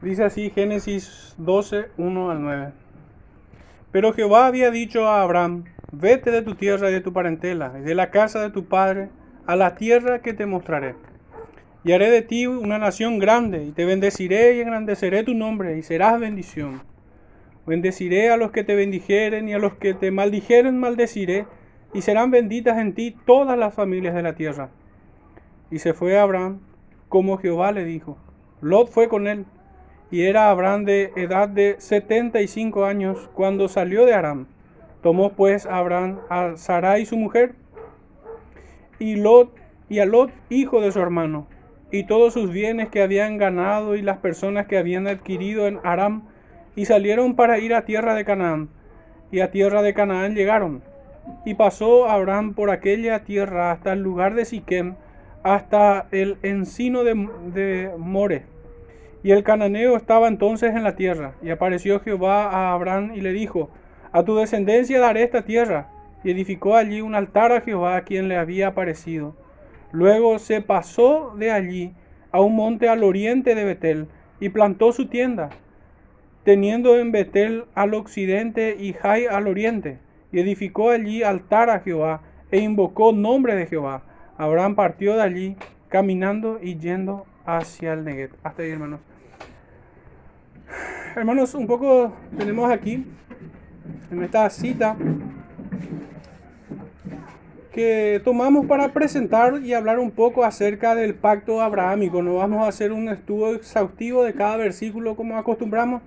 Dice 0.00 0.22
así 0.22 0.50
Génesis 0.50 1.34
12, 1.38 1.86
1 1.96 2.30
al 2.30 2.40
9. 2.40 2.72
Pero 3.90 4.12
Jehová 4.12 4.46
había 4.46 4.70
dicho 4.70 5.08
a 5.08 5.22
Abraham, 5.22 5.64
vete 5.90 6.30
de 6.30 6.42
tu 6.42 6.54
tierra 6.54 6.88
y 6.88 6.92
de 6.92 7.00
tu 7.00 7.12
parentela, 7.12 7.72
y 7.80 7.82
de 7.82 7.96
la 7.96 8.12
casa 8.12 8.40
de 8.40 8.50
tu 8.50 8.66
padre, 8.66 9.08
a 9.46 9.56
la 9.56 9.74
tierra 9.74 10.20
que 10.20 10.34
te 10.34 10.46
mostraré. 10.46 10.94
Y 11.82 11.90
haré 11.90 12.12
de 12.12 12.22
ti 12.22 12.46
una 12.46 12.78
nación 12.78 13.18
grande, 13.18 13.64
y 13.64 13.72
te 13.72 13.86
bendeciré 13.86 14.54
y 14.54 14.60
engrandeceré 14.60 15.24
tu 15.24 15.34
nombre, 15.34 15.76
y 15.76 15.82
serás 15.82 16.20
bendición. 16.20 16.80
Bendeciré 17.66 18.30
a 18.30 18.36
los 18.36 18.52
que 18.52 18.62
te 18.62 18.76
bendijeren, 18.76 19.48
y 19.48 19.54
a 19.54 19.58
los 19.58 19.74
que 19.74 19.94
te 19.94 20.12
maldijeren 20.12 20.78
maldeciré, 20.78 21.46
y 21.92 22.02
serán 22.02 22.30
benditas 22.30 22.78
en 22.78 22.94
ti 22.94 23.16
todas 23.26 23.58
las 23.58 23.74
familias 23.74 24.14
de 24.14 24.22
la 24.22 24.34
tierra. 24.36 24.70
Y 25.72 25.80
se 25.80 25.92
fue 25.92 26.20
Abraham, 26.20 26.60
como 27.08 27.38
Jehová 27.38 27.72
le 27.72 27.84
dijo. 27.84 28.16
Lot 28.60 28.90
fue 28.90 29.08
con 29.08 29.26
él, 29.26 29.44
y 30.10 30.22
era 30.22 30.50
Abraham 30.50 30.84
de 30.84 31.12
edad 31.16 31.48
de 31.48 31.76
setenta 31.78 32.40
y 32.40 32.48
cinco 32.48 32.84
años 32.84 33.28
cuando 33.34 33.68
salió 33.68 34.06
de 34.06 34.14
Aram. 34.14 34.46
Tomó 35.02 35.32
pues 35.32 35.66
Abraham 35.66 36.20
a 36.28 36.56
Sarai 36.56 37.06
su 37.06 37.16
mujer, 37.16 37.54
y 38.98 39.16
Lot 39.16 39.54
y 39.88 40.00
a 40.00 40.06
Lot 40.06 40.32
hijo 40.50 40.80
de 40.80 40.92
su 40.92 41.00
hermano, 41.00 41.46
y 41.90 42.04
todos 42.04 42.34
sus 42.34 42.50
bienes 42.50 42.88
que 42.88 43.02
habían 43.02 43.38
ganado 43.38 43.94
y 43.94 44.02
las 44.02 44.18
personas 44.18 44.66
que 44.66 44.76
habían 44.76 45.06
adquirido 45.06 45.66
en 45.66 45.78
Aram, 45.84 46.24
y 46.74 46.84
salieron 46.86 47.34
para 47.34 47.58
ir 47.58 47.74
a 47.74 47.84
tierra 47.84 48.14
de 48.14 48.24
Canaán. 48.24 48.68
Y 49.30 49.40
a 49.40 49.50
tierra 49.50 49.82
de 49.82 49.94
Canaán 49.94 50.34
llegaron. 50.34 50.82
Y 51.44 51.54
pasó 51.54 52.08
Abraham 52.08 52.54
por 52.54 52.70
aquella 52.70 53.24
tierra 53.24 53.72
hasta 53.72 53.92
el 53.92 54.00
lugar 54.00 54.34
de 54.34 54.44
Siquem, 54.44 54.94
hasta 55.42 56.06
el 56.12 56.38
encino 56.42 57.04
de 57.04 57.90
More. 57.98 58.46
Y 59.22 59.32
el 59.32 59.42
cananeo 59.42 59.96
estaba 59.96 60.28
entonces 60.28 60.74
en 60.74 60.84
la 60.84 60.94
tierra. 60.94 61.34
Y 61.42 61.50
apareció 61.50 62.00
Jehová 62.00 62.50
a 62.50 62.72
Abraham 62.72 63.12
y 63.14 63.20
le 63.20 63.32
dijo, 63.32 63.70
A 64.12 64.22
tu 64.22 64.36
descendencia 64.36 65.00
daré 65.00 65.22
esta 65.22 65.42
tierra. 65.42 65.88
Y 66.24 66.30
edificó 66.30 66.76
allí 66.76 67.00
un 67.00 67.14
altar 67.14 67.52
a 67.52 67.60
Jehová 67.60 67.96
a 67.96 68.02
quien 68.02 68.28
le 68.28 68.36
había 68.36 68.68
aparecido. 68.68 69.34
Luego 69.92 70.38
se 70.38 70.60
pasó 70.60 71.34
de 71.36 71.50
allí 71.50 71.94
a 72.30 72.40
un 72.40 72.54
monte 72.54 72.88
al 72.88 73.04
oriente 73.04 73.54
de 73.54 73.64
Betel 73.64 74.08
y 74.40 74.50
plantó 74.50 74.92
su 74.92 75.06
tienda, 75.06 75.50
teniendo 76.44 76.98
en 76.98 77.10
Betel 77.10 77.64
al 77.74 77.94
occidente 77.94 78.76
y 78.78 78.92
Jai 78.92 79.26
al 79.26 79.48
oriente. 79.48 79.98
Y 80.30 80.40
edificó 80.40 80.90
allí 80.90 81.22
altar 81.22 81.70
a 81.70 81.80
Jehová 81.80 82.20
e 82.50 82.58
invocó 82.58 83.12
nombre 83.12 83.54
de 83.54 83.66
Jehová. 83.66 84.02
Abraham 84.36 84.74
partió 84.74 85.16
de 85.16 85.22
allí 85.22 85.56
caminando 85.88 86.58
y 86.62 86.78
yendo 86.78 87.26
hacia 87.46 87.94
el 87.94 88.04
Neget. 88.04 88.32
Hasta 88.42 88.62
ahí, 88.62 88.70
hermanos. 88.70 89.00
Hermanos, 91.16 91.54
un 91.54 91.66
poco 91.66 92.12
tenemos 92.36 92.70
aquí 92.70 93.04
en 94.10 94.22
esta 94.22 94.48
cita 94.50 94.96
que 97.72 98.20
tomamos 98.24 98.66
para 98.66 98.92
presentar 98.92 99.60
y 99.62 99.72
hablar 99.72 99.98
un 99.98 100.10
poco 100.10 100.44
acerca 100.44 100.94
del 100.94 101.14
pacto 101.14 101.60
abrahámico. 101.60 102.22
No 102.22 102.36
vamos 102.36 102.64
a 102.64 102.68
hacer 102.68 102.92
un 102.92 103.08
estudio 103.08 103.54
exhaustivo 103.54 104.24
de 104.24 104.34
cada 104.34 104.56
versículo 104.56 105.14
como 105.14 105.38
acostumbramos, 105.38 106.02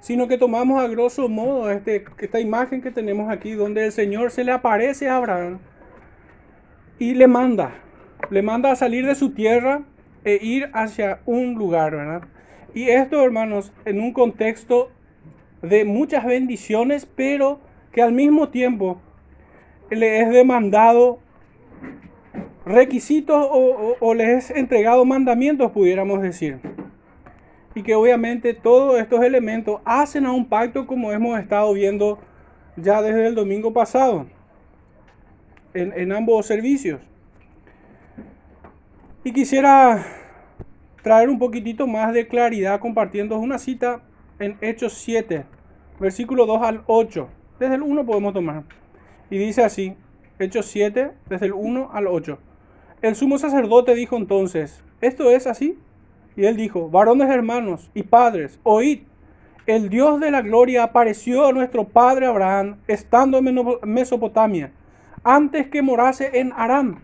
sino 0.00 0.28
que 0.28 0.38
tomamos 0.38 0.82
a 0.82 0.88
grosso 0.88 1.28
modo 1.28 1.70
este, 1.70 2.04
esta 2.18 2.40
imagen 2.40 2.80
que 2.80 2.90
tenemos 2.90 3.30
aquí, 3.30 3.52
donde 3.52 3.86
el 3.86 3.92
Señor 3.92 4.30
se 4.30 4.44
le 4.44 4.52
aparece 4.52 5.08
a 5.08 5.16
Abraham 5.16 5.58
y 6.98 7.14
le 7.14 7.26
manda, 7.26 7.72
le 8.30 8.42
manda 8.42 8.70
a 8.70 8.76
salir 8.76 9.06
de 9.06 9.14
su 9.14 9.30
tierra 9.32 9.82
e 10.24 10.38
ir 10.42 10.70
hacia 10.72 11.20
un 11.26 11.54
lugar, 11.54 11.92
¿verdad? 11.92 12.22
Y 12.74 12.88
esto, 12.88 13.22
hermanos, 13.24 13.72
en 13.84 14.00
un 14.00 14.12
contexto 14.12 14.90
de 15.62 15.84
muchas 15.84 16.24
bendiciones, 16.24 17.06
pero 17.06 17.60
que 17.92 18.02
al 18.02 18.12
mismo 18.12 18.48
tiempo 18.48 19.00
le 19.90 20.20
es 20.20 20.30
demandado 20.30 21.18
requisitos 22.64 23.48
o, 23.50 23.96
o, 23.98 24.14
le 24.14 24.34
es 24.34 24.50
entregado 24.50 25.04
mandamientos, 25.04 25.72
pudiéramos 25.72 26.22
decir. 26.22 26.60
Y 27.74 27.82
que 27.82 27.94
obviamente 27.94 28.54
todos 28.54 29.00
estos 29.00 29.22
elementos 29.24 29.80
hacen 29.84 30.26
a 30.26 30.32
un 30.32 30.48
pacto 30.48 30.86
como 30.86 31.12
hemos 31.12 31.38
estado 31.38 31.72
viendo 31.72 32.18
ya 32.76 33.02
desde 33.02 33.26
el 33.26 33.34
domingo 33.34 33.72
pasado 33.72 34.26
en 35.74 36.12
ambos 36.12 36.46
servicios. 36.46 37.00
Y 39.22 39.32
quisiera 39.32 40.04
traer 41.02 41.28
un 41.28 41.38
poquitito 41.38 41.86
más 41.86 42.12
de 42.12 42.28
claridad 42.28 42.80
compartiendo 42.80 43.38
una 43.38 43.58
cita 43.58 44.02
en 44.38 44.56
Hechos 44.60 44.94
7, 44.94 45.44
versículo 45.98 46.46
2 46.46 46.62
al 46.62 46.82
8. 46.86 47.28
Desde 47.58 47.74
el 47.74 47.82
1 47.82 48.04
podemos 48.04 48.32
tomar. 48.32 48.64
Y 49.30 49.38
dice 49.38 49.62
así, 49.64 49.94
Hechos 50.38 50.66
7, 50.66 51.12
desde 51.28 51.46
el 51.46 51.52
1 51.52 51.90
al 51.92 52.06
8. 52.06 52.38
El 53.02 53.14
sumo 53.14 53.38
sacerdote 53.38 53.94
dijo 53.94 54.16
entonces, 54.16 54.82
¿esto 55.00 55.30
es 55.30 55.46
así? 55.46 55.78
Y 56.36 56.44
él 56.44 56.56
dijo, 56.56 56.88
varones 56.88 57.30
hermanos 57.30 57.90
y 57.94 58.02
padres, 58.02 58.60
oíd, 58.62 59.00
el 59.66 59.88
Dios 59.88 60.20
de 60.20 60.30
la 60.30 60.42
gloria 60.42 60.82
apareció 60.82 61.46
a 61.46 61.52
nuestro 61.52 61.88
padre 61.88 62.26
Abraham 62.26 62.78
estando 62.88 63.38
en 63.38 63.54
Mesopotamia, 63.84 64.72
antes 65.22 65.68
que 65.68 65.82
morase 65.82 66.40
en 66.40 66.52
Aram 66.56 67.02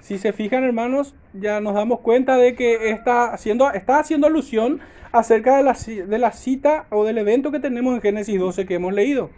si 0.00 0.18
se 0.18 0.32
fijan, 0.32 0.64
hermanos, 0.64 1.14
ya 1.32 1.60
nos 1.60 1.74
damos 1.74 2.00
cuenta 2.00 2.36
de 2.36 2.54
que 2.54 2.90
está 2.90 3.32
haciendo, 3.32 3.70
está 3.72 3.98
haciendo 3.98 4.26
alusión 4.26 4.80
acerca 5.12 5.56
de 5.56 5.62
la, 5.62 5.76
de 6.06 6.18
la 6.18 6.32
cita 6.32 6.86
o 6.90 7.04
del 7.04 7.18
evento 7.18 7.50
que 7.50 7.60
tenemos 7.60 7.94
en 7.94 8.00
Génesis 8.00 8.38
12 8.38 8.66
que 8.66 8.74
hemos 8.74 8.92
leído. 8.92 9.30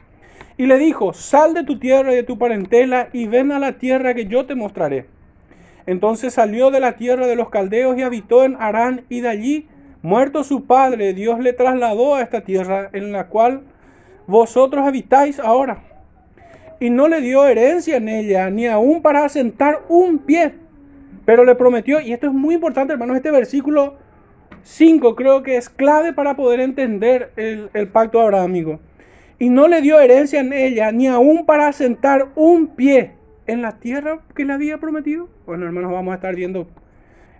Y 0.56 0.66
le 0.66 0.78
dijo, 0.78 1.12
sal 1.12 1.54
de 1.54 1.64
tu 1.64 1.78
tierra 1.78 2.12
y 2.12 2.16
de 2.16 2.22
tu 2.22 2.38
parentela 2.38 3.08
y 3.12 3.26
ven 3.26 3.50
a 3.52 3.58
la 3.58 3.78
tierra 3.78 4.14
que 4.14 4.26
yo 4.26 4.46
te 4.46 4.54
mostraré. 4.54 5.06
Entonces 5.86 6.34
salió 6.34 6.70
de 6.70 6.80
la 6.80 6.96
tierra 6.96 7.26
de 7.26 7.36
los 7.36 7.50
caldeos 7.50 7.96
y 7.96 8.02
habitó 8.02 8.44
en 8.44 8.56
Harán 8.60 9.04
y 9.08 9.22
de 9.22 9.28
allí, 9.28 9.68
muerto 10.02 10.44
su 10.44 10.66
padre, 10.66 11.14
Dios 11.14 11.40
le 11.40 11.52
trasladó 11.52 12.14
a 12.14 12.22
esta 12.22 12.42
tierra 12.42 12.90
en 12.92 13.12
la 13.12 13.28
cual 13.28 13.62
vosotros 14.26 14.86
habitáis 14.86 15.40
ahora 15.40 15.89
y 16.80 16.88
no 16.88 17.08
le 17.08 17.20
dio 17.20 17.46
herencia 17.46 17.98
en 17.98 18.08
ella, 18.08 18.48
ni 18.50 18.66
aún 18.66 19.02
para 19.02 19.24
asentar 19.24 19.82
un 19.88 20.18
pie. 20.18 20.54
Pero 21.26 21.44
le 21.44 21.54
prometió, 21.54 22.00
y 22.00 22.12
esto 22.12 22.26
es 22.26 22.32
muy 22.32 22.54
importante, 22.54 22.94
hermanos, 22.94 23.16
este 23.16 23.30
versículo 23.30 23.96
5 24.62 25.14
creo 25.14 25.42
que 25.42 25.56
es 25.56 25.68
clave 25.68 26.14
para 26.14 26.34
poder 26.34 26.58
entender 26.60 27.32
el, 27.36 27.68
el 27.74 27.88
pacto 27.88 28.20
abrahámico. 28.20 28.80
Y 29.38 29.50
no 29.50 29.68
le 29.68 29.82
dio 29.82 30.00
herencia 30.00 30.40
en 30.40 30.54
ella, 30.54 30.90
ni 30.90 31.06
aún 31.06 31.44
para 31.44 31.68
asentar 31.68 32.28
un 32.34 32.68
pie 32.68 33.12
en 33.46 33.60
la 33.60 33.78
tierra 33.78 34.20
que 34.34 34.46
le 34.46 34.54
había 34.54 34.78
prometido. 34.78 35.28
Bueno, 35.46 35.66
hermanos, 35.66 35.92
vamos 35.92 36.12
a 36.12 36.16
estar 36.16 36.34
viendo 36.34 36.66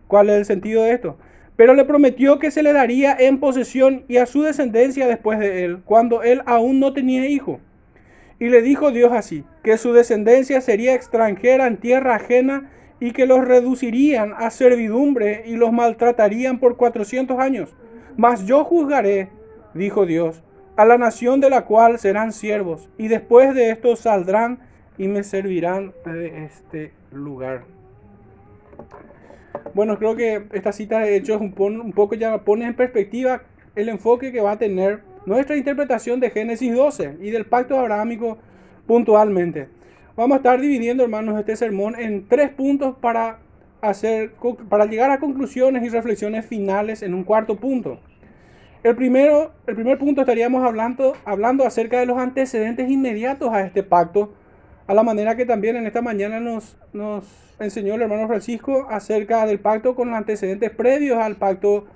cuál 0.06 0.28
es 0.28 0.36
el 0.36 0.44
sentido 0.44 0.82
de 0.82 0.92
esto. 0.92 1.16
Pero 1.56 1.74
le 1.74 1.84
prometió 1.86 2.38
que 2.38 2.50
se 2.50 2.62
le 2.62 2.74
daría 2.74 3.16
en 3.18 3.38
posesión 3.38 4.04
y 4.06 4.18
a 4.18 4.26
su 4.26 4.42
descendencia 4.42 5.06
después 5.06 5.38
de 5.38 5.64
él, 5.64 5.78
cuando 5.84 6.22
él 6.22 6.42
aún 6.44 6.78
no 6.78 6.92
tenía 6.92 7.26
hijo 7.26 7.60
y 8.40 8.48
le 8.48 8.62
dijo 8.62 8.90
Dios 8.90 9.12
así, 9.12 9.44
que 9.62 9.76
su 9.76 9.92
descendencia 9.92 10.60
sería 10.62 10.94
extranjera 10.94 11.66
en 11.66 11.76
tierra 11.76 12.16
ajena 12.16 12.70
y 12.98 13.12
que 13.12 13.26
los 13.26 13.46
reducirían 13.46 14.32
a 14.36 14.50
servidumbre 14.50 15.44
y 15.46 15.56
los 15.56 15.72
maltratarían 15.72 16.58
por 16.58 16.76
cuatrocientos 16.76 17.38
años. 17.38 17.76
Mas 18.16 18.46
yo 18.46 18.64
juzgaré, 18.64 19.28
dijo 19.74 20.06
Dios, 20.06 20.42
a 20.76 20.86
la 20.86 20.96
nación 20.96 21.40
de 21.40 21.50
la 21.50 21.66
cual 21.66 21.98
serán 21.98 22.32
siervos, 22.32 22.88
y 22.96 23.08
después 23.08 23.54
de 23.54 23.70
esto 23.70 23.94
saldrán 23.94 24.60
y 24.96 25.06
me 25.06 25.22
servirán 25.22 25.92
de 26.06 26.46
este 26.46 26.92
lugar. 27.12 27.64
Bueno, 29.74 29.98
creo 29.98 30.16
que 30.16 30.46
esta 30.52 30.72
cita 30.72 31.00
de 31.00 31.16
Hechos 31.16 31.42
un, 31.42 31.54
un 31.58 31.92
poco 31.92 32.14
ya 32.14 32.38
pone 32.38 32.65
en 32.65 32.74
perspectiva 32.74 33.42
el 33.76 33.91
enfoque 33.91 34.32
que 34.32 34.41
va 34.41 34.53
a 34.53 34.59
tener 34.59 35.09
nuestra 35.26 35.56
interpretación 35.56 36.20
de 36.20 36.30
Génesis 36.30 36.74
12 36.74 37.18
y 37.20 37.30
del 37.30 37.46
pacto 37.46 37.78
abrahámico 37.78 38.38
puntualmente. 38.86 39.68
Vamos 40.16 40.34
a 40.34 40.38
estar 40.38 40.60
dividiendo, 40.60 41.02
hermanos, 41.02 41.38
este 41.38 41.56
sermón 41.56 41.98
en 41.98 42.26
tres 42.28 42.50
puntos 42.50 42.96
para, 43.00 43.38
hacer, 43.80 44.32
para 44.68 44.86
llegar 44.86 45.10
a 45.10 45.20
conclusiones 45.20 45.82
y 45.84 45.88
reflexiones 45.88 46.46
finales 46.46 47.02
en 47.02 47.14
un 47.14 47.24
cuarto 47.24 47.56
punto. 47.56 48.00
El, 48.82 48.96
primero, 48.96 49.52
el 49.66 49.74
primer 49.74 49.98
punto 49.98 50.22
estaríamos 50.22 50.64
hablando, 50.64 51.14
hablando 51.24 51.64
acerca 51.64 52.00
de 52.00 52.06
los 52.06 52.18
antecedentes 52.18 52.90
inmediatos 52.90 53.52
a 53.52 53.60
este 53.62 53.82
pacto, 53.82 54.32
a 54.86 54.94
la 54.94 55.02
manera 55.02 55.36
que 55.36 55.46
también 55.46 55.76
en 55.76 55.86
esta 55.86 56.02
mañana 56.02 56.40
nos, 56.40 56.76
nos 56.92 57.24
enseñó 57.60 57.94
el 57.94 58.02
hermano 58.02 58.26
Francisco 58.26 58.86
acerca 58.90 59.46
del 59.46 59.60
pacto 59.60 59.94
con 59.94 60.08
los 60.08 60.16
antecedentes 60.16 60.70
previos 60.70 61.18
al 61.18 61.36
pacto 61.36 61.86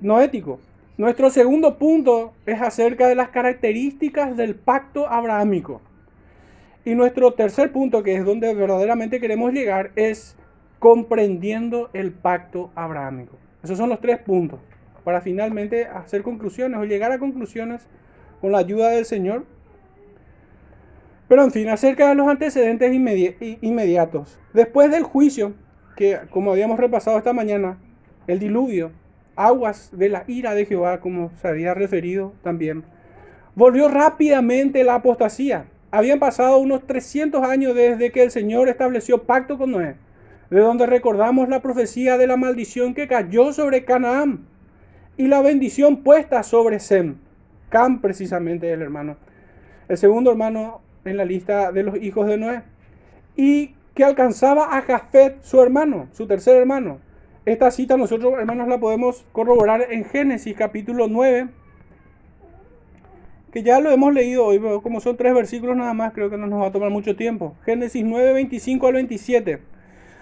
noético. 0.00 0.60
Nuestro 0.98 1.28
segundo 1.28 1.76
punto 1.76 2.32
es 2.46 2.62
acerca 2.62 3.06
de 3.06 3.14
las 3.14 3.28
características 3.28 4.34
del 4.34 4.54
pacto 4.54 5.06
abrahámico. 5.08 5.82
Y 6.86 6.94
nuestro 6.94 7.32
tercer 7.34 7.70
punto, 7.70 8.02
que 8.02 8.16
es 8.16 8.24
donde 8.24 8.54
verdaderamente 8.54 9.20
queremos 9.20 9.52
llegar, 9.52 9.90
es 9.94 10.36
comprendiendo 10.78 11.90
el 11.92 12.12
pacto 12.12 12.70
abrahámico. 12.74 13.36
Esos 13.62 13.76
son 13.76 13.90
los 13.90 14.00
tres 14.00 14.18
puntos. 14.18 14.60
para 15.04 15.20
finalmente 15.20 15.86
hacer 15.86 16.24
conclusiones 16.24 16.80
o 16.80 16.84
llegar 16.84 17.12
a 17.12 17.20
conclusiones 17.20 17.86
con 18.40 18.50
la 18.50 18.58
ayuda 18.58 18.88
del 18.90 19.04
Señor. 19.04 19.44
Pero 21.28 21.44
en 21.44 21.52
fin, 21.52 21.68
acerca 21.68 22.08
de 22.08 22.16
los 22.16 22.26
antecedentes 22.26 22.92
inmediatos. 23.60 24.40
Después 24.52 24.90
del 24.90 25.04
juicio, 25.04 25.54
que 25.96 26.18
como 26.30 26.50
habíamos 26.50 26.80
repasado 26.80 27.18
esta 27.18 27.32
mañana, 27.32 27.78
el 28.26 28.40
diluvio, 28.40 28.90
aguas 29.36 29.90
de 29.92 30.08
la 30.08 30.24
ira 30.26 30.54
de 30.54 30.66
Jehová, 30.66 31.00
como 31.00 31.30
se 31.40 31.48
había 31.48 31.74
referido 31.74 32.32
también, 32.42 32.84
volvió 33.54 33.88
rápidamente 33.88 34.84
la 34.84 34.96
apostasía. 34.96 35.66
Habían 35.90 36.18
pasado 36.18 36.58
unos 36.58 36.86
300 36.86 37.42
años 37.44 37.74
desde 37.74 38.10
que 38.10 38.22
el 38.22 38.30
Señor 38.30 38.68
estableció 38.68 39.22
pacto 39.22 39.56
con 39.56 39.70
Noé, 39.70 39.96
de 40.50 40.60
donde 40.60 40.86
recordamos 40.86 41.48
la 41.48 41.60
profecía 41.60 42.18
de 42.18 42.26
la 42.26 42.36
maldición 42.36 42.94
que 42.94 43.08
cayó 43.08 43.52
sobre 43.52 43.84
Canaán 43.84 44.46
y 45.16 45.28
la 45.28 45.40
bendición 45.40 46.02
puesta 46.02 46.42
sobre 46.42 46.80
Sem. 46.80 47.16
Cam 47.68 48.00
precisamente 48.00 48.72
el 48.72 48.82
hermano. 48.82 49.16
El 49.88 49.96
segundo 49.96 50.30
hermano 50.30 50.80
en 51.04 51.16
la 51.16 51.24
lista 51.24 51.72
de 51.72 51.82
los 51.82 51.96
hijos 51.96 52.26
de 52.26 52.36
Noé. 52.36 52.62
Y 53.36 53.74
que 53.94 54.04
alcanzaba 54.04 54.76
a 54.76 54.82
Jafet, 54.82 55.42
su 55.42 55.60
hermano, 55.62 56.08
su 56.12 56.26
tercer 56.26 56.56
hermano. 56.56 56.98
Esta 57.46 57.70
cita 57.70 57.96
nosotros, 57.96 58.34
hermanos, 58.40 58.66
la 58.66 58.78
podemos 58.78 59.24
corroborar 59.30 59.86
en 59.90 60.04
Génesis 60.04 60.56
capítulo 60.56 61.06
9, 61.06 61.46
que 63.52 63.62
ya 63.62 63.78
lo 63.78 63.92
hemos 63.92 64.12
leído 64.12 64.44
hoy, 64.44 64.58
pero 64.58 64.82
como 64.82 65.00
son 65.00 65.16
tres 65.16 65.32
versículos 65.32 65.76
nada 65.76 65.94
más, 65.94 66.12
creo 66.12 66.28
que 66.28 66.36
no 66.36 66.48
nos 66.48 66.60
va 66.60 66.66
a 66.66 66.72
tomar 66.72 66.90
mucho 66.90 67.14
tiempo. 67.14 67.54
Génesis 67.64 68.04
9, 68.04 68.32
25 68.32 68.86
al 68.88 68.94
27. 68.94 69.60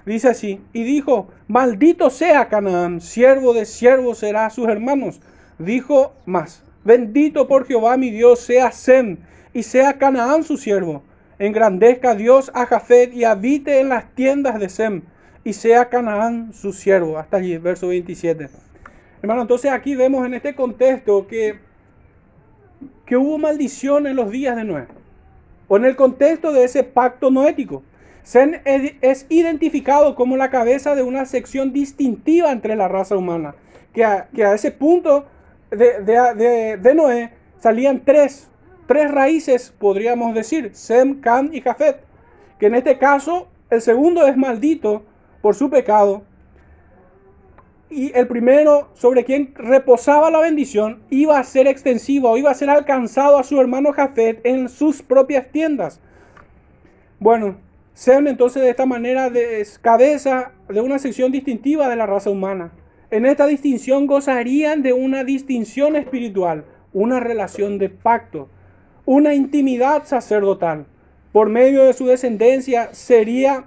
Dice 0.05 0.29
así, 0.29 0.61
y 0.75 0.85
dijo, 0.85 1.29
maldito 1.49 2.11
sea 2.11 2.51
Canaán, 2.51 3.01
siervo 3.01 3.55
de 3.55 3.65
siervos 3.65 4.19
será 4.19 4.45
a 4.45 4.51
sus 4.51 4.69
hermanos. 4.69 5.23
Dijo 5.59 6.13
más, 6.27 6.63
bendito 6.85 7.49
por 7.49 7.65
Jehová 7.65 7.97
mi 7.97 8.11
Dios 8.11 8.41
sea 8.41 8.71
Sem, 8.71 9.17
y 9.55 9.63
sea 9.63 9.95
Canaán 9.95 10.45
su 10.45 10.59
siervo. 10.59 11.03
Engrandezca 11.39 12.15
Dios 12.15 12.53
a 12.53 12.67
Jafet 12.67 13.15
y 13.15 13.25
habite 13.25 13.81
en 13.81 13.89
las 13.89 14.15
tiendas 14.15 14.61
de 14.61 14.69
Sem, 14.69 15.05
y 15.45 15.53
sea 15.53 15.89
Canaán 15.89 16.53
su 16.53 16.73
siervo. 16.73 17.19
Hasta 17.19 17.37
allí, 17.37 17.57
verso 17.59 17.89
27. 17.89 18.49
Hermano, 19.23 19.43
entonces 19.43 19.71
aquí 19.71 19.95
vemos 19.95 20.27
en 20.27 20.35
este 20.35 20.55
contexto 20.55 21.27
que, 21.27 21.59
que 23.07 23.17
hubo 23.17 23.39
maldición 23.39 24.07
en 24.07 24.17
los 24.17 24.31
días 24.31 24.57
de 24.57 24.65
Noé, 24.65 24.87
o 25.69 25.77
en 25.77 25.85
el 25.85 25.97
contexto 25.97 26.53
de 26.53 26.65
ese 26.65 26.83
pacto 26.83 27.31
noético. 27.31 27.83
Sem 28.23 28.61
es 28.65 29.27
identificado 29.29 30.15
como 30.15 30.37
la 30.37 30.51
cabeza 30.51 30.95
de 30.95 31.03
una 31.03 31.27
sección 31.27 31.73
distintiva 31.73 32.51
entre 32.53 32.75
la 32.75 32.89
raza 32.89 33.17
humana, 33.17 33.55
que 33.93 34.05
a, 34.05 34.29
que 34.35 34.45
a 34.45 34.55
ese 34.55 34.71
punto 34.71 35.27
de, 35.71 36.01
de, 36.03 36.79
de 36.79 36.95
Noé 36.95 37.31
salían 37.59 38.03
tres 38.05 38.49
tres 38.87 39.11
raíces, 39.11 39.73
podríamos 39.79 40.35
decir, 40.35 40.71
Sem, 40.75 41.21
Cam 41.21 41.51
y 41.53 41.61
Jafet, 41.61 42.01
que 42.59 42.67
en 42.67 42.75
este 42.75 42.99
caso 42.99 43.49
el 43.71 43.81
segundo 43.81 44.27
es 44.27 44.37
maldito 44.37 45.03
por 45.45 45.55
su 45.55 45.69
pecado, 45.69 46.23
y 47.91 48.17
el 48.17 48.27
primero 48.27 48.89
sobre 48.95 49.25
quien 49.25 49.55
reposaba 49.55 50.31
la 50.31 50.41
bendición 50.41 51.03
iba 51.11 51.39
a 51.39 51.45
ser 51.45 51.67
extensivo 51.67 52.31
o 52.31 52.39
iba 52.39 52.51
a 52.51 52.55
ser 52.55 52.71
alcanzado 52.71 53.37
a 53.37 53.45
su 53.45 53.61
hermano 53.61 53.93
Jafet 53.93 54.41
en 54.47 54.71
sus 54.71 55.03
propias 55.03 55.53
tiendas. 55.53 56.01
Bueno, 57.21 57.57
Sem 57.93 58.27
entonces 58.27 58.63
de 58.63 58.71
esta 58.71 58.87
manera 58.87 59.27
es 59.27 59.79
cabeza 59.79 60.53
de 60.69 60.81
una 60.81 60.99
sección 60.99 61.31
distintiva 61.31 61.91
de 61.91 61.97
la 61.97 62.07
raza 62.07 62.31
humana. 62.31 62.73
En 63.11 63.27
esta 63.27 63.47
distinción 63.47 64.07
gozarían 64.07 64.81
de 64.81 64.95
una 64.95 65.25
distinción 65.25 65.95
espiritual, 65.95 66.65
una 66.95 67.21
relación 67.21 67.77
de 67.77 67.91
pacto 67.91 68.49
una 69.07 69.35
intimidad 69.35 70.07
sacerdotal. 70.07 70.87
Por 71.33 71.49
medio 71.49 71.85
de 71.85 71.93
su 71.93 72.07
descendencia 72.07 72.95
sería 72.95 73.65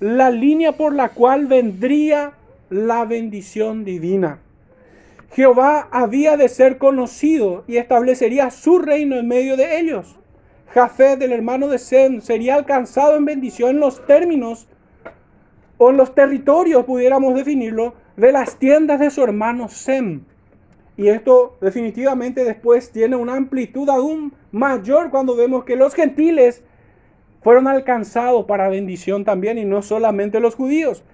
la 0.00 0.30
línea 0.30 0.72
por 0.72 0.94
la 0.94 1.10
cual 1.10 1.46
vendría 1.46 2.32
la 2.70 3.04
bendición 3.04 3.84
divina. 3.84 4.40
Jehová 5.32 5.88
había 5.90 6.36
de 6.36 6.48
ser 6.48 6.78
conocido 6.78 7.64
y 7.66 7.76
establecería 7.76 8.50
su 8.50 8.78
reino 8.78 9.16
en 9.16 9.28
medio 9.28 9.56
de 9.56 9.78
ellos. 9.78 10.16
Jafet, 10.68 11.20
el 11.22 11.32
hermano 11.32 11.68
de 11.68 11.78
Sem, 11.78 12.20
sería 12.20 12.54
alcanzado 12.54 13.16
en 13.16 13.24
bendición 13.24 13.70
en 13.70 13.80
los 13.80 14.04
términos 14.06 14.68
o 15.78 15.90
en 15.90 15.96
los 15.96 16.14
territorios, 16.14 16.84
pudiéramos 16.84 17.34
definirlo, 17.34 17.94
de 18.16 18.32
las 18.32 18.58
tiendas 18.58 18.98
de 18.98 19.10
su 19.10 19.22
hermano 19.22 19.68
Sem. 19.68 20.22
Y 20.96 21.08
esto 21.08 21.56
definitivamente 21.60 22.44
después 22.44 22.90
tiene 22.90 23.16
una 23.16 23.36
amplitud 23.36 23.88
aún 23.90 24.32
mayor 24.52 25.10
cuando 25.10 25.36
vemos 25.36 25.64
que 25.64 25.76
los 25.76 25.94
gentiles 25.94 26.62
fueron 27.46 27.68
alcanzados 27.68 28.44
para 28.46 28.68
bendición 28.68 29.24
también 29.24 29.56
y 29.56 29.64
no 29.64 29.80
solamente 29.80 30.40
los 30.40 30.56
judíos. 30.56 31.04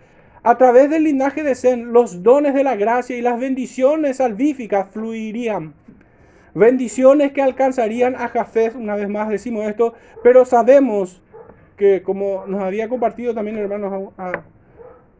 A 0.42 0.56
través 0.56 0.88
del 0.88 1.04
linaje 1.04 1.42
de 1.42 1.54
Zen, 1.54 1.92
los 1.92 2.22
dones 2.22 2.54
de 2.54 2.64
la 2.64 2.74
gracia 2.74 3.18
y 3.18 3.20
las 3.20 3.38
bendiciones 3.38 4.16
salvíficas 4.16 4.88
fluirían. 4.92 5.74
Bendiciones 6.54 7.32
que 7.32 7.42
alcanzarían 7.42 8.14
a 8.14 8.28
Jafet, 8.28 8.76
una 8.76 8.96
vez 8.96 9.10
más 9.10 9.28
decimos 9.28 9.66
esto, 9.66 9.92
pero 10.22 10.46
sabemos 10.46 11.20
que 11.76 12.00
como 12.00 12.46
nos 12.46 12.62
había 12.62 12.88
compartido 12.88 13.34
también 13.34 13.58
hermanos 13.58 14.14
a, 14.16 14.42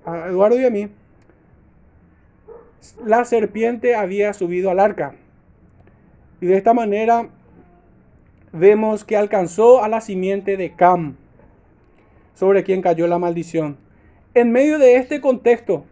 a 0.07 0.29
Eduardo 0.29 0.59
y 0.59 0.65
a 0.65 0.71
mí, 0.71 0.89
la 3.05 3.27
serpiente 3.27 3.95
había 3.95 4.33
subido 4.33 4.71
al 4.71 4.81
arca. 4.81 5.15
Y 6.41 6.47
de 6.47 6.57
esta 6.57 6.73
manera 6.73 7.29
vemos 8.53 9.05
que 9.05 9.17
alcanzó 9.17 9.83
a 9.83 9.89
la 9.89 10.01
simiente 10.01 10.57
de 10.57 10.75
Cam, 10.75 11.17
sobre 12.35 12.65
quien 12.65 12.83
cayó 12.83 13.07
la 13.07 13.19
maldición. 13.19 13.79
En 14.35 14.53
medio 14.53 14.79
de 14.79 14.97
este 14.97 15.21
contexto, 15.21 15.85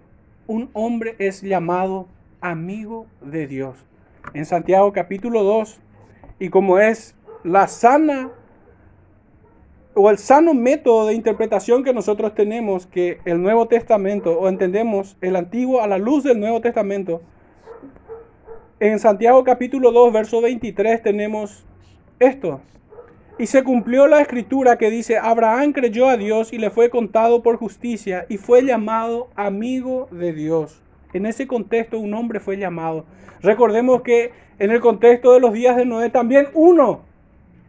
un 0.47 0.71
hombre 0.73 1.15
es 1.19 1.43
llamado 1.43 2.07
amigo 2.41 3.07
de 3.21 3.47
Dios. 3.47 3.77
En 4.35 4.45
Santiago 4.45 4.93
capítulo 4.93 5.43
2, 5.43 5.81
y 6.39 6.49
como 6.51 6.79
es 6.79 7.15
la 7.45 7.67
sana 7.67 8.31
o 9.95 10.11
el 10.11 10.19
sano 10.19 10.55
método 10.55 11.07
de 11.07 11.15
interpretación 11.15 11.83
que 11.83 11.93
nosotros 11.93 12.35
tenemos, 12.35 12.87
que 12.87 13.19
el 13.25 13.43
Nuevo 13.43 13.67
Testamento, 13.67 14.39
o 14.39 14.49
entendemos 14.49 15.17
el 15.21 15.37
Antiguo 15.37 15.81
a 15.81 15.87
la 15.87 15.99
luz 15.99 16.25
del 16.25 16.41
Nuevo 16.41 16.61
Testamento, 16.61 17.23
en 18.79 18.99
Santiago 18.99 19.45
capítulo 19.45 19.93
2, 19.93 20.13
verso 20.13 20.41
23 20.41 21.03
tenemos 21.03 21.67
esto. 22.21 22.61
Y 23.39 23.47
se 23.47 23.65
cumplió 23.65 24.07
la 24.07 24.21
escritura 24.21 24.79
que 24.79 24.91
dice, 24.91 25.19
Abraham 25.19 25.73
creyó 25.73 26.09
a 26.09 26.17
Dios 26.17 26.53
y 26.53 26.59
le 26.59 26.71
fue 26.71 26.91
contado 26.91 27.43
por 27.43 27.57
justicia 27.57 28.27
y 28.29 28.37
fue 28.37 28.63
llamado 28.63 29.29
amigo 29.35 30.07
de 30.13 30.33
Dios. 30.33 30.81
En 31.13 31.27
ese 31.27 31.49
contexto 31.49 31.99
un 31.99 32.15
hombre 32.15 32.39
fue 32.39 32.57
llamado. 32.57 33.07
Recordemos 33.43 34.03
que 34.03 34.31
en 34.59 34.71
el 34.71 34.81
contexto 34.81 35.33
de 35.33 35.41
los 35.41 35.53
días 35.53 35.77
de 35.77 35.87
Noé 35.87 36.11
también 36.11 36.47
uno 36.55 37.11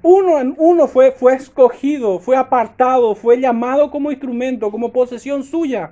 uno 0.04 0.40
en 0.40 0.56
uno 0.58 0.88
fue, 0.88 1.12
fue 1.12 1.36
escogido, 1.36 2.20
fue 2.20 2.36
apartado, 2.36 3.14
fue 3.14 3.40
llamado 3.40 3.92
como 3.92 4.12
instrumento, 4.12 4.72
como 4.72 4.92
posesión 4.92 5.44
suya, 5.44 5.92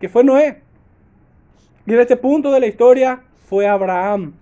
que 0.00 0.08
fue 0.08 0.24
Noé. 0.24 0.62
Y 1.86 1.92
en 1.92 2.00
este 2.00 2.16
punto 2.16 2.50
de 2.50 2.60
la 2.60 2.66
historia 2.66 3.22
fue 3.46 3.66
Abraham. 3.66 4.32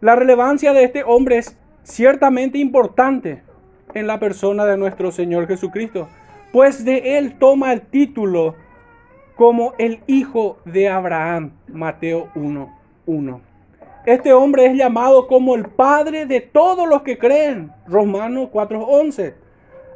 La 0.00 0.16
relevancia 0.16 0.72
de 0.72 0.84
este 0.84 1.04
hombre 1.04 1.36
es 1.36 1.58
ciertamente 1.82 2.56
importante 2.56 3.42
en 3.92 4.06
la 4.06 4.18
persona 4.18 4.64
de 4.64 4.78
nuestro 4.78 5.12
Señor 5.12 5.46
Jesucristo, 5.46 6.08
pues 6.52 6.86
de 6.86 7.18
él 7.18 7.38
toma 7.38 7.74
el 7.74 7.82
título 7.82 8.54
como 9.36 9.74
el 9.76 10.00
hijo 10.06 10.56
de 10.64 10.88
Abraham, 10.88 11.52
Mateo 11.68 12.28
1.1. 12.34 13.40
Este 14.06 14.32
hombre 14.32 14.66
es 14.66 14.74
llamado 14.74 15.26
como 15.26 15.54
el 15.54 15.66
padre 15.66 16.24
de 16.24 16.40
todos 16.40 16.88
los 16.88 17.02
que 17.02 17.18
creen. 17.18 17.70
Romanos 17.86 18.48
4:11. 18.50 19.34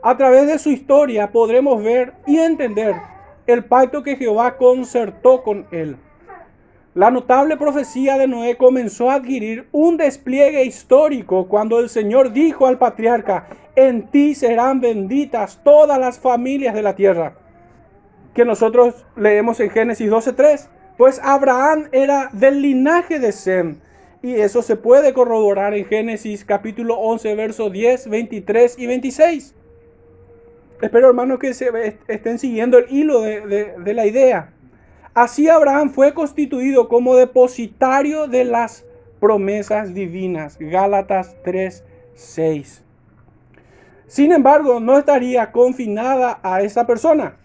A 0.03 0.17
través 0.19 0.47
de 0.47 0.59
su 0.59 0.69
historia 0.69 1.33
podremos 1.33 1.83
ver 1.83 2.13
y 2.27 2.37
entender 2.37 2.95
el 3.47 3.65
pacto 3.65 4.03
que 4.03 4.17
Jehová 4.17 4.59
concertó 4.59 5.43
con 5.43 5.67
él. 5.71 5.97
La 6.95 7.11
notable 7.11 7.57
profecía 7.57 8.17
de 8.19 8.29
Noé 8.29 8.57
comenzó 8.57 9.11
a 9.11 9.15
adquirir 9.15 9.67
un 9.73 9.97
despliegue 9.97 10.63
histórico 10.65 11.49
cuando 11.49 11.81
el 11.81 11.89
Señor 11.89 12.33
dijo 12.33 12.69
al 12.69 12.79
patriarca, 12.79 13.49
en 13.75 14.07
ti 14.13 14.37
serán 14.37 14.81
benditas 14.81 15.61
todas 15.65 15.99
las 15.99 16.21
familias 16.21 16.73
de 16.73 16.83
la 16.83 16.95
tierra, 16.95 17.35
que 18.33 18.45
nosotros 18.45 19.05
leemos 19.17 19.59
en 19.59 19.71
Génesis 19.71 20.09
12.3. 20.09 20.69
Pues 20.97 21.21
Abraham 21.25 21.89
era 21.91 22.31
del 22.33 22.63
linaje 22.63 23.19
de 23.19 23.33
Sem, 23.33 23.81
y 24.23 24.35
eso 24.37 24.63
se 24.63 24.77
puede 24.77 25.13
corroborar 25.13 25.75
en 25.75 25.87
Génesis 25.87 26.45
capítulo 26.45 26.95
11, 26.95 27.35
versos 27.35 27.73
10, 27.73 28.09
23 28.09 28.79
y 28.79 28.87
26. 28.87 29.55
Espero 30.81 31.09
hermanos 31.09 31.41
que 31.41 31.55
se 31.55 31.99
estén 32.07 32.39
siguiendo 32.39 32.79
el 32.79 32.87
hilo 32.89 33.21
de, 33.21 33.75
de 33.79 33.95
la 33.95 34.07
idea. 34.07 34.54
Así 35.15 35.49
Abraham 35.49 35.91
fue 35.91 36.13
constituido 36.13 36.89
como 36.89 37.15
depositario 37.15 38.27
de 38.27 38.45
las 38.45 38.85
promesas 39.21 39.95
divinas. 39.95 40.57
Gálatas 40.59 41.37
3, 41.45 41.85
6. 42.15 42.83
Sin 44.09 44.33
embargo, 44.33 44.81
no 44.81 44.99
estaría 44.99 45.53
confinada 45.53 46.41
a 46.43 46.63
esa 46.63 46.85
persona, 46.87 47.37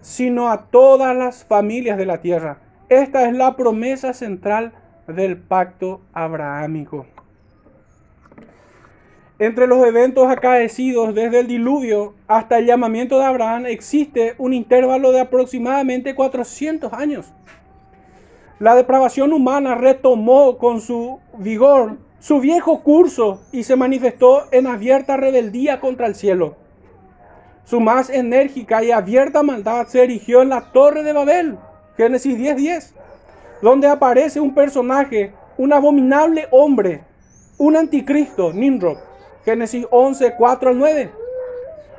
sino 0.00 0.50
a 0.50 0.66
todas 0.66 1.16
las 1.16 1.44
familias 1.44 1.96
de 1.96 2.06
la 2.06 2.20
tierra. 2.20 2.58
Esta 2.88 3.28
es 3.28 3.36
la 3.36 3.54
promesa 3.54 4.14
central 4.14 4.72
del 5.06 5.36
pacto 5.36 6.00
abrahámico. 6.12 7.06
Entre 9.42 9.66
los 9.66 9.84
eventos 9.84 10.30
acaecidos 10.30 11.16
desde 11.16 11.40
el 11.40 11.48
diluvio 11.48 12.14
hasta 12.28 12.58
el 12.58 12.66
llamamiento 12.66 13.18
de 13.18 13.24
Abraham 13.24 13.66
existe 13.66 14.36
un 14.38 14.52
intervalo 14.52 15.10
de 15.10 15.18
aproximadamente 15.18 16.14
400 16.14 16.92
años. 16.92 17.32
La 18.60 18.76
depravación 18.76 19.32
humana 19.32 19.74
retomó 19.74 20.58
con 20.58 20.80
su 20.80 21.18
vigor 21.38 21.96
su 22.20 22.38
viejo 22.38 22.84
curso 22.84 23.40
y 23.50 23.64
se 23.64 23.74
manifestó 23.74 24.44
en 24.52 24.68
abierta 24.68 25.16
rebeldía 25.16 25.80
contra 25.80 26.06
el 26.06 26.14
cielo. 26.14 26.54
Su 27.64 27.80
más 27.80 28.10
enérgica 28.10 28.84
y 28.84 28.92
abierta 28.92 29.42
maldad 29.42 29.88
se 29.88 30.04
erigió 30.04 30.42
en 30.42 30.50
la 30.50 30.70
torre 30.70 31.02
de 31.02 31.14
Babel, 31.14 31.58
Génesis 31.96 32.38
10:10, 32.38 32.94
donde 33.60 33.88
aparece 33.88 34.38
un 34.38 34.54
personaje, 34.54 35.32
un 35.58 35.72
abominable 35.72 36.46
hombre, 36.52 37.02
un 37.58 37.74
anticristo, 37.74 38.52
Nimrod, 38.52 38.98
Génesis 39.44 39.86
11, 39.90 40.34
4 40.38 40.70
al 40.70 40.78
9. 40.78 41.10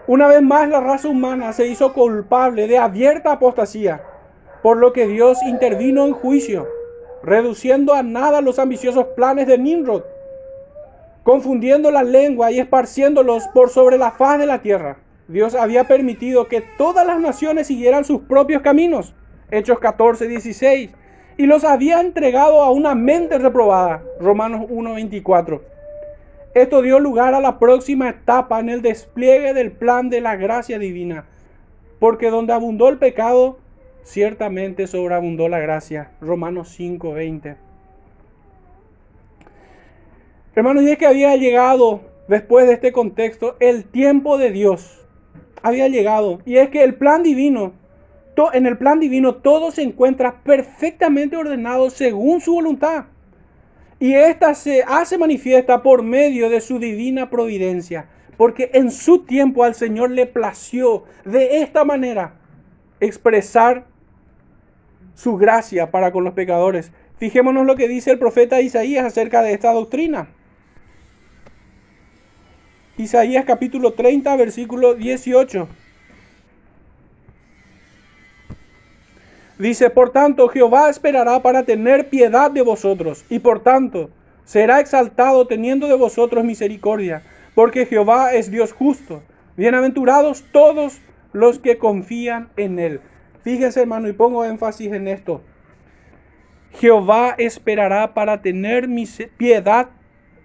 Una 0.07 0.27
vez 0.27 0.41
más 0.41 0.69
la 0.69 0.79
raza 0.79 1.09
humana 1.09 1.51
se 1.51 1.67
hizo 1.67 1.93
culpable 1.93 2.67
de 2.67 2.77
abierta 2.77 3.33
apostasía, 3.33 4.01
por 4.61 4.77
lo 4.77 4.93
que 4.93 5.07
Dios 5.07 5.37
intervino 5.45 6.05
en 6.05 6.13
juicio, 6.13 6.69
reduciendo 7.21 7.93
a 7.93 8.01
nada 8.01 8.39
los 8.39 8.59
ambiciosos 8.59 9.07
planes 9.15 9.47
de 9.47 9.57
Nimrod, 9.57 10.03
confundiendo 11.23 11.91
la 11.91 12.03
lengua 12.03 12.49
y 12.51 12.59
esparciéndolos 12.59 13.47
por 13.53 13.69
sobre 13.69 13.97
la 13.97 14.11
faz 14.11 14.39
de 14.39 14.45
la 14.45 14.61
tierra. 14.61 14.99
Dios 15.27 15.53
había 15.53 15.83
permitido 15.85 16.47
que 16.47 16.61
todas 16.77 17.05
las 17.05 17.19
naciones 17.19 17.67
siguieran 17.67 18.05
sus 18.05 18.21
propios 18.21 18.61
caminos, 18.61 19.15
Hechos 19.51 19.79
14, 19.79 20.27
16, 20.27 20.91
y 21.35 21.45
los 21.45 21.65
había 21.65 21.99
entregado 21.99 22.61
a 22.61 22.71
una 22.71 22.95
mente 22.95 23.37
reprobada, 23.37 24.01
Romanos 24.19 24.65
1, 24.69 24.93
24. 24.93 25.72
Esto 26.53 26.83
dio 26.83 26.99
lugar 26.99 27.33
a 27.33 27.39
la 27.39 27.57
próxima 27.57 28.09
etapa 28.09 28.59
en 28.59 28.69
el 28.69 28.83
despliegue 28.83 29.55
del 29.55 29.71
plan 29.71 30.09
de 30.09 30.21
la 30.21 30.35
gracia 30.35 30.77
divina, 30.77 31.25
porque 31.99 32.29
donde 32.29 32.53
abundó 32.53 32.89
el 32.89 32.99
pecado, 32.99 33.57
ciertamente 34.03 34.85
sobreabundó 34.85 35.49
la 35.49 35.59
gracia. 35.59 36.11
Romanos 36.21 36.69
5:20. 36.69 37.57
Hermanos, 40.55 40.83
y 40.83 40.91
es 40.91 40.97
que 40.99 41.07
había 41.07 41.35
llegado, 41.35 42.01
después 42.27 42.67
de 42.67 42.73
este 42.73 42.91
contexto, 42.91 43.55
el 43.59 43.85
tiempo 43.85 44.37
de 44.37 44.51
Dios. 44.51 44.99
Había 45.63 45.87
llegado. 45.87 46.39
Y 46.45 46.57
es 46.57 46.69
que 46.69 46.83
el 46.83 46.93
plan 46.93 47.23
divino, 47.23 47.73
en 48.53 48.67
el 48.67 48.77
plan 48.77 48.99
divino 48.99 49.35
todo 49.35 49.71
se 49.71 49.81
encuentra 49.81 50.43
perfectamente 50.43 51.35
ordenado 51.35 51.89
según 51.89 52.41
su 52.41 52.53
voluntad. 52.53 53.05
Y 54.03 54.15
esta 54.15 54.53
se 54.53 54.83
hace 54.83 55.17
manifiesta 55.17 55.81
por 55.81 56.03
medio 56.03 56.49
de 56.49 56.59
su 56.59 56.77
divina 56.77 57.29
providencia. 57.29 58.09
Porque 58.35 58.69
en 58.73 58.91
su 58.91 59.19
tiempo 59.19 59.63
al 59.63 59.75
Señor 59.75 60.11
le 60.11 60.25
plació 60.25 61.05
de 61.23 61.61
esta 61.61 61.85
manera 61.85 62.35
expresar 62.99 63.85
su 65.15 65.37
gracia 65.37 65.89
para 65.89 66.11
con 66.11 66.25
los 66.25 66.33
pecadores. 66.33 66.91
Fijémonos 67.15 67.65
lo 67.65 67.77
que 67.77 67.87
dice 67.87 68.11
el 68.11 68.19
profeta 68.19 68.59
Isaías 68.59 69.05
acerca 69.05 69.41
de 69.41 69.53
esta 69.53 69.71
doctrina. 69.71 70.27
Isaías 72.97 73.45
capítulo 73.45 73.93
30, 73.93 74.35
versículo 74.35 74.95
18. 74.95 75.69
Dice, 79.59 79.91
por 79.91 80.09
tanto, 80.09 80.47
Jehová 80.47 80.89
esperará 80.89 81.41
para 81.41 81.63
tener 81.63 82.09
piedad 82.09 82.49
de 82.49 82.63
vosotros, 82.63 83.23
y 83.29 83.39
por 83.39 83.61
tanto 83.61 84.09
será 84.45 84.79
exaltado 84.79 85.45
teniendo 85.45 85.87
de 85.87 85.95
vosotros 85.95 86.43
misericordia, 86.43 87.21
porque 87.53 87.85
Jehová 87.85 88.33
es 88.33 88.49
Dios 88.49 88.73
justo. 88.73 89.21
Bienaventurados 89.55 90.43
todos 90.51 90.99
los 91.33 91.59
que 91.59 91.77
confían 91.77 92.49
en 92.57 92.79
él. 92.79 93.01
Fíjense, 93.43 93.81
hermano, 93.81 94.07
y 94.07 94.13
pongo 94.13 94.43
énfasis 94.43 94.91
en 94.91 95.07
esto. 95.07 95.41
Jehová 96.71 97.35
esperará 97.37 98.15
para 98.15 98.41
tener 98.41 98.89
piedad 99.37 99.89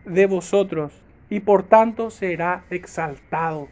de 0.05 0.27
vosotros, 0.27 0.93
y 1.31 1.41
por 1.41 1.63
tanto 1.63 2.11
será 2.11 2.65
exaltado. 2.69 3.69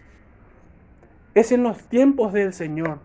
Es 1.35 1.52
en 1.52 1.62
los 1.62 1.76
tiempos 1.88 2.33
del 2.33 2.55
Señor 2.55 3.00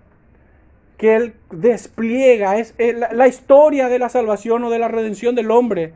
que 1.02 1.16
Él 1.16 1.34
despliega, 1.50 2.60
es 2.60 2.76
la 2.78 3.28
historia 3.28 3.90
de 3.90 3.98
la 3.98 4.08
salvación 4.08 4.64
o 4.64 4.70
de 4.70 4.78
la 4.78 4.88
redención 4.88 5.34
del 5.34 5.50
hombre, 5.50 5.94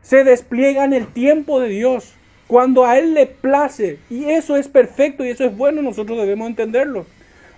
se 0.00 0.24
despliega 0.24 0.86
en 0.86 0.94
el 0.94 1.08
tiempo 1.08 1.60
de 1.60 1.68
Dios, 1.68 2.14
cuando 2.46 2.86
a 2.86 2.98
Él 2.98 3.12
le 3.12 3.26
place, 3.26 3.98
y 4.08 4.24
eso 4.30 4.56
es 4.56 4.66
perfecto 4.66 5.26
y 5.26 5.28
eso 5.28 5.44
es 5.44 5.54
bueno, 5.54 5.82
nosotros 5.82 6.16
debemos 6.16 6.48
entenderlo. 6.48 7.04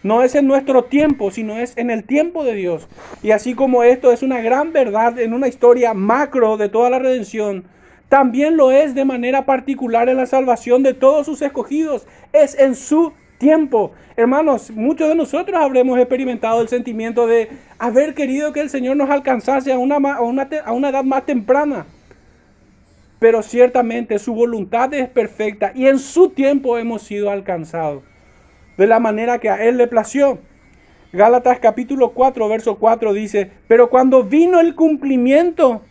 No 0.02 0.24
es 0.24 0.34
en 0.34 0.48
nuestro 0.48 0.82
tiempo, 0.82 1.30
sino 1.30 1.56
es 1.56 1.72
en 1.76 1.88
el 1.88 2.02
tiempo 2.02 2.42
de 2.42 2.54
Dios. 2.54 2.88
Y 3.22 3.30
así 3.30 3.54
como 3.54 3.84
esto 3.84 4.10
es 4.10 4.24
una 4.24 4.40
gran 4.40 4.72
verdad 4.72 5.20
en 5.20 5.34
una 5.34 5.46
historia 5.46 5.94
macro 5.94 6.56
de 6.56 6.68
toda 6.68 6.90
la 6.90 6.98
redención, 6.98 7.62
también 8.08 8.56
lo 8.56 8.72
es 8.72 8.96
de 8.96 9.04
manera 9.04 9.46
particular 9.46 10.08
en 10.08 10.16
la 10.16 10.26
salvación 10.26 10.82
de 10.82 10.94
todos 10.94 11.26
sus 11.26 11.42
escogidos. 11.42 12.08
Es 12.32 12.58
en 12.58 12.74
su 12.74 13.12
tiempo. 13.38 13.92
Hermanos, 14.16 14.70
muchos 14.70 15.08
de 15.08 15.14
nosotros 15.14 15.60
habremos 15.60 15.98
experimentado 15.98 16.60
el 16.60 16.68
sentimiento 16.68 17.26
de 17.26 17.48
haber 17.78 18.14
querido 18.14 18.52
que 18.52 18.60
el 18.60 18.70
Señor 18.70 18.96
nos 18.96 19.10
alcanzase 19.10 19.72
a 19.72 19.78
una, 19.78 19.96
a 19.96 20.20
una, 20.20 20.48
a 20.64 20.72
una 20.72 20.88
edad 20.88 21.04
más 21.04 21.26
temprana. 21.26 21.86
Pero 23.18 23.42
ciertamente 23.42 24.18
su 24.18 24.34
voluntad 24.34 24.92
es 24.94 25.08
perfecta 25.08 25.72
y 25.74 25.86
en 25.86 25.98
su 25.98 26.30
tiempo 26.30 26.78
hemos 26.78 27.02
sido 27.02 27.30
alcanzados 27.30 28.02
de 28.76 28.86
la 28.86 29.00
manera 29.00 29.38
que 29.38 29.48
a 29.48 29.64
Él 29.64 29.78
le 29.78 29.86
plació. 29.86 30.38
Gálatas 31.12 31.60
capítulo 31.60 32.10
4, 32.10 32.48
verso 32.48 32.76
4 32.76 33.12
dice, 33.14 33.50
pero 33.68 33.88
cuando 33.88 34.22
vino 34.22 34.60
el 34.60 34.74
cumplimiento 34.74 35.82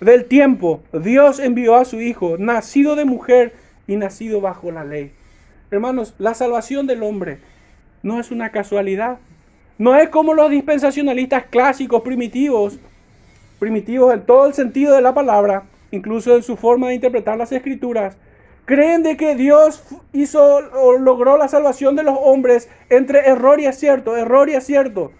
del 0.00 0.24
tiempo, 0.24 0.82
Dios 0.92 1.38
envió 1.38 1.76
a 1.76 1.84
su 1.84 2.00
Hijo, 2.00 2.36
nacido 2.38 2.96
de 2.96 3.04
mujer 3.04 3.54
y 3.86 3.96
nacido 3.96 4.40
bajo 4.40 4.72
la 4.72 4.84
ley. 4.84 5.12
Hermanos, 5.70 6.14
la 6.18 6.34
salvación 6.34 6.86
del 6.86 7.02
hombre 7.02 7.38
no 8.02 8.20
es 8.20 8.30
una 8.30 8.50
casualidad. 8.50 9.18
No 9.78 9.96
es 9.96 10.08
como 10.08 10.34
los 10.34 10.50
dispensacionalistas 10.50 11.46
clásicos 11.46 12.02
primitivos, 12.02 12.78
primitivos 13.58 14.14
en 14.14 14.24
todo 14.24 14.46
el 14.46 14.54
sentido 14.54 14.94
de 14.94 15.02
la 15.02 15.14
palabra, 15.14 15.64
incluso 15.90 16.36
en 16.36 16.42
su 16.42 16.56
forma 16.56 16.88
de 16.88 16.94
interpretar 16.94 17.36
las 17.38 17.50
escrituras, 17.50 18.16
creen 18.66 19.02
de 19.02 19.16
que 19.16 19.34
Dios 19.34 19.82
hizo 20.12 20.42
o 20.44 20.98
logró 20.98 21.36
la 21.36 21.48
salvación 21.48 21.96
de 21.96 22.04
los 22.04 22.16
hombres 22.20 22.68
entre 22.88 23.20
error 23.28 23.58
y 23.58 23.66
acierto, 23.66 24.16
error 24.16 24.48
y 24.48 24.54
acierto, 24.54 25.12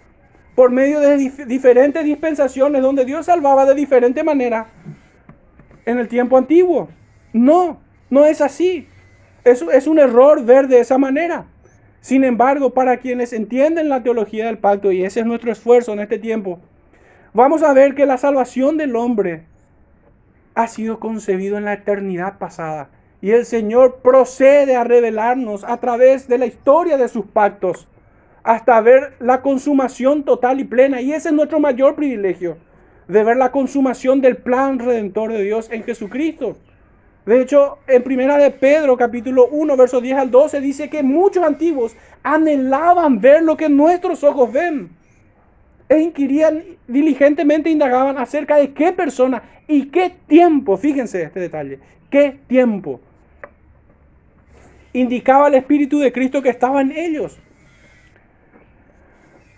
por 0.55 0.71
medio 0.71 0.99
de 0.99 1.17
diferentes 1.45 2.05
dispensaciones 2.05 2.81
donde 2.81 3.03
Dios 3.03 3.25
salvaba 3.25 3.65
de 3.65 3.75
diferente 3.75 4.23
manera 4.23 4.67
en 5.85 5.99
el 5.99 6.07
tiempo 6.07 6.37
antiguo. 6.37 6.89
No, 7.33 7.81
no 8.09 8.25
es 8.25 8.41
así. 8.41 8.87
Es 9.45 9.87
un 9.87 9.99
error 9.99 10.43
ver 10.43 10.67
de 10.67 10.79
esa 10.79 10.97
manera. 10.97 11.45
Sin 12.01 12.23
embargo, 12.23 12.71
para 12.71 12.97
quienes 12.97 13.31
entienden 13.31 13.89
la 13.89 14.03
teología 14.03 14.47
del 14.47 14.57
pacto, 14.57 14.91
y 14.91 15.05
ese 15.05 15.21
es 15.21 15.25
nuestro 15.25 15.51
esfuerzo 15.51 15.93
en 15.93 15.99
este 15.99 16.19
tiempo, 16.19 16.59
vamos 17.33 17.63
a 17.63 17.73
ver 17.73 17.95
que 17.95 18.05
la 18.05 18.17
salvación 18.17 18.75
del 18.77 18.95
hombre 18.95 19.45
ha 20.55 20.67
sido 20.67 20.99
concebido 20.99 21.57
en 21.57 21.65
la 21.65 21.73
eternidad 21.73 22.37
pasada. 22.37 22.89
Y 23.21 23.31
el 23.31 23.45
Señor 23.45 24.01
procede 24.03 24.75
a 24.75 24.83
revelarnos 24.83 25.63
a 25.63 25.77
través 25.77 26.27
de 26.27 26.37
la 26.37 26.45
historia 26.45 26.97
de 26.97 27.07
sus 27.07 27.25
pactos 27.25 27.87
hasta 28.43 28.79
ver 28.81 29.13
la 29.19 29.41
consumación 29.41 30.23
total 30.23 30.59
y 30.59 30.63
plena. 30.63 31.01
Y 31.01 31.11
ese 31.13 31.29
es 31.29 31.33
nuestro 31.33 31.59
mayor 31.59 31.95
privilegio, 31.95 32.57
de 33.07 33.23
ver 33.23 33.37
la 33.37 33.51
consumación 33.51 34.21
del 34.21 34.37
plan 34.37 34.79
redentor 34.79 35.33
de 35.33 35.41
Dios 35.43 35.69
en 35.71 35.83
Jesucristo. 35.83 36.57
De 37.25 37.41
hecho, 37.41 37.79
en 37.87 38.03
primera 38.03 38.37
de 38.37 38.51
Pedro, 38.51 38.95
capítulo 38.97 39.47
1, 39.47 39.75
versos 39.75 40.01
10 40.01 40.17
al 40.17 40.31
12, 40.31 40.61
dice 40.61 40.89
que 40.89 41.01
muchos 41.01 41.43
antiguos 41.43 41.95
anhelaban 42.21 43.19
ver 43.19 43.41
lo 43.41 43.57
que 43.57 43.67
nuestros 43.67 44.23
ojos 44.23 44.51
ven. 44.51 44.89
E 45.89 45.99
inquirían 45.99 46.63
diligentemente, 46.87 47.69
indagaban 47.69 48.17
acerca 48.17 48.57
de 48.57 48.73
qué 48.73 48.91
persona 48.91 49.41
y 49.67 49.87
qué 49.87 50.13
tiempo, 50.27 50.77
fíjense 50.77 51.23
este 51.23 51.39
detalle, 51.39 51.79
qué 52.11 52.39
tiempo 52.47 52.99
indicaba 54.93 55.47
el 55.47 55.55
Espíritu 55.55 55.99
de 55.99 56.11
Cristo 56.11 56.41
que 56.41 56.49
estaba 56.49 56.81
en 56.81 56.91
ellos. 56.91 57.37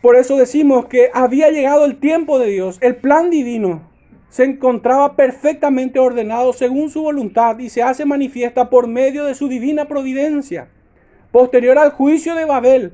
Por 0.02 0.16
eso 0.16 0.38
decimos 0.38 0.86
que 0.86 1.10
había 1.14 1.50
llegado 1.50 1.86
el 1.86 1.98
tiempo 1.98 2.40
de 2.40 2.48
Dios, 2.48 2.78
el 2.82 2.96
plan 2.96 3.30
divino 3.30 3.87
se 4.30 4.44
encontraba 4.44 5.16
perfectamente 5.16 6.00
ordenado 6.00 6.54
según 6.54 6.90
su 6.90 7.02
voluntad 7.02 7.58
y 7.60 7.70
se 7.70 7.84
hace 7.84 8.06
manifiesta 8.06 8.70
por 8.70 8.88
medio 8.88 9.26
de 9.26 9.36
su 9.36 9.48
divina 9.48 9.86
providencia. 9.86 10.68
Posterior 11.32 11.78
al 11.78 11.92
juicio 11.92 12.36
de 12.36 12.46
Babel, 12.46 12.94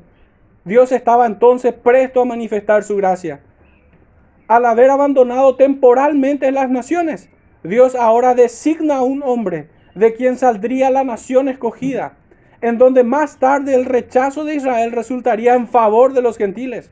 Dios 0.66 0.92
estaba 0.92 1.26
entonces 1.26 1.74
presto 1.74 2.22
a 2.22 2.26
manifestar 2.26 2.84
su 2.84 2.96
gracia. 2.96 3.42
Al 4.48 4.66
haber 4.66 4.90
abandonado 4.90 5.56
temporalmente 5.56 6.52
las 6.52 6.70
naciones, 6.70 7.30
Dios 7.64 7.96
ahora 7.96 8.36
designa 8.36 8.98
a 8.98 9.04
un 9.04 9.24
hombre 9.24 9.70
de 9.96 10.14
quien 10.14 10.38
saldría 10.38 10.90
la 10.90 11.04
nación 11.04 11.48
escogida, 11.48 12.18
en 12.62 12.78
donde 12.78 13.04
más 13.04 13.40
tarde 13.40 13.76
el 13.76 13.86
rechazo 13.86 14.46
de 14.46 14.56
Israel 14.56 14.92
resultaría 14.92 15.56
en 15.56 15.68
favor 15.68 16.14
de 16.14 16.22
los 16.22 16.38
gentiles. 16.38 16.92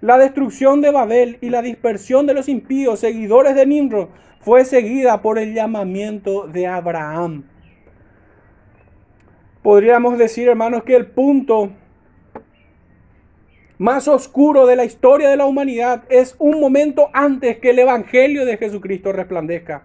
La 0.00 0.16
destrucción 0.16 0.80
de 0.80 0.90
Babel 0.90 1.38
y 1.42 1.50
la 1.50 1.60
dispersión 1.60 2.26
de 2.26 2.32
los 2.32 2.48
impíos, 2.48 3.00
seguidores 3.00 3.54
de 3.54 3.66
Nimrod, 3.66 4.08
fue 4.40 4.64
seguida 4.64 5.20
por 5.20 5.38
el 5.38 5.54
llamamiento 5.54 6.46
de 6.46 6.66
Abraham. 6.66 7.44
Podríamos 9.62 10.16
decir, 10.16 10.48
hermanos, 10.48 10.84
que 10.84 10.96
el 10.96 11.06
punto 11.06 11.70
más 13.76 14.08
oscuro 14.08 14.66
de 14.66 14.76
la 14.76 14.86
historia 14.86 15.28
de 15.28 15.36
la 15.36 15.44
humanidad 15.44 16.04
es 16.08 16.34
un 16.38 16.60
momento 16.60 17.10
antes 17.12 17.58
que 17.58 17.70
el 17.70 17.78
Evangelio 17.78 18.46
de 18.46 18.56
Jesucristo 18.56 19.12
resplandezca. 19.12 19.82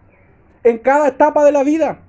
En 0.63 0.77
cada 0.77 1.09
etapa 1.09 1.43
de 1.43 1.51
la 1.51 1.63
vida. 1.63 1.99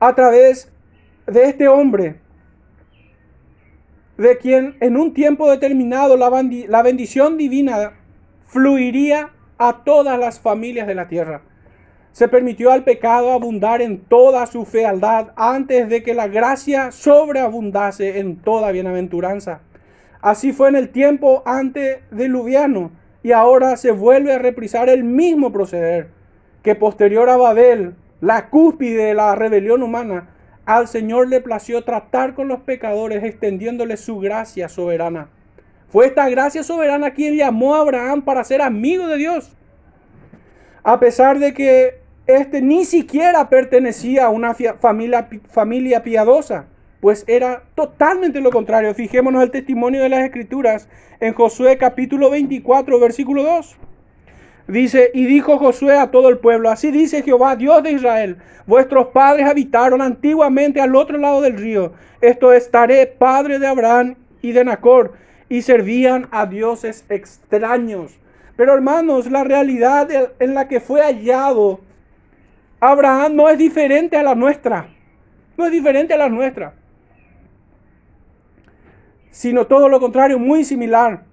A 0.00 0.14
través 0.14 0.70
de 1.26 1.44
este 1.44 1.66
hombre 1.66 2.20
de 4.18 4.36
quien 4.36 4.76
en 4.80 4.96
un 4.96 5.14
tiempo 5.14 5.48
determinado 5.48 6.16
la, 6.16 6.82
bendición 6.82 7.38
divina 7.38 7.92
fluiría 8.46 9.30
a 9.58 9.84
todas 9.84 10.18
las 10.18 10.40
familias 10.40 10.88
de 10.88 10.96
la 10.96 11.06
tierra. 11.06 11.42
Se 12.10 12.26
permitió 12.26 12.72
al 12.72 12.82
pecado 12.82 13.32
abundar 13.32 13.80
en 13.80 14.00
toda 14.00 14.44
su 14.46 14.64
fealdad 14.64 15.28
antes 15.36 15.88
de 15.88 16.02
que 16.02 16.14
la 16.14 16.26
gracia 16.26 16.90
sobreabundase 16.90 18.18
en 18.18 18.36
toda 18.36 18.72
bienaventuranza. 18.72 19.60
Así 20.20 20.52
fue 20.52 20.68
en 20.68 20.76
el 20.76 20.88
tiempo 20.88 21.44
antediluviano 21.46 22.90
y 23.22 23.30
ahora 23.30 23.76
se 23.76 23.92
vuelve 23.92 24.32
a 24.32 24.38
reprisar 24.38 24.88
el 24.88 25.04
mismo 25.04 25.52
proceder 25.52 26.08
que 26.64 26.74
posterior 26.74 27.30
a 27.30 27.36
Babel, 27.36 27.94
la 28.20 28.50
cúspide 28.50 29.04
de 29.04 29.14
la 29.14 29.36
rebelión 29.36 29.84
humana, 29.84 30.28
al 30.68 30.86
Señor 30.86 31.28
le 31.28 31.40
plació 31.40 31.82
tratar 31.82 32.34
con 32.34 32.46
los 32.46 32.60
pecadores 32.60 33.24
extendiéndole 33.24 33.96
su 33.96 34.18
gracia 34.18 34.68
soberana. 34.68 35.30
Fue 35.88 36.04
esta 36.04 36.28
gracia 36.28 36.62
soberana 36.62 37.12
quien 37.12 37.38
llamó 37.38 37.74
a 37.74 37.80
Abraham 37.80 38.20
para 38.20 38.44
ser 38.44 38.60
amigo 38.60 39.06
de 39.06 39.16
Dios. 39.16 39.56
A 40.82 41.00
pesar 41.00 41.38
de 41.38 41.54
que 41.54 42.02
éste 42.26 42.60
ni 42.60 42.84
siquiera 42.84 43.48
pertenecía 43.48 44.26
a 44.26 44.28
una 44.28 44.52
familia, 44.52 45.30
familia 45.48 46.02
piadosa, 46.02 46.66
pues 47.00 47.24
era 47.26 47.62
totalmente 47.74 48.38
lo 48.42 48.50
contrario. 48.50 48.92
Fijémonos 48.94 49.42
el 49.42 49.50
testimonio 49.50 50.02
de 50.02 50.10
las 50.10 50.22
Escrituras 50.22 50.90
en 51.18 51.32
Josué 51.32 51.78
capítulo 51.78 52.28
24, 52.28 53.00
versículo 53.00 53.42
2. 53.42 53.78
Dice, 54.68 55.10
y 55.14 55.24
dijo 55.24 55.56
Josué 55.56 55.98
a 55.98 56.10
todo 56.10 56.28
el 56.28 56.38
pueblo, 56.38 56.68
así 56.68 56.90
dice 56.90 57.22
Jehová, 57.22 57.56
Dios 57.56 57.82
de 57.82 57.92
Israel, 57.92 58.36
vuestros 58.66 59.08
padres 59.08 59.46
habitaron 59.46 60.02
antiguamente 60.02 60.78
al 60.78 60.94
otro 60.94 61.16
lado 61.16 61.40
del 61.40 61.56
río, 61.56 61.94
esto 62.20 62.52
estaré 62.52 63.06
padre 63.06 63.58
de 63.58 63.66
Abraham 63.66 64.16
y 64.42 64.52
de 64.52 64.66
Nacor, 64.66 65.14
y 65.48 65.62
servían 65.62 66.28
a 66.32 66.44
dioses 66.44 67.06
extraños. 67.08 68.18
Pero 68.56 68.74
hermanos, 68.74 69.30
la 69.30 69.42
realidad 69.42 70.08
en 70.38 70.52
la 70.52 70.68
que 70.68 70.80
fue 70.80 71.00
hallado 71.00 71.80
Abraham 72.78 73.36
no 73.36 73.48
es 73.48 73.56
diferente 73.56 74.18
a 74.18 74.22
la 74.22 74.34
nuestra, 74.34 74.88
no 75.56 75.64
es 75.64 75.72
diferente 75.72 76.12
a 76.12 76.18
la 76.18 76.28
nuestra, 76.28 76.74
sino 79.30 79.66
todo 79.66 79.88
lo 79.88 79.98
contrario, 79.98 80.38
muy 80.38 80.62
similar. 80.62 81.27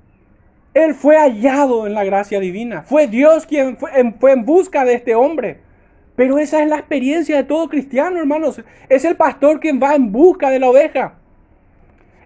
Él 0.75 0.93
fue 0.93 1.17
hallado 1.17 1.87
en 1.87 1.93
la 1.93 2.03
gracia 2.03 2.39
divina. 2.41 2.83
Fue 2.83 3.07
Dios 3.07 3.45
quien 3.45 3.77
fue 3.77 3.91
en, 3.97 4.45
busca 4.45 4.83
de 4.83 4.95
este 4.95 5.15
hombre. 5.15 5.61
Pero 6.17 6.37
esa 6.37 6.61
es 6.61 6.69
la 6.69 6.75
experiencia 6.75 7.37
de 7.37 7.45
todo 7.45 7.69
cristiano, 7.69 8.19
hermanos. 8.19 8.61
Es 8.89 9.05
el 9.05 9.15
pastor 9.15 9.61
quien 9.61 9.81
va 9.81 9.95
en 9.95 10.11
busca 10.11 10.49
de 10.49 10.59
la 10.59 10.69
oveja. 10.69 11.15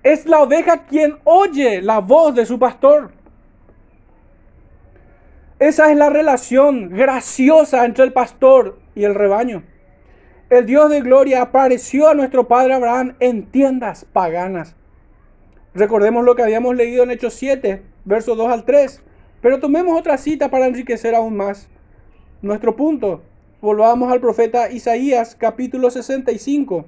Es 0.01 0.25
la 0.25 0.39
oveja 0.39 0.85
quien 0.85 1.17
oye 1.25 1.83
la 1.83 1.99
voz 1.99 2.33
de 2.33 2.47
su 2.47 2.57
pastor. 2.57 3.11
Esa 5.59 5.91
es 5.91 5.97
la 5.97 6.09
relación 6.09 6.89
graciosa 6.89 7.85
entre 7.85 8.03
el 8.03 8.13
pastor 8.13 8.79
y 8.95 9.03
el 9.03 9.13
rebaño. 9.13 9.61
El 10.49 10.65
Dios 10.65 10.89
de 10.89 11.01
gloria 11.01 11.43
apareció 11.43 12.09
a 12.09 12.15
nuestro 12.15 12.47
padre 12.47 12.73
Abraham 12.73 13.15
en 13.19 13.51
tiendas 13.51 14.05
paganas. 14.05 14.75
Recordemos 15.75 16.25
lo 16.25 16.35
que 16.35 16.41
habíamos 16.41 16.75
leído 16.75 17.03
en 17.03 17.11
Hechos 17.11 17.35
7, 17.35 17.83
versos 18.09 18.35
2 18.35 18.51
al 18.51 18.65
3. 18.65 19.03
Pero 19.39 19.59
tomemos 19.59 19.97
otra 19.97 20.17
cita 20.17 20.49
para 20.49 20.65
enriquecer 20.65 21.15
aún 21.15 21.37
más 21.37 21.69
nuestro 22.41 22.75
punto. 22.75 23.21
Volvamos 23.61 24.11
al 24.11 24.19
profeta 24.19 24.71
Isaías 24.71 25.35
capítulo 25.35 25.91
65. 25.91 26.85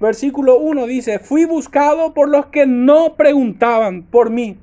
Versículo 0.00 0.58
1 0.58 0.86
dice, 0.86 1.18
fui 1.18 1.44
buscado 1.44 2.14
por 2.14 2.28
los 2.28 2.46
que 2.46 2.66
no 2.66 3.14
preguntaban 3.14 4.02
por 4.02 4.30
mí. 4.30 4.58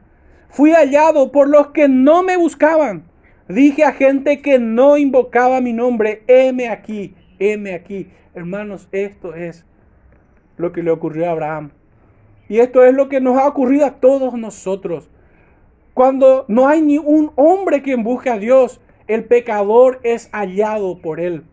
Fui 0.50 0.72
hallado 0.72 1.32
por 1.32 1.48
los 1.48 1.68
que 1.68 1.88
no 1.88 2.24
me 2.24 2.36
buscaban. 2.36 3.04
Dije 3.48 3.86
a 3.86 3.94
gente 3.94 4.42
que 4.42 4.60
no 4.60 4.98
invocaba 4.98 5.62
mi 5.62 5.74
nombre, 5.74 6.24
heme 6.28 6.70
aquí, 6.70 7.16
heme 7.40 7.74
aquí. 7.74 8.10
Hermanos, 8.34 8.88
esto 8.92 9.36
es 9.36 9.66
lo 10.58 10.72
que 10.72 10.84
le 10.84 10.92
ocurrió 10.92 11.28
a 11.28 11.32
Abraham. 11.32 11.72
Y 12.52 12.60
esto 12.60 12.84
es 12.84 12.94
lo 12.94 13.08
que 13.08 13.22
nos 13.22 13.38
ha 13.38 13.48
ocurrido 13.48 13.86
a 13.86 14.02
todos 14.02 14.34
nosotros. 14.34 15.10
Cuando 15.94 16.44
no 16.50 16.68
hay 16.68 16.82
ni 16.82 16.98
un 16.98 17.32
hombre 17.38 17.82
quien 17.82 18.04
busque 18.04 18.30
a 18.30 18.38
Dios, 18.38 18.82
el 19.08 19.24
pecador 19.24 20.02
es 20.04 20.28
hallado 20.34 20.98
por 20.98 21.22
él. 21.22 21.46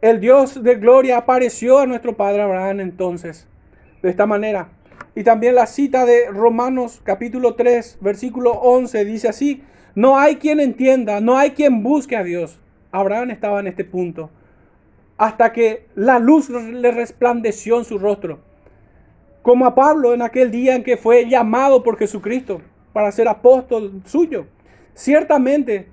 El 0.00 0.18
Dios 0.18 0.62
de 0.62 0.76
gloria 0.76 1.18
apareció 1.18 1.78
a 1.78 1.84
nuestro 1.84 2.16
padre 2.16 2.40
Abraham 2.40 2.80
entonces, 2.80 3.46
de 4.00 4.08
esta 4.08 4.24
manera. 4.24 4.70
Y 5.14 5.24
también 5.24 5.56
la 5.56 5.66
cita 5.66 6.06
de 6.06 6.30
Romanos 6.30 7.02
capítulo 7.04 7.54
3, 7.54 7.98
versículo 8.00 8.52
11 8.52 9.04
dice 9.04 9.28
así, 9.28 9.62
no 9.94 10.16
hay 10.18 10.36
quien 10.36 10.58
entienda, 10.58 11.20
no 11.20 11.36
hay 11.36 11.50
quien 11.50 11.82
busque 11.82 12.16
a 12.16 12.24
Dios. 12.24 12.58
Abraham 12.92 13.30
estaba 13.30 13.60
en 13.60 13.66
este 13.66 13.84
punto, 13.84 14.30
hasta 15.18 15.52
que 15.52 15.86
la 15.94 16.18
luz 16.18 16.48
le 16.48 16.90
resplandeció 16.92 17.76
en 17.76 17.84
su 17.84 17.98
rostro 17.98 18.50
como 19.42 19.66
a 19.66 19.74
Pablo 19.74 20.14
en 20.14 20.22
aquel 20.22 20.50
día 20.50 20.76
en 20.76 20.84
que 20.84 20.96
fue 20.96 21.28
llamado 21.28 21.82
por 21.82 21.98
Jesucristo 21.98 22.62
para 22.92 23.10
ser 23.12 23.28
apóstol 23.28 24.02
suyo. 24.06 24.46
Ciertamente 24.94 25.88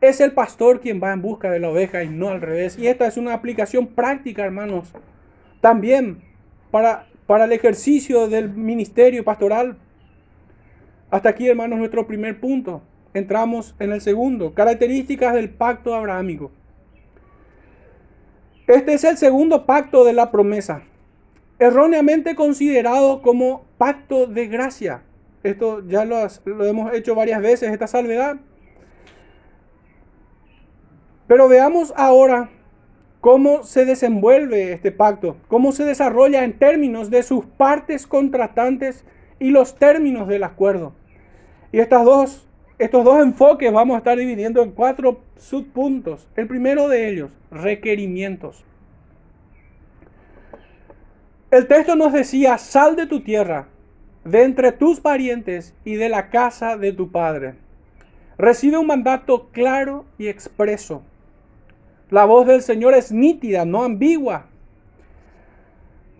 es 0.00 0.20
el 0.20 0.32
pastor 0.32 0.80
quien 0.80 1.02
va 1.02 1.12
en 1.12 1.22
busca 1.22 1.50
de 1.50 1.58
la 1.58 1.70
oveja 1.70 2.04
y 2.04 2.08
no 2.08 2.28
al 2.28 2.40
revés. 2.40 2.78
Y 2.78 2.86
esta 2.86 3.06
es 3.06 3.16
una 3.16 3.34
aplicación 3.34 3.88
práctica, 3.88 4.44
hermanos, 4.44 4.92
también 5.60 6.22
para, 6.70 7.06
para 7.26 7.44
el 7.44 7.52
ejercicio 7.52 8.28
del 8.28 8.50
ministerio 8.50 9.24
pastoral. 9.24 9.78
Hasta 11.10 11.30
aquí, 11.30 11.48
hermanos, 11.48 11.78
nuestro 11.78 12.06
primer 12.06 12.40
punto. 12.40 12.82
Entramos 13.14 13.74
en 13.78 13.92
el 13.92 14.02
segundo, 14.02 14.52
características 14.52 15.34
del 15.34 15.48
pacto 15.48 15.94
abrahámico. 15.94 16.52
Este 18.66 18.94
es 18.94 19.04
el 19.04 19.16
segundo 19.16 19.64
pacto 19.64 20.04
de 20.04 20.12
la 20.12 20.30
promesa 20.30 20.82
erróneamente 21.58 22.34
considerado 22.34 23.22
como 23.22 23.64
pacto 23.78 24.26
de 24.26 24.46
gracia. 24.46 25.02
Esto 25.42 25.86
ya 25.86 26.04
lo, 26.04 26.16
hemos 26.64 26.92
hecho 26.92 27.14
varias 27.14 27.40
veces, 27.40 27.70
esta 27.70 27.86
salvedad. 27.86 28.36
Pero 31.26 31.48
veamos 31.48 31.92
ahora 31.96 32.50
cómo 33.20 33.64
se 33.64 33.84
desenvuelve 33.84 34.72
este 34.72 34.92
pacto, 34.92 35.36
cómo 35.48 35.72
se 35.72 35.84
desarrolla 35.84 36.44
en 36.44 36.58
términos 36.58 37.10
de 37.10 37.22
sus 37.22 37.44
partes 37.44 38.06
contratantes 38.06 39.04
y 39.38 39.50
los 39.50 39.76
términos 39.76 40.28
del 40.28 40.44
acuerdo. 40.44 40.92
Y 41.72 41.80
estas 41.80 42.04
dos, 42.04 42.48
estos 42.78 43.04
dos 43.04 43.20
enfoques 43.20 43.72
vamos 43.72 43.96
a 43.96 43.98
estar 43.98 44.16
dividiendo 44.16 44.62
en 44.62 44.72
cuatro 44.72 45.20
subpuntos. 45.36 46.28
El 46.36 46.46
primero 46.46 46.88
de 46.88 47.08
ellos, 47.08 47.30
requerimientos. 47.50 48.65
El 51.48 51.68
texto 51.68 51.94
nos 51.94 52.12
decía, 52.12 52.58
sal 52.58 52.96
de 52.96 53.06
tu 53.06 53.20
tierra, 53.20 53.68
de 54.24 54.42
entre 54.42 54.72
tus 54.72 54.98
parientes 54.98 55.74
y 55.84 55.94
de 55.94 56.08
la 56.08 56.28
casa 56.28 56.76
de 56.76 56.92
tu 56.92 57.12
padre. 57.12 57.54
Recibe 58.36 58.78
un 58.78 58.88
mandato 58.88 59.48
claro 59.52 60.04
y 60.18 60.26
expreso. 60.26 61.02
La 62.10 62.24
voz 62.24 62.48
del 62.48 62.62
Señor 62.62 62.94
es 62.94 63.12
nítida, 63.12 63.64
no 63.64 63.84
ambigua. 63.84 64.46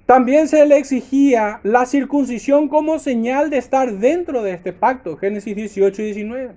También 0.06 0.46
se 0.46 0.64
le 0.64 0.78
exigía 0.78 1.58
la 1.64 1.86
circuncisión 1.86 2.68
como 2.68 3.00
señal 3.00 3.50
de 3.50 3.58
estar 3.58 3.94
dentro 3.94 4.42
de 4.42 4.52
este 4.52 4.72
pacto, 4.72 5.16
Génesis 5.16 5.56
18 5.56 6.02
y 6.02 6.04
19. 6.04 6.54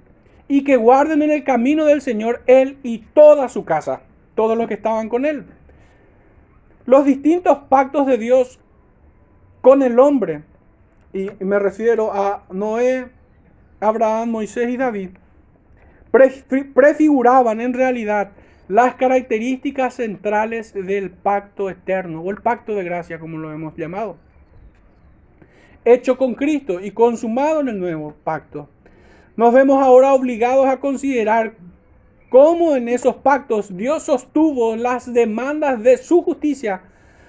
Y 0.48 0.64
que 0.64 0.78
guarden 0.78 1.24
en 1.24 1.32
el 1.32 1.44
camino 1.44 1.86
del 1.86 2.02
Señor 2.02 2.44
él 2.46 2.78
y 2.84 3.00
toda 3.00 3.50
su 3.50 3.66
casa, 3.66 4.02
todos 4.36 4.56
los 4.56 4.68
que 4.68 4.76
estaban 4.76 5.10
con 5.10 5.26
él. 5.26 5.46
Los 6.90 7.06
distintos 7.06 7.56
pactos 7.70 8.08
de 8.08 8.18
Dios 8.18 8.60
con 9.62 9.84
el 9.84 10.00
hombre, 10.00 10.42
y 11.14 11.30
me 11.40 11.60
refiero 11.60 12.12
a 12.12 12.46
Noé, 12.52 13.10
Abraham, 13.80 14.32
Moisés 14.32 14.70
y 14.70 14.78
David, 14.78 15.10
prefiguraban 16.74 17.62
en 17.62 17.76
realidad 17.76 18.32
las 18.68 18.96
características 18.96 19.94
centrales 19.94 20.74
del 20.74 21.12
pacto 21.12 21.70
eterno 21.70 22.22
o 22.22 22.32
el 22.32 22.42
pacto 22.42 22.74
de 22.74 22.84
gracia 22.84 23.20
como 23.20 23.38
lo 23.38 23.54
hemos 23.54 23.76
llamado. 23.76 24.18
Hecho 25.86 26.18
con 26.18 26.34
Cristo 26.34 26.80
y 26.80 26.90
consumado 26.90 27.60
en 27.60 27.68
el 27.68 27.80
nuevo 27.80 28.16
pacto. 28.24 28.68
Nos 29.38 29.54
vemos 29.54 29.80
ahora 29.80 30.12
obligados 30.16 30.66
a 30.66 30.80
considerar 30.80 31.54
cómo 32.30 32.76
en 32.76 32.88
esos 32.88 33.16
pactos 33.16 33.76
Dios 33.76 34.04
sostuvo 34.04 34.76
las 34.76 35.14
demandas 35.14 35.82
de 35.84 35.98
su 35.98 36.22
justicia, 36.22 36.82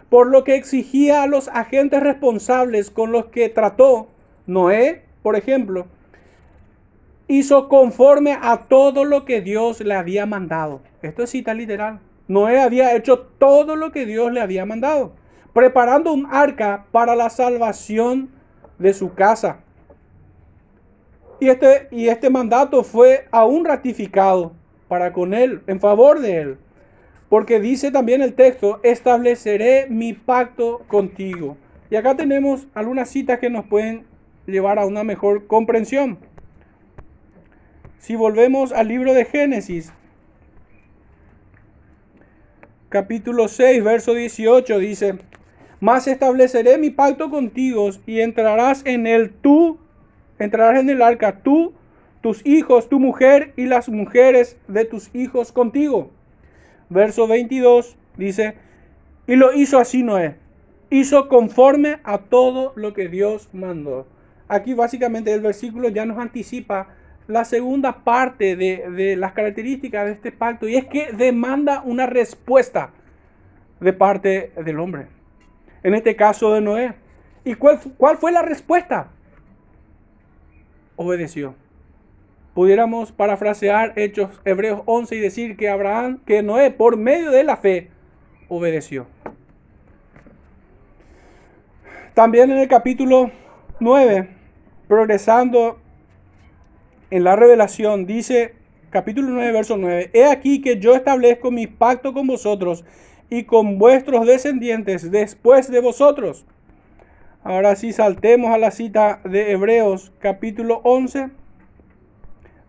por 0.08 0.28
lo 0.28 0.44
que 0.44 0.56
exigía 0.56 1.22
a 1.22 1.26
los 1.26 1.48
agentes 1.48 2.00
responsables 2.02 2.90
con 2.90 3.12
los 3.12 3.26
que 3.26 3.48
trató 3.48 4.08
Noé, 4.46 5.02
por 5.22 5.36
ejemplo, 5.36 5.86
hizo 7.28 7.68
conforme 7.68 8.36
a 8.40 8.66
todo 8.68 9.04
lo 9.04 9.24
que 9.24 9.40
Dios 9.40 9.80
le 9.80 9.94
había 9.94 10.26
mandado. 10.26 10.80
Esto 11.02 11.22
es 11.22 11.30
cita 11.30 11.54
literal. 11.54 12.00
Noé 12.26 12.60
había 12.60 12.94
hecho 12.96 13.20
todo 13.38 13.76
lo 13.76 13.92
que 13.92 14.06
Dios 14.06 14.32
le 14.32 14.40
había 14.40 14.66
mandado, 14.66 15.12
preparando 15.52 16.12
un 16.12 16.26
arca 16.30 16.86
para 16.90 17.14
la 17.14 17.30
salvación 17.30 18.30
de 18.78 18.92
su 18.92 19.14
casa. 19.14 19.60
Y 21.38 21.48
este, 21.48 21.88
y 21.90 22.08
este 22.08 22.28
mandato 22.28 22.82
fue 22.82 23.26
aún 23.30 23.64
ratificado 23.64 24.52
para 24.90 25.12
con 25.12 25.34
él, 25.34 25.62
en 25.68 25.78
favor 25.78 26.18
de 26.18 26.36
él. 26.38 26.58
Porque 27.28 27.60
dice 27.60 27.92
también 27.92 28.22
el 28.22 28.34
texto, 28.34 28.80
estableceré 28.82 29.86
mi 29.88 30.14
pacto 30.14 30.82
contigo. 30.88 31.56
Y 31.90 31.94
acá 31.94 32.16
tenemos 32.16 32.66
algunas 32.74 33.08
citas 33.08 33.38
que 33.38 33.50
nos 33.50 33.64
pueden 33.66 34.04
llevar 34.46 34.80
a 34.80 34.86
una 34.86 35.04
mejor 35.04 35.46
comprensión. 35.46 36.18
Si 37.98 38.16
volvemos 38.16 38.72
al 38.72 38.88
libro 38.88 39.14
de 39.14 39.24
Génesis, 39.26 39.92
capítulo 42.88 43.46
6, 43.46 43.84
verso 43.84 44.14
18, 44.14 44.78
dice, 44.80 45.18
Mas 45.78 46.08
estableceré 46.08 46.78
mi 46.78 46.90
pacto 46.90 47.30
contigo 47.30 47.90
y 48.06 48.22
entrarás 48.22 48.84
en 48.84 49.06
él 49.06 49.30
tú, 49.40 49.78
entrarás 50.40 50.80
en 50.80 50.90
el 50.90 51.00
arca 51.00 51.42
tú, 51.44 51.74
tus 52.20 52.44
hijos, 52.46 52.88
tu 52.88 53.00
mujer 53.00 53.52
y 53.56 53.66
las 53.66 53.88
mujeres 53.88 54.58
de 54.68 54.84
tus 54.84 55.14
hijos 55.14 55.52
contigo. 55.52 56.10
Verso 56.88 57.26
22 57.26 57.96
dice, 58.16 58.56
y 59.26 59.36
lo 59.36 59.52
hizo 59.52 59.78
así 59.78 60.02
Noé, 60.02 60.36
hizo 60.90 61.28
conforme 61.28 62.00
a 62.04 62.18
todo 62.18 62.72
lo 62.76 62.92
que 62.92 63.08
Dios 63.08 63.48
mandó. 63.52 64.06
Aquí 64.48 64.74
básicamente 64.74 65.32
el 65.32 65.40
versículo 65.40 65.88
ya 65.88 66.04
nos 66.04 66.18
anticipa 66.18 66.88
la 67.28 67.44
segunda 67.44 68.02
parte 68.02 68.56
de, 68.56 69.14
las 69.16 69.32
características 69.32 70.06
de 70.06 70.12
este 70.12 70.32
pacto 70.32 70.68
y 70.68 70.76
es 70.76 70.86
que 70.86 71.12
demanda 71.12 71.82
una 71.84 72.06
respuesta 72.06 72.90
de 73.78 73.92
parte 73.92 74.52
del 74.64 74.80
hombre. 74.80 75.06
En 75.82 75.94
este 75.94 76.16
caso 76.16 76.52
de 76.52 76.60
Noé. 76.60 76.94
¿Y 77.44 77.54
cuál, 77.54 77.80
cuál 77.96 78.18
fue 78.18 78.32
la 78.32 78.42
respuesta? 78.42 79.08
Obedeció. 80.96 81.54
Pudiéramos 82.60 83.10
parafrasear 83.10 83.94
Hechos 83.96 84.28
Hebreos 84.44 84.82
11 84.84 85.16
y 85.16 85.18
decir 85.18 85.56
que 85.56 85.70
Abraham, 85.70 86.20
que 86.26 86.42
Noé, 86.42 86.70
por 86.70 86.98
medio 86.98 87.30
de 87.30 87.42
la 87.42 87.56
fe, 87.56 87.88
obedeció. 88.50 89.06
También 92.12 92.50
en 92.50 92.58
el 92.58 92.68
capítulo 92.68 93.30
9, 93.78 94.28
progresando 94.88 95.78
en 97.08 97.24
la 97.24 97.34
revelación 97.34 98.04
dice, 98.04 98.56
capítulo 98.90 99.30
9, 99.30 99.52
verso 99.52 99.78
9, 99.78 100.10
He 100.12 100.26
aquí 100.26 100.60
que 100.60 100.78
yo 100.78 100.94
establezco 100.94 101.50
mi 101.50 101.66
pacto 101.66 102.12
con 102.12 102.26
vosotros 102.26 102.84
y 103.30 103.44
con 103.44 103.78
vuestros 103.78 104.26
descendientes 104.26 105.10
después 105.10 105.70
de 105.70 105.80
vosotros. 105.80 106.44
Ahora 107.42 107.74
sí 107.74 107.94
saltemos 107.94 108.52
a 108.52 108.58
la 108.58 108.70
cita 108.70 109.22
de 109.24 109.52
Hebreos 109.52 110.12
capítulo 110.18 110.82
11, 110.84 111.39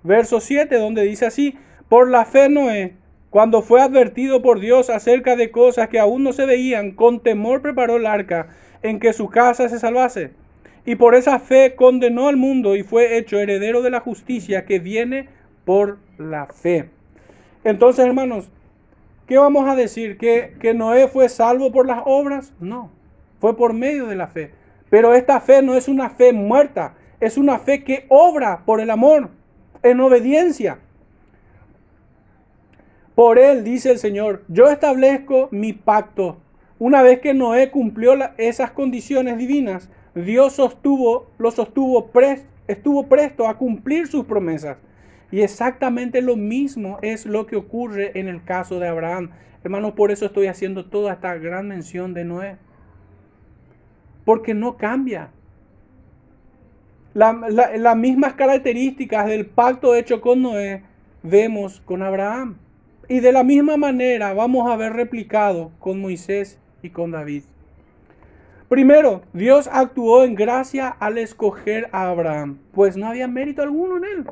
verso 0.03 0.39
7, 0.39 0.75
donde 0.77 1.03
dice 1.03 1.25
así, 1.25 1.57
por 1.89 2.09
la 2.09 2.25
fe 2.25 2.49
Noé, 2.49 2.95
cuando 3.29 3.61
fue 3.61 3.81
advertido 3.81 4.41
por 4.41 4.59
Dios 4.59 4.89
acerca 4.89 5.35
de 5.35 5.51
cosas 5.51 5.87
que 5.89 5.99
aún 5.99 6.23
no 6.23 6.33
se 6.33 6.45
veían, 6.45 6.91
con 6.91 7.21
temor 7.21 7.61
preparó 7.61 7.95
el 7.95 8.05
arca 8.05 8.49
en 8.83 8.99
que 8.99 9.13
su 9.13 9.29
casa 9.29 9.69
se 9.69 9.79
salvase 9.79 10.31
y 10.85 10.95
por 10.95 11.15
esa 11.15 11.39
fe 11.39 11.75
condenó 11.75 12.27
al 12.27 12.37
mundo 12.37 12.75
y 12.75 12.83
fue 12.83 13.17
hecho 13.17 13.37
heredero 13.37 13.81
de 13.81 13.91
la 13.91 13.99
justicia 13.99 14.65
que 14.65 14.79
viene 14.79 15.29
por 15.65 15.99
la 16.17 16.47
fe. 16.47 16.89
Entonces, 17.63 18.05
hermanos, 18.05 18.49
¿qué 19.27 19.37
vamos 19.37 19.69
a 19.69 19.75
decir? 19.75 20.17
¿Que, 20.17 20.55
¿Que 20.59 20.73
Noé 20.73 21.07
fue 21.07 21.29
salvo 21.29 21.71
por 21.71 21.85
las 21.85 22.01
obras? 22.05 22.53
No, 22.59 22.89
fue 23.39 23.55
por 23.55 23.73
medio 23.73 24.07
de 24.07 24.15
la 24.15 24.27
fe. 24.27 24.51
Pero 24.89 25.13
esta 25.13 25.39
fe 25.39 25.61
no 25.61 25.75
es 25.75 25.87
una 25.87 26.09
fe 26.09 26.33
muerta, 26.33 26.95
es 27.19 27.37
una 27.37 27.59
fe 27.59 27.83
que 27.83 28.05
obra 28.09 28.63
por 28.65 28.81
el 28.81 28.89
amor, 28.89 29.29
en 29.83 29.99
obediencia. 29.99 30.79
Por 33.15 33.39
él, 33.39 33.63
dice 33.63 33.91
el 33.91 33.99
Señor, 33.99 34.43
yo 34.47 34.69
establezco 34.69 35.49
mi 35.51 35.73
pacto. 35.73 36.37
Una 36.79 37.01
vez 37.01 37.19
que 37.19 37.33
Noé 37.33 37.69
cumplió 37.69 38.13
esas 38.37 38.71
condiciones 38.71 39.37
divinas, 39.37 39.89
Dios 40.15 40.53
sostuvo, 40.53 41.29
lo 41.37 41.51
sostuvo, 41.51 42.09
estuvo 42.67 43.07
presto 43.07 43.47
a 43.47 43.57
cumplir 43.57 44.07
sus 44.07 44.25
promesas. 44.25 44.77
Y 45.31 45.41
exactamente 45.41 46.21
lo 46.21 46.35
mismo 46.35 46.97
es 47.01 47.25
lo 47.25 47.45
que 47.45 47.55
ocurre 47.55 48.19
en 48.19 48.27
el 48.27 48.43
caso 48.43 48.79
de 48.79 48.87
Abraham. 48.87 49.31
Hermanos, 49.63 49.93
por 49.93 50.11
eso 50.11 50.25
estoy 50.25 50.47
haciendo 50.47 50.85
toda 50.85 51.13
esta 51.13 51.35
gran 51.35 51.67
mención 51.67 52.13
de 52.13 52.25
Noé. 52.25 52.57
Porque 54.25 54.53
no 54.53 54.77
cambia. 54.77 55.29
Las 57.13 57.97
mismas 57.97 58.33
características 58.33 59.27
del 59.27 59.45
pacto 59.45 59.95
hecho 59.95 60.21
con 60.21 60.41
Noé 60.41 60.83
vemos 61.23 61.81
con 61.85 62.01
Abraham. 62.03 62.57
Y 63.07 63.19
de 63.19 63.31
la 63.31 63.43
misma 63.43 63.77
manera 63.77 64.33
vamos 64.33 64.69
a 64.71 64.77
ver 64.77 64.93
replicado 64.93 65.71
con 65.79 65.99
Moisés 65.99 66.59
y 66.81 66.89
con 66.91 67.11
David. 67.11 67.43
Primero, 68.69 69.23
Dios 69.33 69.69
actuó 69.69 70.23
en 70.23 70.33
gracia 70.33 70.87
al 70.87 71.17
escoger 71.17 71.89
a 71.91 72.09
Abraham, 72.09 72.59
pues 72.71 72.95
no 72.95 73.07
había 73.07 73.27
mérito 73.27 73.61
alguno 73.61 73.97
en 73.97 74.05
él, 74.05 74.25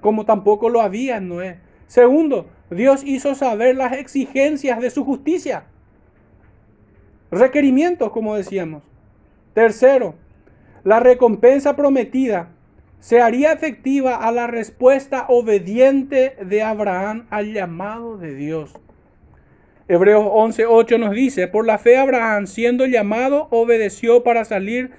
como 0.00 0.24
tampoco 0.24 0.68
lo 0.68 0.80
había 0.80 1.16
en 1.16 1.28
Noé. 1.28 1.58
Segundo, 1.88 2.46
Dios 2.70 3.02
hizo 3.04 3.34
saber 3.34 3.74
las 3.74 3.94
exigencias 3.94 4.80
de 4.80 4.90
su 4.90 5.04
justicia, 5.04 5.64
requerimientos, 7.32 8.12
como 8.12 8.36
decíamos. 8.36 8.84
Tercero, 9.54 10.14
la 10.84 11.00
recompensa 11.00 11.76
prometida 11.76 12.50
se 13.00 13.20
haría 13.20 13.52
efectiva 13.52 14.16
a 14.16 14.30
la 14.30 14.46
respuesta 14.46 15.26
obediente 15.28 16.36
de 16.44 16.62
Abraham 16.62 17.26
al 17.30 17.52
llamado 17.52 18.18
de 18.18 18.34
Dios. 18.34 18.74
Hebreos 19.88 20.24
11:8 20.24 20.98
nos 20.98 21.14
dice, 21.14 21.48
por 21.48 21.66
la 21.66 21.78
fe 21.78 21.96
Abraham, 21.96 22.46
siendo 22.46 22.86
llamado, 22.86 23.48
obedeció 23.50 24.22
para 24.22 24.44
salir 24.44 24.92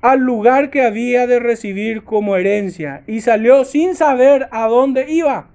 al 0.00 0.20
lugar 0.20 0.70
que 0.70 0.82
había 0.82 1.26
de 1.26 1.38
recibir 1.38 2.02
como 2.04 2.36
herencia 2.36 3.02
y 3.06 3.20
salió 3.20 3.64
sin 3.64 3.94
saber 3.94 4.48
a 4.50 4.66
dónde 4.66 5.10
iba. 5.10 5.50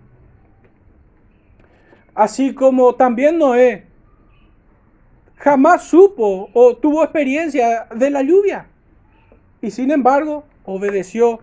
Así 2.13 2.53
como 2.53 2.93
también 2.95 3.37
Noé 3.37 3.85
jamás 5.37 5.83
supo 5.83 6.49
o 6.53 6.77
tuvo 6.77 7.03
experiencia 7.03 7.87
de 7.93 8.09
la 8.11 8.21
lluvia 8.21 8.67
y 9.63 9.71
sin 9.71 9.89
embargo 9.89 10.43
obedeció 10.65 11.39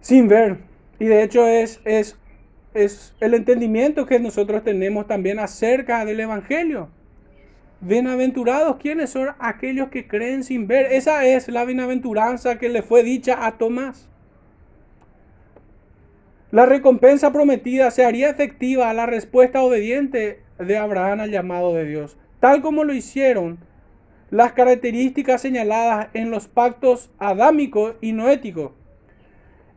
sin 0.00 0.28
ver. 0.28 0.58
Y 1.00 1.06
de 1.06 1.24
hecho 1.24 1.44
es, 1.46 1.80
es 1.84 2.16
es 2.74 3.14
el 3.20 3.34
entendimiento 3.34 4.06
que 4.06 4.20
nosotros 4.20 4.62
tenemos 4.62 5.06
también 5.06 5.38
acerca 5.38 6.04
del 6.04 6.20
Evangelio. 6.20 6.90
Bienaventurados, 7.80 8.76
¿quiénes 8.76 9.10
son 9.10 9.28
aquellos 9.38 9.88
que 9.88 10.06
creen 10.06 10.44
sin 10.44 10.66
ver? 10.66 10.92
Esa 10.92 11.24
es 11.24 11.48
la 11.48 11.64
bienaventuranza 11.64 12.58
que 12.58 12.68
le 12.68 12.82
fue 12.82 13.02
dicha 13.02 13.46
a 13.46 13.56
Tomás. 13.56 14.08
La 16.50 16.66
recompensa 16.66 17.32
prometida 17.32 17.90
se 17.90 18.04
haría 18.04 18.30
efectiva 18.30 18.90
a 18.90 18.94
la 18.94 19.06
respuesta 19.06 19.62
obediente 19.62 20.40
de 20.58 20.76
Abraham 20.76 21.20
al 21.20 21.30
llamado 21.30 21.74
de 21.74 21.84
Dios, 21.84 22.16
tal 22.40 22.62
como 22.62 22.84
lo 22.84 22.94
hicieron 22.94 23.58
las 24.30 24.52
características 24.52 25.40
señaladas 25.40 26.08
en 26.12 26.30
los 26.30 26.48
pactos 26.48 27.10
adámicos 27.18 27.94
y 28.00 28.12
noéticos. 28.12 28.72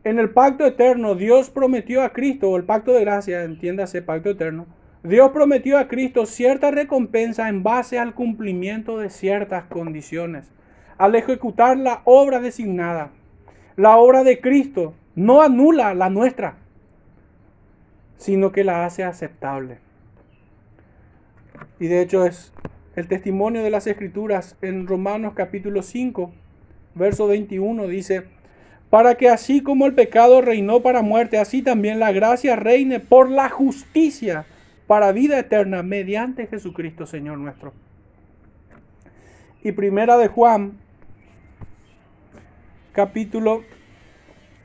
En 0.04 0.18
el 0.18 0.30
pacto 0.30 0.66
eterno, 0.66 1.14
Dios 1.14 1.48
prometió 1.48 2.02
a 2.02 2.12
Cristo, 2.12 2.50
o 2.50 2.56
el 2.56 2.64
pacto 2.64 2.92
de 2.92 3.02
gracia, 3.02 3.44
entiéndase, 3.44 4.02
pacto 4.02 4.30
eterno, 4.30 4.66
Dios 5.04 5.30
prometió 5.30 5.78
a 5.78 5.88
Cristo 5.88 6.26
cierta 6.26 6.70
recompensa 6.70 7.48
en 7.48 7.62
base 7.62 7.98
al 7.98 8.14
cumplimiento 8.14 8.98
de 8.98 9.10
ciertas 9.10 9.64
condiciones, 9.64 10.50
al 10.98 11.14
ejecutar 11.14 11.76
la 11.76 12.02
obra 12.04 12.40
designada. 12.40 13.10
La 13.76 13.96
obra 13.96 14.22
de 14.22 14.40
Cristo 14.40 14.94
no 15.14 15.42
anula 15.42 15.94
la 15.94 16.10
nuestra, 16.10 16.56
sino 18.16 18.52
que 18.52 18.64
la 18.64 18.84
hace 18.84 19.02
aceptable. 19.02 19.78
Y 21.80 21.86
de 21.86 22.02
hecho 22.02 22.24
es 22.24 22.52
el 22.94 23.08
testimonio 23.08 23.62
de 23.62 23.70
las 23.70 23.86
Escrituras 23.86 24.56
en 24.60 24.86
Romanos 24.86 25.32
capítulo 25.34 25.82
5, 25.82 26.30
verso 26.94 27.26
21 27.26 27.88
dice, 27.88 28.24
para 28.90 29.14
que 29.14 29.30
así 29.30 29.62
como 29.62 29.86
el 29.86 29.94
pecado 29.94 30.42
reinó 30.42 30.82
para 30.82 31.00
muerte, 31.00 31.38
así 31.38 31.62
también 31.62 31.98
la 31.98 32.12
gracia 32.12 32.56
reine 32.56 33.00
por 33.00 33.30
la 33.30 33.48
justicia 33.48 34.44
para 34.86 35.12
vida 35.12 35.38
eterna 35.38 35.82
mediante 35.82 36.46
Jesucristo 36.46 37.06
Señor 37.06 37.38
nuestro. 37.38 37.72
Y 39.64 39.72
primera 39.72 40.18
de 40.18 40.28
Juan, 40.28 40.72
capítulo 42.92 43.64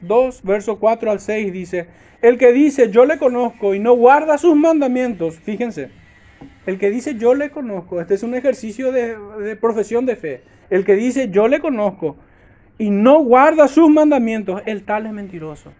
2, 0.01 0.43
verso 0.43 0.79
4 0.79 1.11
al 1.11 1.21
6 1.21 1.53
dice, 1.53 1.87
el 2.21 2.37
que 2.37 2.51
dice 2.51 2.91
yo 2.91 3.05
le 3.05 3.17
conozco 3.17 3.73
y 3.73 3.79
no 3.79 3.93
guarda 3.93 4.37
sus 4.37 4.57
mandamientos, 4.57 5.39
fíjense, 5.39 5.91
el 6.67 6.77
que 6.77 6.91
dice 6.91 7.15
yo 7.15 7.33
le 7.33 7.49
conozco, 7.49 8.01
este 8.01 8.13
es 8.13 8.23
un 8.23 8.35
ejercicio 8.35 8.91
de, 8.91 9.55
profesión 9.59 10.05
de 10.05 10.17
fe. 10.17 10.43
El 10.69 10.83
que 10.83 10.95
dice 10.95 11.29
yo 11.29 11.47
le 11.47 11.61
conozco 11.61 12.17
y 12.77 12.89
no 12.89 13.23
guarda 13.23 13.69
sus 13.69 13.89
mandamientos, 13.89 14.61
el 14.65 14.83
tal 14.83 15.05
es 15.05 15.13
mentiroso. 15.13 15.71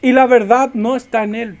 Y 0.00 0.12
la 0.12 0.26
verdad 0.26 0.70
no 0.72 0.96
está 0.96 1.22
en 1.22 1.34
él. 1.34 1.58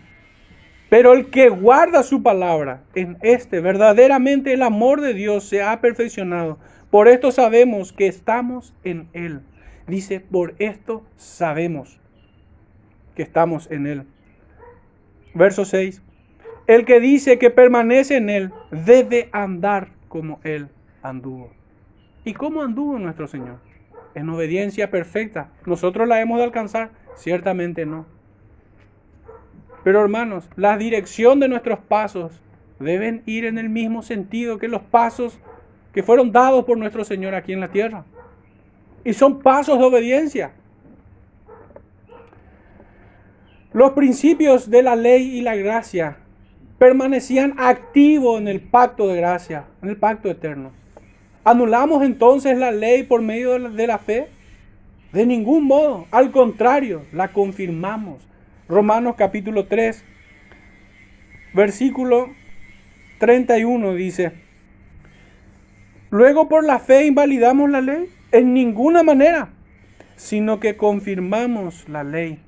Pero 0.88 1.12
el 1.12 1.28
que 1.28 1.50
guarda 1.50 2.02
su 2.02 2.22
palabra, 2.22 2.82
en 2.94 3.18
este 3.20 3.60
verdaderamente 3.60 4.54
el 4.54 4.62
amor 4.62 5.02
de 5.02 5.12
Dios 5.12 5.44
se 5.44 5.62
ha 5.62 5.82
perfeccionado. 5.82 6.58
Por 6.90 7.08
esto 7.08 7.30
sabemos 7.30 7.92
que 7.92 8.06
estamos 8.06 8.74
en 8.84 9.08
él. 9.12 9.42
Dice, 9.86 10.18
por 10.18 10.54
esto 10.58 11.04
sabemos 11.16 12.00
que 13.14 13.22
estamos 13.22 13.70
en 13.70 13.86
él. 13.86 14.06
Verso 15.34 15.66
6. 15.66 16.03
El 16.66 16.86
que 16.86 16.98
dice 16.98 17.38
que 17.38 17.50
permanece 17.50 18.16
en 18.16 18.30
Él 18.30 18.52
debe 18.70 19.28
andar 19.32 19.88
como 20.08 20.40
Él 20.44 20.68
anduvo. 21.02 21.50
¿Y 22.24 22.32
cómo 22.32 22.62
anduvo 22.62 22.98
nuestro 22.98 23.28
Señor? 23.28 23.58
En 24.14 24.30
obediencia 24.30 24.90
perfecta. 24.90 25.50
¿Nosotros 25.66 26.08
la 26.08 26.22
hemos 26.22 26.38
de 26.38 26.44
alcanzar? 26.44 26.90
Ciertamente 27.16 27.84
no. 27.84 28.06
Pero 29.82 30.00
hermanos, 30.00 30.48
la 30.56 30.78
dirección 30.78 31.38
de 31.38 31.48
nuestros 31.48 31.80
pasos 31.80 32.40
deben 32.78 33.22
ir 33.26 33.44
en 33.44 33.58
el 33.58 33.68
mismo 33.68 34.02
sentido 34.02 34.58
que 34.58 34.68
los 34.68 34.80
pasos 34.80 35.38
que 35.92 36.02
fueron 36.02 36.32
dados 36.32 36.64
por 36.64 36.78
nuestro 36.78 37.04
Señor 37.04 37.34
aquí 37.34 37.52
en 37.52 37.60
la 37.60 37.68
tierra. 37.68 38.06
Y 39.04 39.12
son 39.12 39.40
pasos 39.40 39.78
de 39.78 39.84
obediencia. 39.84 40.52
Los 43.74 43.90
principios 43.90 44.70
de 44.70 44.82
la 44.82 44.96
ley 44.96 45.36
y 45.36 45.42
la 45.42 45.56
gracia 45.56 46.23
permanecían 46.78 47.54
activos 47.58 48.40
en 48.40 48.48
el 48.48 48.60
pacto 48.60 49.08
de 49.08 49.16
gracia, 49.16 49.66
en 49.82 49.88
el 49.90 49.96
pacto 49.96 50.28
eterno. 50.28 50.72
¿Anulamos 51.44 52.02
entonces 52.04 52.56
la 52.58 52.72
ley 52.72 53.02
por 53.02 53.22
medio 53.22 53.58
de 53.58 53.86
la, 53.86 53.98
fe? 53.98 54.28
De 55.12 55.26
ningún 55.26 55.64
modo, 55.64 56.06
al 56.10 56.30
contrario, 56.30 57.04
la 57.12 57.32
confirmamos. 57.32 58.26
Romanos 58.68 59.14
capítulo 59.16 59.66
3, 59.66 60.04
versículo 61.52 62.30
31 63.18 63.94
dice, 63.94 64.32
luego 66.10 66.48
por 66.48 66.64
la 66.64 66.78
fe 66.78 67.06
invalidamos 67.06 67.70
la 67.70 67.82
ley 67.82 68.08
en 68.32 68.54
ninguna 68.54 69.02
manera, 69.02 69.50
sino 70.16 70.60
que 70.60 70.76
confirmamos 70.76 71.88
la 71.88 72.04
ley. 72.04 72.38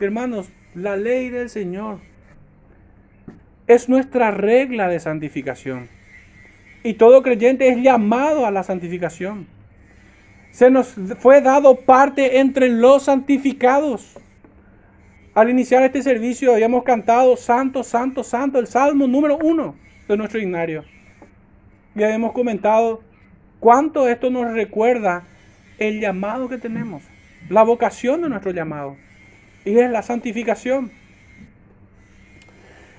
Hermanos, 0.00 0.50
la 0.74 0.96
ley 0.96 1.30
del 1.30 1.48
Señor 1.48 2.00
es 3.66 3.88
nuestra 3.88 4.30
regla 4.30 4.88
de 4.88 5.00
santificación. 5.00 5.88
Y 6.82 6.94
todo 6.94 7.22
creyente 7.22 7.68
es 7.68 7.78
llamado 7.78 8.46
a 8.46 8.50
la 8.50 8.62
santificación. 8.62 9.46
Se 10.50 10.70
nos 10.70 10.94
fue 11.18 11.40
dado 11.40 11.76
parte 11.76 12.38
entre 12.38 12.68
los 12.68 13.04
santificados. 13.04 14.16
Al 15.34 15.50
iniciar 15.50 15.82
este 15.82 16.02
servicio 16.02 16.54
habíamos 16.54 16.84
cantado 16.84 17.36
Santo, 17.36 17.82
Santo, 17.82 18.24
Santo, 18.24 18.58
el 18.58 18.66
Salmo 18.66 19.06
número 19.06 19.36
uno 19.36 19.74
de 20.08 20.16
nuestro 20.16 20.40
ignario. 20.40 20.84
Y 21.94 22.02
habíamos 22.02 22.32
comentado 22.32 23.02
cuánto 23.60 24.08
esto 24.08 24.30
nos 24.30 24.52
recuerda 24.52 25.24
el 25.78 26.00
llamado 26.00 26.48
que 26.48 26.58
tenemos, 26.58 27.02
la 27.48 27.62
vocación 27.64 28.22
de 28.22 28.28
nuestro 28.28 28.52
llamado. 28.52 28.96
Y 29.64 29.76
es 29.78 29.90
la 29.90 30.02
santificación. 30.02 30.92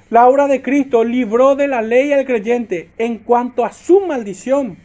La 0.10 0.26
obra 0.26 0.48
de 0.48 0.62
Cristo 0.62 1.04
libró 1.04 1.58
de 1.58 1.68
la 1.68 1.82
ley 1.82 2.14
al 2.14 2.26
creyente 2.26 2.92
en 2.98 3.18
cuanto 3.18 3.66
a 3.66 3.74
su 3.74 4.00
maldición, 4.00 4.78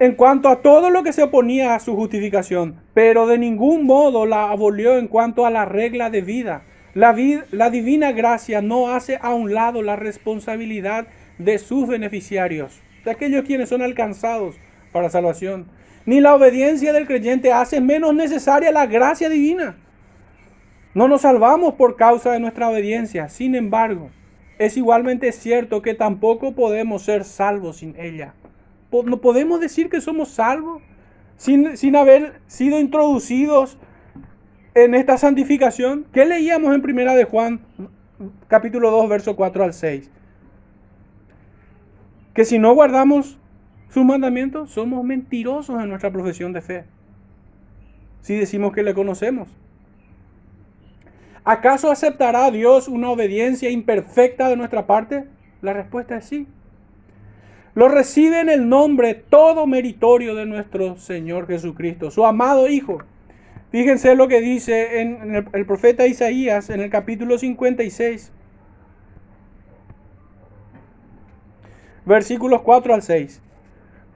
en 0.00 0.16
cuanto 0.16 0.48
a 0.48 0.60
todo 0.60 0.90
lo 0.90 1.04
que 1.04 1.12
se 1.12 1.22
oponía 1.22 1.76
a 1.76 1.78
su 1.78 1.94
justificación, 1.94 2.80
pero 2.94 3.28
de 3.28 3.38
ningún 3.38 3.86
modo 3.86 4.26
la 4.26 4.50
abolió 4.50 4.98
en 4.98 5.06
cuanto 5.06 5.46
a 5.46 5.50
la 5.50 5.66
regla 5.66 6.10
de 6.10 6.20
vida. 6.20 6.64
La, 6.94 7.16
la 7.52 7.70
divina 7.70 8.10
gracia 8.10 8.60
no 8.60 8.92
hace 8.92 9.20
a 9.22 9.34
un 9.34 9.54
lado 9.54 9.82
la 9.82 9.94
responsabilidad 9.94 11.06
de 11.38 11.58
sus 11.58 11.86
beneficiarios, 11.86 12.82
de 13.04 13.12
aquellos 13.12 13.44
quienes 13.44 13.68
son 13.68 13.82
alcanzados 13.82 14.56
para 14.90 15.10
salvación. 15.10 15.68
Ni 16.06 16.20
la 16.20 16.34
obediencia 16.34 16.92
del 16.92 17.06
creyente 17.06 17.52
hace 17.52 17.80
menos 17.80 18.16
necesaria 18.16 18.72
la 18.72 18.86
gracia 18.86 19.28
divina. 19.28 19.76
No 20.94 21.08
nos 21.08 21.22
salvamos 21.22 21.74
por 21.74 21.96
causa 21.96 22.32
de 22.32 22.40
nuestra 22.40 22.68
obediencia. 22.68 23.28
Sin 23.28 23.54
embargo, 23.54 24.10
es 24.58 24.76
igualmente 24.76 25.32
cierto 25.32 25.80
que 25.80 25.94
tampoco 25.94 26.52
podemos 26.52 27.02
ser 27.02 27.24
salvos 27.24 27.78
sin 27.78 27.98
ella. 27.98 28.34
No 28.92 29.20
podemos 29.22 29.58
decir 29.60 29.88
que 29.88 30.02
somos 30.02 30.28
salvos 30.28 30.82
sin, 31.36 31.96
haber 31.96 32.40
sido 32.46 32.78
introducidos 32.78 33.78
en 34.74 34.94
esta 34.94 35.16
santificación. 35.16 36.06
¿Qué 36.12 36.26
leíamos 36.26 36.74
en 36.74 36.82
primera 36.82 37.14
de 37.14 37.24
Juan, 37.24 37.60
capítulo 38.48 38.90
2, 38.90 39.08
verso 39.08 39.34
4 39.34 39.64
al 39.64 39.72
6? 39.72 40.10
Que 42.34 42.44
si 42.44 42.58
no 42.58 42.74
guardamos 42.74 43.38
sus 43.88 44.04
mandamientos, 44.04 44.70
somos 44.70 45.02
mentirosos 45.04 45.82
en 45.82 45.88
nuestra 45.88 46.12
profesión 46.12 46.52
de 46.52 46.60
fe. 46.60 46.84
Si 48.20 48.36
decimos 48.36 48.72
que 48.72 48.82
le 48.82 48.94
conocemos. 48.94 49.48
¿Acaso 51.44 51.90
aceptará 51.90 52.50
Dios 52.50 52.86
una 52.86 53.10
obediencia 53.10 53.68
imperfecta 53.70 54.48
de 54.48 54.56
nuestra 54.56 54.86
parte? 54.86 55.24
La 55.60 55.72
respuesta 55.72 56.16
es 56.16 56.26
sí. 56.26 56.46
Lo 57.74 57.88
recibe 57.88 58.40
en 58.40 58.48
el 58.48 58.68
nombre 58.68 59.14
todo 59.14 59.66
meritorio 59.66 60.34
de 60.34 60.46
nuestro 60.46 60.96
Señor 60.96 61.46
Jesucristo, 61.48 62.10
su 62.10 62.24
amado 62.26 62.68
Hijo. 62.68 62.98
Fíjense 63.70 64.14
lo 64.14 64.28
que 64.28 64.40
dice 64.40 65.00
en 65.00 65.34
el, 65.34 65.66
profeta 65.66 66.06
Isaías 66.06 66.68
en 66.68 66.80
el 66.80 66.90
capítulo 66.90 67.38
56, 67.38 68.30
versículos 72.04 72.60
4 72.60 72.94
al 72.94 73.02
6. 73.02 73.40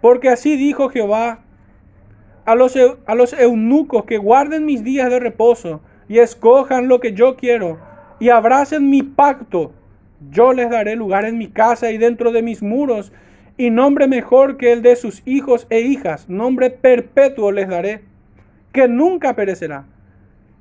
Porque 0.02 0.28
así 0.28 0.56
dijo 0.56 0.90
Jehová 0.90 1.40
a 2.44 2.54
los 2.54 3.32
eunucos 3.32 4.04
que 4.04 4.18
guarden 4.18 4.66
mis 4.66 4.84
días 4.84 5.10
de 5.10 5.18
reposo 5.18 5.80
y 6.09 6.19
escojan 6.19 6.88
lo 6.88 7.01
que 7.01 7.12
yo 7.12 7.37
quiero 7.37 7.79
y 8.19 8.31
abracen 8.31 8.88
mi 8.88 9.03
pacto, 9.03 9.73
yo 10.31 10.53
les 10.53 10.71
daré 10.71 10.97
lugar 10.97 11.25
en 11.25 11.38
mi 11.38 11.49
casa 11.49 11.90
y 11.90 11.99
dentro 11.99 12.33
de 12.33 12.42
mis 12.42 12.62
muros, 12.62 13.12
y 13.59 13.71
nombre 13.71 14.07
mejor 14.07 14.57
que 14.57 14.73
el 14.73 14.83
de 14.83 14.97
sus 14.97 15.23
hijos 15.27 15.66
e 15.71 15.81
hijas, 15.81 16.29
nombre 16.29 16.71
perpetuo 16.71 17.53
les 17.53 17.69
daré, 17.69 18.03
que 18.73 18.88
nunca 18.88 19.35
perecerá. 19.35 19.85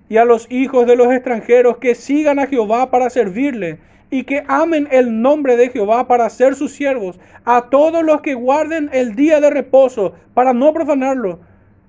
Y 0.08 0.18
a 0.18 0.26
los 0.26 0.50
hijos 0.52 0.86
de 0.86 0.96
los 0.96 1.12
extranjeros 1.12 1.78
que 1.78 1.96
sigan 1.96 2.40
a 2.40 2.48
Jehová 2.48 2.92
para 2.92 3.10
servirle, 3.10 3.80
y 4.12 4.24
que 4.24 4.44
amen 4.48 4.88
el 4.92 5.22
nombre 5.22 5.58
de 5.58 5.70
Jehová 5.70 6.08
para 6.08 6.30
ser 6.30 6.56
sus 6.56 6.72
siervos, 6.72 7.20
a 7.44 7.70
todos 7.70 8.04
los 8.04 8.22
que 8.22 8.34
guarden 8.34 8.90
el 8.94 9.16
día 9.16 9.42
de 9.42 9.50
reposo 9.50 10.14
para 10.34 10.54
no 10.54 10.74
profanarlo, 10.74 11.40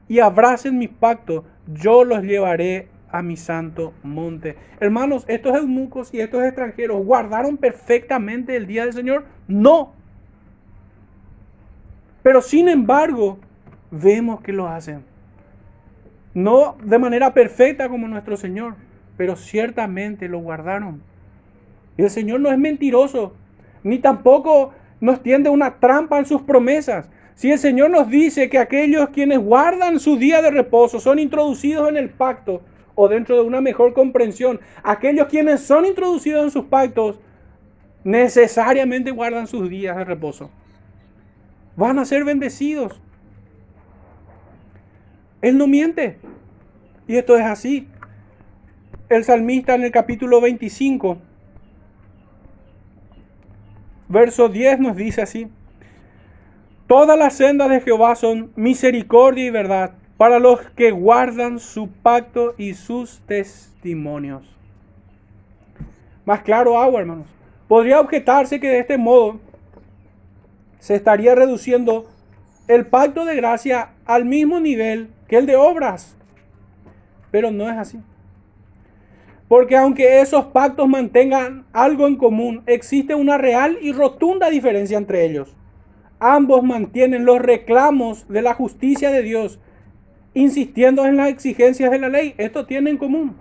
y 0.09 0.21
abracen 0.21 0.79
mi 0.79 0.89
pacto, 0.89 1.45
yo 1.67 2.05
los 2.05 2.23
llevaré 2.23 2.89
a 3.17 3.23
mi 3.23 3.37
santo 3.37 3.95
monte. 4.03 4.57
Hermanos, 4.79 5.25
estos 5.27 5.57
eunucos 5.57 6.13
y 6.13 6.21
estos 6.21 6.45
extranjeros 6.45 7.05
guardaron 7.05 7.57
perfectamente 7.57 8.57
el 8.57 8.67
día 8.67 8.85
del 8.85 8.93
Señor. 8.93 9.25
No. 9.49 9.95
Pero 12.23 12.43
sin 12.43 12.69
embargo, 12.69 13.39
vemos 13.91 14.41
que 14.43 14.53
lo 14.53 14.69
hacen. 14.69 15.05
No 16.35 16.77
de 16.83 16.99
manera 16.99 17.33
perfecta 17.33 17.89
como 17.89 18.07
nuestro 18.09 18.37
Señor, 18.37 18.75
pero 19.17 19.37
ciertamente 19.37 20.29
lo 20.29 20.41
guardaron. 20.41 21.03
El 21.97 22.11
Señor 22.11 22.41
no 22.41 22.53
es 22.53 22.59
mentiroso, 22.59 23.35
ni 23.83 23.99
tampoco 23.99 24.73
nos 25.01 25.23
tiende 25.23 25.49
una 25.49 25.79
trampa 25.79 26.19
en 26.19 26.27
sus 26.27 26.43
promesas. 26.43 27.09
Si 27.35 27.51
el 27.51 27.59
Señor 27.59 27.91
nos 27.91 28.11
dice 28.11 28.51
que 28.51 28.59
aquellos 28.59 29.09
quienes 29.11 29.39
guardan 29.39 29.99
su 30.01 30.19
día 30.19 30.43
de 30.43 30.51
reposo 30.51 31.01
son 31.01 31.19
introducidos 31.19 31.89
en 31.89 31.97
el 31.97 32.11
pacto, 32.11 32.63
o 32.97 33.09
dentro 33.09 33.37
de 33.37 33.43
una 33.43 33.61
mejor 33.61 33.93
comprensión, 33.93 34.59
aquellos 34.83 35.29
quienes 35.29 35.61
son 35.61 35.87
introducidos 35.87 36.45
en 36.45 36.51
sus 36.51 36.65
pactos 36.65 37.21
necesariamente 38.03 39.13
guardan 39.13 39.47
sus 39.47 39.69
días 39.69 39.97
de 39.97 40.05
reposo. 40.05 40.51
Van 41.77 41.99
a 41.99 42.05
ser 42.05 42.25
bendecidos. 42.25 43.01
Él 45.43 45.59
no 45.59 45.67
miente. 45.67 46.19
Y 47.07 47.17
esto 47.17 47.37
es 47.37 47.45
así. 47.45 47.87
El 49.09 49.25
salmista 49.25 49.75
en 49.75 49.85
el 49.85 49.93
capítulo 49.93 50.41
25, 50.41 51.19
verso 54.09 54.49
10 54.49 54.81
nos 54.81 54.97
dice 54.97 55.23
así. 55.23 55.49
Todas 56.89 57.17
las 57.17 57.35
sendas 57.35 57.69
de 57.69 57.81
Jehová 57.81 58.17
son 58.17 58.51
misericordia 58.57 59.45
y 59.45 59.51
verdad 59.51 59.93
para 60.17 60.39
los 60.39 60.61
que 60.71 60.91
guardan 60.91 61.59
su 61.59 61.89
pacto 61.89 62.55
y 62.57 62.75
sus 62.75 63.21
testimonios. 63.27 64.43
Más 66.25 66.43
claro 66.43 66.79
agua, 66.79 67.01
hermanos. 67.01 67.29
Podría 67.69 68.01
objetarse 68.01 68.59
que 68.59 68.69
de 68.69 68.79
este 68.81 68.97
modo 68.97 69.39
se 70.79 70.95
estaría 70.95 71.35
reduciendo 71.35 72.07
el 72.69 72.87
pacto 72.87 73.25
de 73.25 73.37
gracia 73.37 73.91
al 74.05 74.25
mismo 74.25 74.61
nivel 74.61 75.11
que 75.29 75.37
el 75.37 75.47
de 75.47 75.57
obras. 75.57 76.17
Pero 77.31 77.51
no 77.51 77.69
es 77.69 77.77
así. 77.77 77.99
Porque 79.49 79.77
aunque 79.77 80.21
esos 80.21 80.47
pactos 80.47 80.89
mantengan 80.89 81.67
algo 81.73 82.07
en 82.07 82.17
común, 82.17 82.63
existe 82.67 83.15
una 83.15 83.39
real 83.39 83.79
y 83.81 83.93
rotunda 83.93 84.51
diferencia 84.51 84.99
entre 84.99 85.25
ellos. 85.25 85.55
Ambos 86.19 86.63
mantienen 86.65 87.25
los 87.25 87.41
reclamos 87.41 88.27
de 88.29 88.43
la 88.43 88.55
justicia 88.55 89.11
de 89.11 89.23
Dios 89.23 89.61
insistiendo 90.37 91.07
en 91.07 91.17
las 91.17 91.31
exigencias 91.31 91.91
de 91.91 91.99
la 91.99 92.11
ley. 92.11 92.35
Esto 92.37 92.67
tiene 92.67 92.91
en 92.91 92.99
común. 92.99 93.35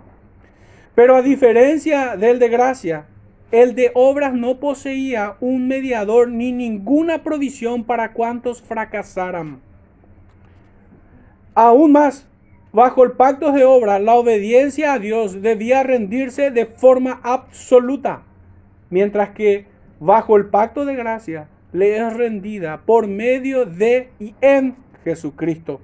Pero 0.94 1.14
a 1.14 1.20
diferencia 1.20 2.16
del 2.16 2.38
de 2.38 2.48
gracia, 2.48 3.04
el 3.52 3.74
de 3.74 3.90
obras 3.94 4.32
no 4.32 4.58
poseía 4.60 5.36
un 5.40 5.68
mediador 5.68 6.30
ni 6.30 6.52
ninguna 6.52 7.22
provisión 7.22 7.84
para 7.84 8.14
cuantos 8.14 8.62
fracasaran. 8.62 9.60
Aún 11.54 11.92
más, 11.92 12.26
bajo 12.72 13.04
el 13.04 13.12
pacto 13.12 13.52
de 13.52 13.64
obra, 13.64 13.98
la 13.98 14.14
obediencia 14.14 14.94
a 14.94 14.98
Dios 14.98 15.42
debía 15.42 15.82
rendirse 15.82 16.50
de 16.50 16.64
forma 16.64 17.20
absoluta, 17.22 18.22
mientras 18.88 19.30
que 19.30 19.66
bajo 20.00 20.36
el 20.38 20.46
pacto 20.46 20.86
de 20.86 20.96
gracia 20.96 21.48
le 21.72 21.98
es 21.98 22.12
rendida 22.14 22.80
por 22.86 23.06
medio 23.06 23.66
de 23.66 24.08
y 24.18 24.34
en 24.40 24.76
Jesucristo. 25.04 25.82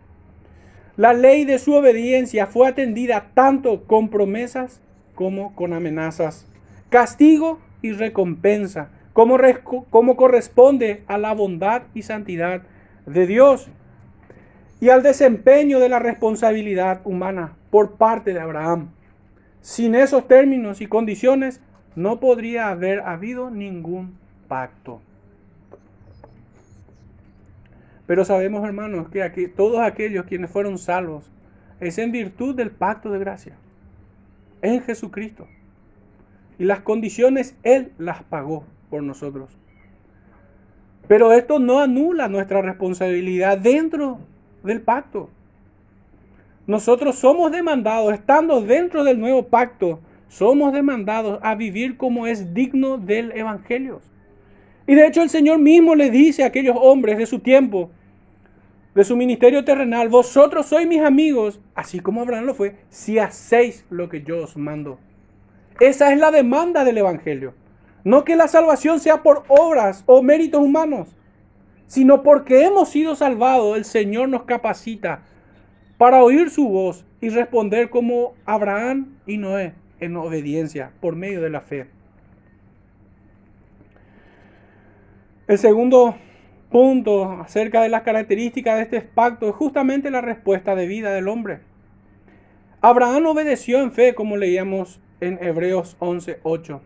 La 0.96 1.14
ley 1.14 1.46
de 1.46 1.58
su 1.58 1.72
obediencia 1.72 2.46
fue 2.46 2.68
atendida 2.68 3.30
tanto 3.32 3.84
con 3.84 4.10
promesas 4.10 4.82
como 5.14 5.54
con 5.54 5.72
amenazas, 5.72 6.46
castigo 6.90 7.60
y 7.80 7.92
recompensa, 7.92 8.90
como, 9.14 10.16
corresponde 10.16 11.02
a 11.06 11.16
la 11.16 11.32
bondad 11.32 11.82
y 11.94 12.02
santidad 12.02 12.62
de 13.06 13.26
Dios 13.26 13.68
y 14.80 14.90
al 14.90 15.02
desempeño 15.02 15.80
de 15.80 15.88
la 15.88 15.98
responsabilidad 15.98 17.00
humana 17.04 17.56
por 17.70 17.92
parte 17.92 18.34
de 18.34 18.40
Abraham. 18.40 18.90
Sin 19.62 19.94
esos 19.94 20.28
términos 20.28 20.82
y 20.82 20.88
condiciones 20.88 21.62
no 21.94 22.20
podría 22.20 22.68
haber 22.68 23.00
habido 23.00 23.50
ningún 23.50 24.18
pacto. 24.46 25.00
Pero 28.12 28.26
sabemos, 28.26 28.62
hermanos, 28.62 29.08
que 29.08 29.22
aquí, 29.22 29.48
todos 29.48 29.80
aquellos 29.80 30.26
quienes 30.26 30.50
fueron 30.50 30.76
salvos 30.76 31.30
es 31.80 31.96
en 31.96 32.12
virtud 32.12 32.54
del 32.54 32.70
pacto 32.70 33.10
de 33.10 33.18
gracia, 33.18 33.56
en 34.60 34.82
Jesucristo. 34.82 35.48
Y 36.58 36.64
las 36.64 36.80
condiciones 36.80 37.56
Él 37.62 37.90
las 37.96 38.22
pagó 38.22 38.66
por 38.90 39.02
nosotros. 39.02 39.56
Pero 41.08 41.32
esto 41.32 41.58
no 41.58 41.80
anula 41.80 42.28
nuestra 42.28 42.60
responsabilidad 42.60 43.56
dentro 43.56 44.18
del 44.62 44.82
pacto. 44.82 45.30
Nosotros 46.66 47.14
somos 47.14 47.50
demandados, 47.50 48.12
estando 48.12 48.60
dentro 48.60 49.04
del 49.04 49.18
nuevo 49.18 49.44
pacto, 49.44 50.00
somos 50.28 50.74
demandados 50.74 51.38
a 51.42 51.54
vivir 51.54 51.96
como 51.96 52.26
es 52.26 52.52
digno 52.52 52.98
del 52.98 53.32
Evangelio. 53.32 54.02
Y 54.86 54.96
de 54.96 55.06
hecho 55.06 55.22
el 55.22 55.30
Señor 55.30 55.60
mismo 55.60 55.94
le 55.94 56.10
dice 56.10 56.42
a 56.42 56.48
aquellos 56.48 56.76
hombres 56.78 57.16
de 57.16 57.24
su 57.24 57.38
tiempo, 57.38 57.90
de 58.94 59.04
su 59.04 59.16
ministerio 59.16 59.64
terrenal, 59.64 60.08
vosotros 60.08 60.66
sois 60.66 60.86
mis 60.86 61.00
amigos, 61.00 61.60
así 61.74 62.00
como 62.00 62.20
Abraham 62.20 62.44
lo 62.44 62.54
fue, 62.54 62.76
si 62.90 63.18
hacéis 63.18 63.86
lo 63.88 64.08
que 64.08 64.22
yo 64.22 64.42
os 64.42 64.56
mando. 64.56 64.98
Esa 65.80 66.12
es 66.12 66.18
la 66.18 66.30
demanda 66.30 66.84
del 66.84 66.98
Evangelio. 66.98 67.54
No 68.04 68.24
que 68.24 68.36
la 68.36 68.48
salvación 68.48 69.00
sea 69.00 69.22
por 69.22 69.44
obras 69.48 70.02
o 70.06 70.22
méritos 70.22 70.60
humanos, 70.60 71.16
sino 71.86 72.22
porque 72.22 72.64
hemos 72.64 72.90
sido 72.90 73.14
salvados, 73.14 73.76
el 73.76 73.84
Señor 73.84 74.28
nos 74.28 74.42
capacita 74.42 75.22
para 75.96 76.22
oír 76.22 76.50
su 76.50 76.68
voz 76.68 77.04
y 77.20 77.28
responder 77.28 77.90
como 77.90 78.34
Abraham 78.44 79.18
y 79.26 79.38
Noé 79.38 79.74
en 80.00 80.16
obediencia 80.16 80.92
por 81.00 81.14
medio 81.14 81.40
de 81.40 81.50
la 81.50 81.60
fe. 81.60 81.86
El 85.46 85.58
segundo 85.58 86.16
punto 86.72 87.40
acerca 87.42 87.82
de 87.82 87.88
las 87.88 88.02
características 88.02 88.76
de 88.76 88.82
este 88.82 89.00
pacto 89.02 89.48
es 89.48 89.54
justamente 89.54 90.10
la 90.10 90.22
respuesta 90.22 90.74
de 90.74 90.86
vida 90.88 91.12
del 91.12 91.28
hombre. 91.28 91.60
Abraham 92.80 93.26
obedeció 93.26 93.80
en 93.80 93.92
fe, 93.92 94.14
como 94.14 94.36
leíamos 94.36 95.00
en 95.20 95.38
Hebreos 95.40 95.96
11:8. 96.00 96.80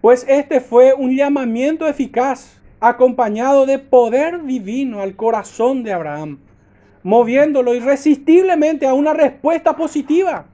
Pues 0.00 0.24
este 0.28 0.60
fue 0.60 0.94
un 0.94 1.16
llamamiento 1.16 1.88
eficaz, 1.88 2.60
acompañado 2.78 3.66
de 3.66 3.80
poder 3.80 4.44
divino 4.44 5.00
al 5.00 5.16
corazón 5.16 5.82
de 5.82 5.92
Abraham, 5.92 6.38
moviéndolo 7.02 7.74
irresistiblemente 7.74 8.86
a 8.86 8.94
una 8.94 9.14
respuesta 9.14 9.74
positiva. 9.74 10.46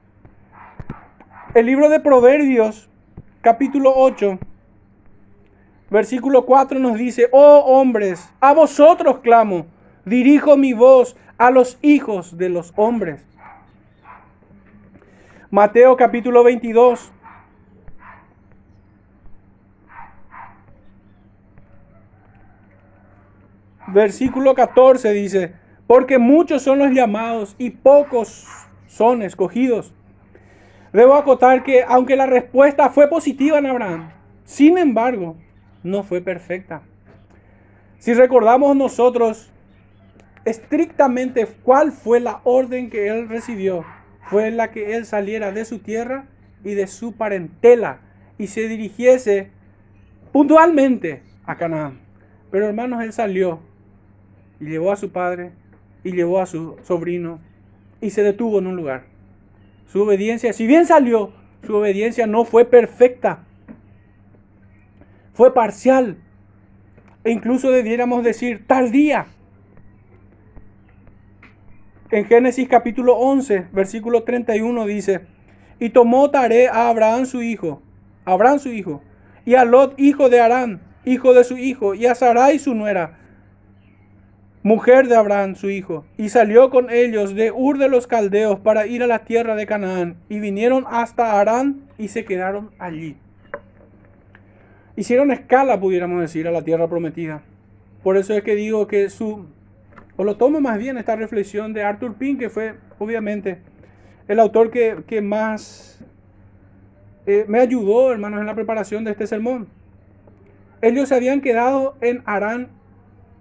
El 1.53 1.67
libro 1.67 1.89
de 1.89 1.99
Proverbios, 1.99 2.89
capítulo 3.41 3.93
8, 3.95 4.39
Versículo 5.89 6.45
4 6.45 6.79
nos 6.79 6.97
dice, 6.97 7.29
oh 7.31 7.59
hombres, 7.67 8.31
a 8.39 8.53
vosotros 8.53 9.19
clamo, 9.19 9.67
dirijo 10.05 10.57
mi 10.57 10.73
voz 10.73 11.15
a 11.37 11.51
los 11.51 11.77
hijos 11.81 12.37
de 12.37 12.49
los 12.49 12.73
hombres. 12.75 13.25
Mateo 15.51 15.95
capítulo 15.95 16.43
22. 16.43 17.11
Versículo 23.87 24.55
14 24.55 25.11
dice, 25.11 25.53
porque 25.85 26.17
muchos 26.17 26.63
son 26.63 26.79
los 26.79 26.91
llamados 26.91 27.55
y 27.59 27.69
pocos 27.69 28.47
son 28.87 29.21
escogidos. 29.21 29.93
Debo 30.91 31.13
acotar 31.13 31.63
que 31.63 31.83
aunque 31.83 32.15
la 32.15 32.25
respuesta 32.25 32.89
fue 32.89 33.07
positiva 33.07 33.59
en 33.59 33.67
Abraham, 33.67 34.09
sin 34.45 34.77
embargo, 34.77 35.35
no 35.83 36.03
fue 36.03 36.21
perfecta. 36.21 36.81
Si 37.99 38.13
recordamos 38.13 38.75
nosotros 38.75 39.51
estrictamente 40.45 41.47
cuál 41.63 41.91
fue 41.91 42.19
la 42.19 42.41
orden 42.43 42.89
que 42.89 43.07
él 43.07 43.29
recibió, 43.29 43.85
fue 44.29 44.51
la 44.51 44.71
que 44.71 44.95
él 44.95 45.05
saliera 45.05 45.51
de 45.51 45.65
su 45.65 45.79
tierra 45.79 46.25
y 46.63 46.73
de 46.73 46.87
su 46.87 47.13
parentela 47.13 47.99
y 48.37 48.47
se 48.47 48.67
dirigiese 48.67 49.51
puntualmente 50.31 51.21
a 51.45 51.57
Canaán. 51.57 51.99
Pero 52.51 52.67
hermanos, 52.67 53.03
él 53.03 53.13
salió 53.13 53.59
y 54.59 54.65
llevó 54.65 54.91
a 54.91 54.95
su 54.95 55.11
padre 55.11 55.51
y 56.03 56.11
llevó 56.11 56.39
a 56.39 56.45
su 56.45 56.77
sobrino 56.83 57.39
y 58.01 58.09
se 58.09 58.23
detuvo 58.23 58.59
en 58.59 58.67
un 58.67 58.75
lugar. 58.75 59.05
Su 59.87 60.01
obediencia, 60.01 60.53
si 60.53 60.67
bien 60.67 60.85
salió, 60.85 61.31
su 61.65 61.75
obediencia 61.75 62.27
no 62.27 62.43
fue 62.45 62.65
perfecta 62.65 63.45
fue 65.33 65.53
parcial. 65.53 66.17
E 67.23 67.31
incluso 67.31 67.71
debiéramos 67.71 68.23
decir 68.23 68.65
tardía. 68.67 69.27
En 72.11 72.25
Génesis 72.25 72.67
capítulo 72.67 73.15
11, 73.17 73.67
versículo 73.71 74.23
31 74.23 74.85
dice, 74.85 75.21
y 75.79 75.89
tomó 75.89 76.29
Tare 76.29 76.67
a 76.67 76.89
Abraham 76.89 77.25
su 77.25 77.41
hijo, 77.41 77.81
Abraham 78.23 78.59
su 78.59 78.69
hijo, 78.69 79.01
y 79.45 79.55
a 79.55 79.65
Lot 79.65 79.99
hijo 79.99 80.29
de 80.29 80.39
Arán, 80.39 80.81
hijo 81.05 81.33
de 81.33 81.43
su 81.43 81.57
hijo, 81.57 81.95
y 81.95 82.05
a 82.05 82.13
Sarai 82.13 82.59
su 82.59 82.75
nuera, 82.75 83.17
mujer 84.61 85.07
de 85.07 85.15
Abraham, 85.15 85.55
su 85.55 85.71
hijo, 85.71 86.05
y 86.15 86.29
salió 86.29 86.69
con 86.69 86.91
ellos 86.91 87.33
de 87.33 87.51
Ur 87.51 87.79
de 87.79 87.89
los 87.89 88.05
Caldeos 88.05 88.59
para 88.59 88.85
ir 88.85 89.01
a 89.01 89.07
la 89.07 89.25
tierra 89.25 89.55
de 89.55 89.65
Canaán, 89.65 90.17
y 90.29 90.39
vinieron 90.39 90.85
hasta 90.87 91.39
Arán 91.39 91.89
y 91.97 92.09
se 92.09 92.25
quedaron 92.25 92.69
allí. 92.77 93.17
Hicieron 94.95 95.31
escala, 95.31 95.79
pudiéramos 95.79 96.21
decir, 96.21 96.47
a 96.47 96.51
la 96.51 96.63
tierra 96.63 96.87
prometida. 96.87 97.41
Por 98.03 98.17
eso 98.17 98.33
es 98.33 98.43
que 98.43 98.55
digo 98.55 98.87
que 98.87 99.09
su, 99.09 99.47
o 100.17 100.23
lo 100.23 100.37
tomo 100.37 100.61
más 100.61 100.77
bien 100.77 100.97
esta 100.97 101.15
reflexión 101.15 101.73
de 101.73 101.83
Arthur 101.83 102.15
Pink, 102.15 102.39
que 102.39 102.49
fue 102.49 102.75
obviamente 102.99 103.59
el 104.27 104.39
autor 104.39 104.71
que, 104.71 105.21
más 105.21 105.99
eh, 107.25 107.45
me 107.47 107.59
ayudó, 107.59 108.11
hermanos, 108.11 108.39
en 108.41 108.45
la 108.45 108.55
preparación 108.55 109.03
de 109.03 109.11
este 109.11 109.25
sermón. 109.25 109.67
Ellos 110.81 111.09
se 111.09 111.15
habían 111.15 111.41
quedado 111.41 111.95
en 112.01 112.21
Arán 112.25 112.67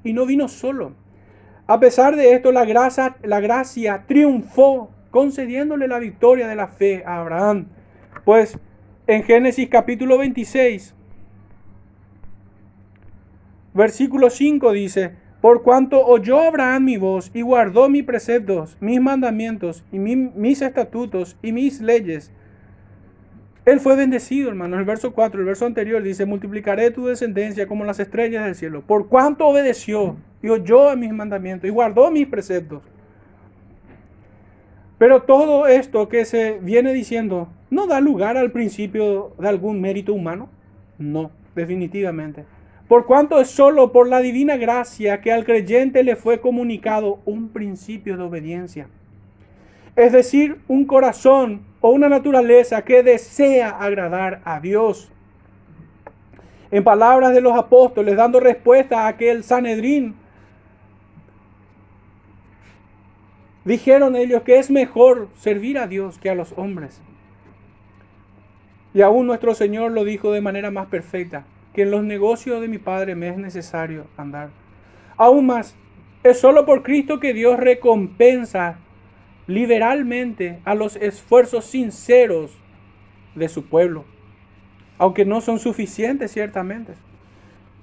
y 0.05 0.13
no 0.13 0.27
vino 0.27 0.49
solo. 0.49 0.95
A 1.67 1.81
pesar 1.81 2.17
de 2.17 2.33
esto, 2.33 2.53
la 2.53 2.65
gracia, 2.65 3.17
la 3.23 3.41
gracia 3.41 4.05
triunfó, 4.07 4.91
concediéndole 5.11 5.89
la 5.89 5.99
victoria 5.99 6.49
de 6.49 6.57
la 6.57 6.69
fe 6.69 7.03
a 7.05 7.21
Abraham. 7.21 7.67
Pues 8.25 8.59
en 9.07 9.23
Génesis 9.25 9.69
capítulo 9.69 10.19
26, 10.19 10.95
versículo 13.75 14.31
5 14.31 14.73
dice, 14.73 15.13
por 15.41 15.63
cuanto 15.63 16.05
oyó 16.05 16.41
Abraham 16.41 16.85
mi 16.85 16.97
voz 16.97 17.31
y 17.35 17.43
guardó 17.43 17.89
mis 17.89 18.05
preceptos, 18.05 18.77
mis 18.81 19.01
mandamientos 19.01 19.85
y 19.91 19.99
mis 19.99 20.63
estatutos 20.63 21.37
y 21.43 21.53
mis 21.53 21.81
leyes, 21.81 22.31
él 23.65 23.79
fue 23.79 23.95
bendecido, 23.95 24.49
hermano. 24.49 24.79
El 24.79 24.85
verso 24.85 25.13
4, 25.13 25.41
el 25.41 25.47
verso 25.47 25.67
anterior 25.67 26.03
dice, 26.03 26.27
multiplicaré 26.27 26.91
tu 26.91 27.07
descendencia 27.07 27.69
como 27.69 27.85
las 27.85 28.01
estrellas 28.01 28.45
del 28.45 28.57
cielo. 28.57 28.83
Por 28.83 29.09
cuanto 29.09 29.47
obedeció 29.47 30.17
y 30.43 30.49
oyó 30.49 30.89
a 30.89 30.97
mis 30.97 31.13
mandamientos 31.13 31.69
y 31.69 31.73
guardó 31.73 32.11
mis 32.11 32.27
preceptos. 32.27 32.83
Pero 34.99 35.23
todo 35.23 35.67
esto 35.67 36.09
que 36.09 36.25
se 36.25 36.59
viene 36.61 36.93
diciendo, 36.93 37.49
¿no 37.71 37.87
da 37.87 38.01
lugar 38.01 38.37
al 38.37 38.53
principio 38.53 39.33
de 39.39 39.49
algún 39.49 39.81
mérito 39.81 40.13
humano? 40.13 40.49
No, 40.99 41.31
definitivamente. 41.55 42.45
Por 42.89 43.07
cuanto 43.07 43.41
es 43.41 43.49
solo 43.49 43.93
por 43.93 44.09
la 44.09 44.21
divina 44.21 44.57
gracia 44.57 45.21
que 45.21 45.33
al 45.33 45.45
creyente 45.45 46.03
le 46.03 46.17
fue 46.17 46.41
comunicado 46.41 47.21
un 47.25 47.49
principio 47.49 48.17
de 48.17 48.25
obediencia. 48.25 48.89
Es 49.97 50.13
decir, 50.13 50.61
un 50.69 50.85
corazón 50.85 51.63
o 51.81 51.91
una 51.91 52.09
naturaleza 52.09 52.83
que 52.83 53.03
desea 53.03 53.71
agradar 53.71 54.41
a 54.45 54.61
Dios. 54.61 55.11
En 56.71 56.85
palabras 56.85 57.35
de 57.35 57.43
los 57.43 57.57
apóstoles, 57.57 58.17
dando 58.17 58.41
respuesta 58.41 59.05
a 59.05 59.09
aquel 59.09 59.45
Sanedrín, 59.45 60.15
dijeron 63.65 64.17
ellos 64.17 64.43
que 64.43 64.59
es 64.59 64.71
mejor 64.71 65.29
servir 65.37 65.79
a 65.79 65.87
Dios 65.87 66.19
que 66.19 66.31
a 66.31 66.35
los 66.35 66.53
hombres. 66.57 67.03
Y 68.95 69.03
aún 69.03 69.27
nuestro 69.27 69.55
Señor 69.55 69.93
lo 69.93 70.05
dijo 70.05 70.33
de 70.33 70.41
manera 70.41 70.71
más 70.71 70.87
perfecta, 70.87 71.45
que 71.75 71.83
en 71.83 71.91
los 71.91 72.05
negocios 72.05 72.61
de 72.61 72.69
mi 72.69 72.79
Padre 72.79 73.15
me 73.15 73.29
es 73.29 73.37
necesario 73.37 74.07
andar. 74.17 74.51
Aún 75.17 75.47
más, 75.47 75.75
es 76.23 76.39
solo 76.39 76.67
por 76.67 76.83
Cristo 76.83 77.19
que 77.19 77.35
Dios 77.35 77.59
recompensa 77.59 78.79
liberalmente 79.47 80.61
a 80.65 80.75
los 80.75 80.97
esfuerzos 80.97 81.65
sinceros 81.65 82.53
de 83.35 83.49
su 83.49 83.65
pueblo, 83.65 84.05
aunque 84.99 85.25
no 85.25 85.41
son 85.41 85.59
suficientes 85.59 86.31
ciertamente, 86.31 86.93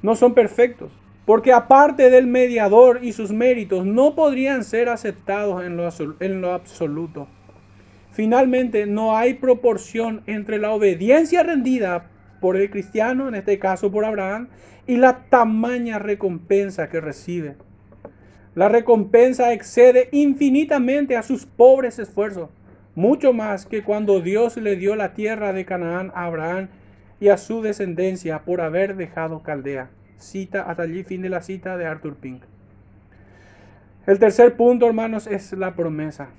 no 0.02 0.16
son 0.16 0.34
perfectos, 0.34 0.92
porque 1.26 1.52
aparte 1.52 2.10
del 2.10 2.28
mediador 2.28 3.00
y 3.04 3.12
sus 3.12 3.32
méritos 3.32 3.86
no 3.86 4.16
podrían 4.16 4.64
ser 4.64 4.90
aceptados 4.90 5.64
en 5.64 5.76
lo, 5.76 5.90
en 6.20 6.42
lo 6.42 6.54
absoluto. 6.54 7.28
Finalmente, 8.12 8.86
no 8.86 9.16
hay 9.16 9.36
proporción 9.36 10.24
entre 10.26 10.60
la 10.60 10.72
obediencia 10.72 11.44
rendida 11.44 12.10
por 12.40 12.58
el 12.58 12.70
cristiano, 12.70 13.28
en 13.28 13.36
este 13.36 13.60
caso 13.60 13.92
por 13.92 14.06
Abraham, 14.06 14.50
y 14.88 14.98
la 14.98 15.26
tamaña 15.30 16.00
recompensa 16.00 16.90
que 16.90 17.02
recibe. 17.02 17.56
La 18.56 18.70
recompensa 18.70 19.54
excede 19.54 20.10
infinitamente 20.12 21.16
a 21.16 21.24
sus 21.24 21.46
pobres 21.46 22.00
esfuerzos, 22.00 22.50
mucho 22.96 23.32
más 23.32 23.66
que 23.66 23.84
cuando 23.84 24.20
Dios 24.20 24.58
le 24.58 24.76
dio 24.76 24.96
la 24.96 25.14
tierra 25.14 25.54
de 25.54 25.66
Canaán 25.66 26.12
a 26.16 26.26
Abraham 26.26 26.68
y 27.20 27.30
a 27.30 27.38
su 27.38 27.62
descendencia 27.62 28.40
por 28.40 28.62
haber 28.62 28.96
dejado 28.96 29.44
Caldea. 29.44 29.90
Cita 30.18 30.64
hasta 30.64 30.84
allí, 30.84 31.04
fin 31.04 31.22
de 31.22 31.30
la 31.30 31.42
cita 31.42 31.78
de 31.78 31.86
Arthur 31.86 32.16
Pink. 32.16 32.42
El 34.06 34.18
tercer 34.18 34.56
punto, 34.56 34.88
hermanos, 34.88 35.28
es 35.28 35.54
la 35.54 35.76
promesa. 35.76 36.30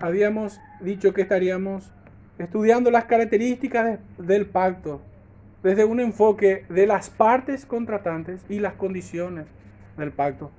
Habíamos 0.00 0.60
dicho 0.80 1.14
que 1.14 1.22
estaríamos 1.22 1.92
estudiando 2.38 2.90
las 2.90 3.04
características 3.04 4.00
del 4.18 4.46
pacto 4.46 5.00
desde 5.62 5.84
un 5.84 6.00
enfoque 6.00 6.64
de 6.68 6.86
las 6.86 7.10
partes 7.10 7.66
contratantes 7.66 8.44
y 8.48 8.60
las 8.60 8.74
condiciones 8.74 9.46
del 9.96 10.12
pacto. 10.12 10.50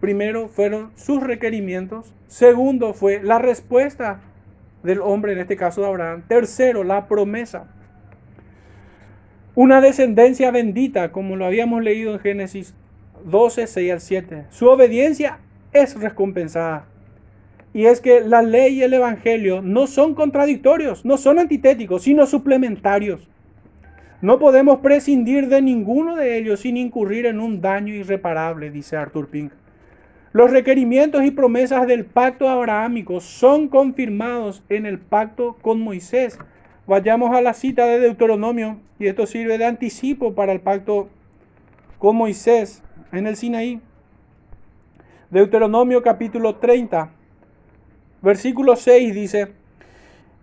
Primero 0.00 0.48
fueron 0.48 0.92
sus 0.96 1.22
requerimientos. 1.22 2.14
Segundo 2.26 2.94
fue 2.94 3.22
la 3.22 3.38
respuesta 3.38 4.20
del 4.82 5.00
hombre, 5.00 5.32
en 5.32 5.40
este 5.40 5.56
caso 5.56 5.82
de 5.82 5.88
Abraham. 5.88 6.22
Tercero, 6.26 6.84
la 6.84 7.06
promesa. 7.06 7.68
Una 9.54 9.80
descendencia 9.80 10.50
bendita, 10.50 11.12
como 11.12 11.36
lo 11.36 11.44
habíamos 11.44 11.82
leído 11.82 12.14
en 12.14 12.20
Génesis 12.20 12.74
12, 13.24 13.66
6 13.66 13.92
al 13.92 14.00
7. 14.00 14.46
Su 14.50 14.68
obediencia 14.68 15.38
es 15.72 16.00
recompensada. 16.00 16.86
Y 17.72 17.86
es 17.86 18.00
que 18.00 18.20
la 18.20 18.42
ley 18.42 18.78
y 18.78 18.82
el 18.82 18.94
evangelio 18.94 19.60
no 19.62 19.86
son 19.86 20.14
contradictorios, 20.14 21.04
no 21.04 21.18
son 21.18 21.38
antitéticos, 21.38 22.02
sino 22.02 22.26
suplementarios. 22.26 23.28
No 24.22 24.38
podemos 24.38 24.80
prescindir 24.80 25.48
de 25.48 25.62
ninguno 25.62 26.14
de 26.14 26.36
ellos 26.36 26.60
sin 26.60 26.76
incurrir 26.76 27.24
en 27.24 27.40
un 27.40 27.62
daño 27.62 27.94
irreparable, 27.94 28.70
dice 28.70 28.96
Arthur 28.96 29.28
Pink. 29.28 29.52
Los 30.32 30.50
requerimientos 30.50 31.24
y 31.24 31.30
promesas 31.30 31.86
del 31.86 32.04
pacto 32.04 32.48
abrahámico 32.48 33.20
son 33.20 33.68
confirmados 33.68 34.62
en 34.68 34.84
el 34.84 34.98
pacto 34.98 35.56
con 35.62 35.80
Moisés. 35.80 36.38
Vayamos 36.86 37.34
a 37.34 37.40
la 37.40 37.54
cita 37.54 37.86
de 37.86 37.98
Deuteronomio 37.98 38.78
y 38.98 39.06
esto 39.06 39.26
sirve 39.26 39.56
de 39.56 39.64
anticipo 39.64 40.34
para 40.34 40.52
el 40.52 40.60
pacto 40.60 41.08
con 41.98 42.16
Moisés 42.16 42.82
en 43.12 43.26
el 43.26 43.36
Sinaí. 43.36 43.80
Deuteronomio 45.30 46.02
capítulo 46.02 46.56
30, 46.56 47.10
versículo 48.20 48.76
6 48.76 49.14
dice, 49.14 49.59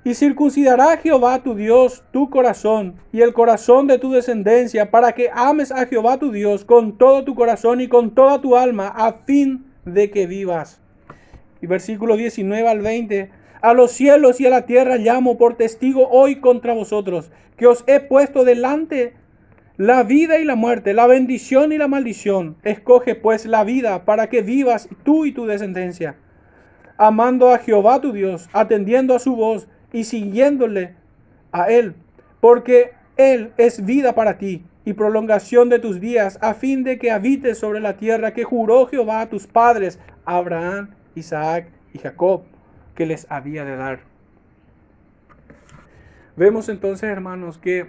y 0.04 0.14
circuncidará 0.14 0.98
Jehová 0.98 1.43
tu 1.43 1.56
Dios 1.56 2.04
tu 2.12 2.30
corazón 2.30 2.95
y 3.12 3.22
el 3.22 3.34
corazón 3.34 3.88
de 3.88 4.00
tu 4.00 4.12
descendencia 4.12 4.89
para 4.89 5.12
que 5.12 5.30
ames 5.34 5.72
a 5.72 5.86
Jehová 5.86 6.18
tu 6.18 6.32
Dios 6.32 6.64
con 6.64 6.98
todo 6.98 7.24
tu 7.24 7.36
corazón 7.36 7.82
y 7.82 7.88
con 7.88 8.12
toda 8.12 8.39
tu 8.39 8.56
alma 8.56 8.88
a 8.88 9.14
fin 9.26 9.66
de 9.86 10.10
que 10.10 10.28
vivas. 10.28 10.82
Y 11.62 11.68
versículo 11.68 12.16
19 12.16 12.68
al 12.68 12.82
20. 12.82 13.32
A 13.62 13.74
los 13.74 13.91
cielos 13.91 14.39
y 14.39 14.45
a 14.45 14.52
la 14.52 14.66
tierra 14.66 14.98
llamo 14.98 15.38
por 15.38 15.56
testigo 15.56 16.08
hoy 16.10 16.39
contra 16.39 16.74
vosotros, 16.74 17.32
que 17.58 17.66
os 17.66 17.84
he 17.88 18.00
puesto 18.00 18.43
delante 18.43 19.16
la 19.78 20.04
vida 20.04 20.39
y 20.39 20.45
la 20.45 20.56
muerte, 20.56 20.93
la 20.93 21.08
bendición 21.08 21.72
y 21.72 21.78
la 21.78 21.88
maldición. 21.88 22.58
Escoge 22.64 23.16
pues 23.16 23.45
la 23.45 23.64
vida 23.64 24.06
para 24.06 24.30
que 24.30 24.41
vivas 24.41 24.88
tú 25.04 25.26
y 25.26 25.32
tu 25.32 25.48
descendencia, 25.48 26.18
amando 26.98 27.52
a 27.52 27.58
Jehová 27.58 28.00
tu 28.00 28.14
Dios, 28.14 28.48
atendiendo 28.54 29.16
a 29.16 29.20
su 29.20 29.36
voz 29.36 29.68
y 29.94 30.04
siguiéndole 30.04 30.96
a 31.52 31.70
Él, 31.70 31.96
porque 32.40 32.92
Él 33.18 33.52
es 33.58 33.86
vida 33.86 34.14
para 34.14 34.38
ti 34.38 34.64
y 34.86 34.94
prolongación 34.94 35.70
de 35.70 35.80
tus 35.80 36.00
días, 36.00 36.40
a 36.42 36.54
fin 36.54 36.84
de 36.84 36.98
que 36.98 37.12
habites 37.12 37.58
sobre 37.58 37.80
la 37.80 37.98
tierra 37.98 38.34
que 38.34 38.46
juró 38.46 38.88
Jehová 38.88 39.22
a 39.22 39.30
tus 39.30 39.46
padres, 39.46 40.00
Abraham, 40.26 40.92
Isaac 41.14 41.70
y 41.94 42.00
Jacob, 42.00 42.44
que 42.96 43.06
les 43.06 43.30
había 43.30 43.66
de 43.66 43.76
dar. 43.76 44.00
Vemos 46.38 46.70
entonces, 46.70 47.10
hermanos, 47.10 47.58
que 47.58 47.88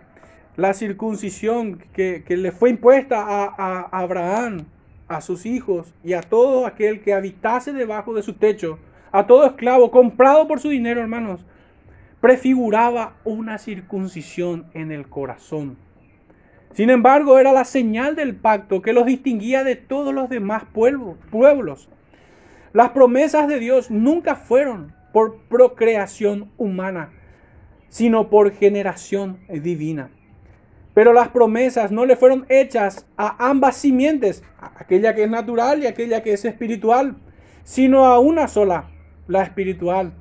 la 0.57 0.75
circuncisión 0.75 1.79
que, 1.93 2.25
le 2.29 2.51
fue 2.51 2.71
impuesta 2.71 3.23
a, 3.23 3.45
a 3.47 4.01
Abraham, 4.01 4.65
a 5.07 5.21
sus 5.21 5.47
hijos 5.47 5.95
y 6.03 6.15
a 6.15 6.21
todo 6.21 6.67
aquel 6.67 7.01
que 7.01 7.15
habitase 7.15 7.73
debajo 7.73 8.13
de 8.13 8.23
su 8.23 8.35
techo, 8.35 8.79
a 9.13 9.27
todo 9.27 9.47
esclavo 9.47 9.91
comprado 9.91 10.49
por 10.49 10.59
su 10.59 10.69
dinero, 10.69 11.01
hermanos, 11.01 11.47
prefiguraba 12.21 13.16
una 13.25 13.59
circuncisión 13.59 14.66
en 14.75 14.93
el 14.93 15.09
corazón 15.09 15.77
sin 16.73 16.91
embargo, 16.91 17.39
era 17.39 17.53
la 17.53 17.64
señal 17.64 18.14
del 18.14 18.37
pacto 18.37 18.83
que 18.83 18.93
los 18.93 19.07
distinguía 19.07 19.64
de 19.64 19.77
todos 19.77 20.14
los 20.14 20.29
demás 20.29 20.64
pueblos. 20.73 21.89
Las 22.73 22.91
promesas 22.91 23.49
de 23.49 23.59
Dios 23.59 23.91
nunca 23.91 24.37
fueron 24.37 24.95
por 25.12 25.39
procreación 25.49 26.53
humana, 26.59 27.11
sino 27.89 28.29
por 28.29 28.53
generación 28.53 29.41
divina. 29.49 30.11
Pero 30.95 31.12
las 31.12 31.29
promesas 31.29 31.91
no 31.91 32.05
le 32.05 32.16
fueron 32.16 32.45
hechas 32.49 33.07
a 33.16 33.49
ambas 33.49 33.77
simientes, 33.77 34.43
aquella 34.77 35.14
que 35.14 35.25
es 35.25 35.31
natural 35.31 35.83
y 35.83 35.87
aquella 35.87 36.23
que 36.23 36.33
es 36.33 36.45
espiritual, 36.45 37.16
sino 37.64 38.05
a 38.05 38.19
una 38.19 38.47
sola, 38.49 38.91
la 39.27 39.43
espiritual. 39.43 40.12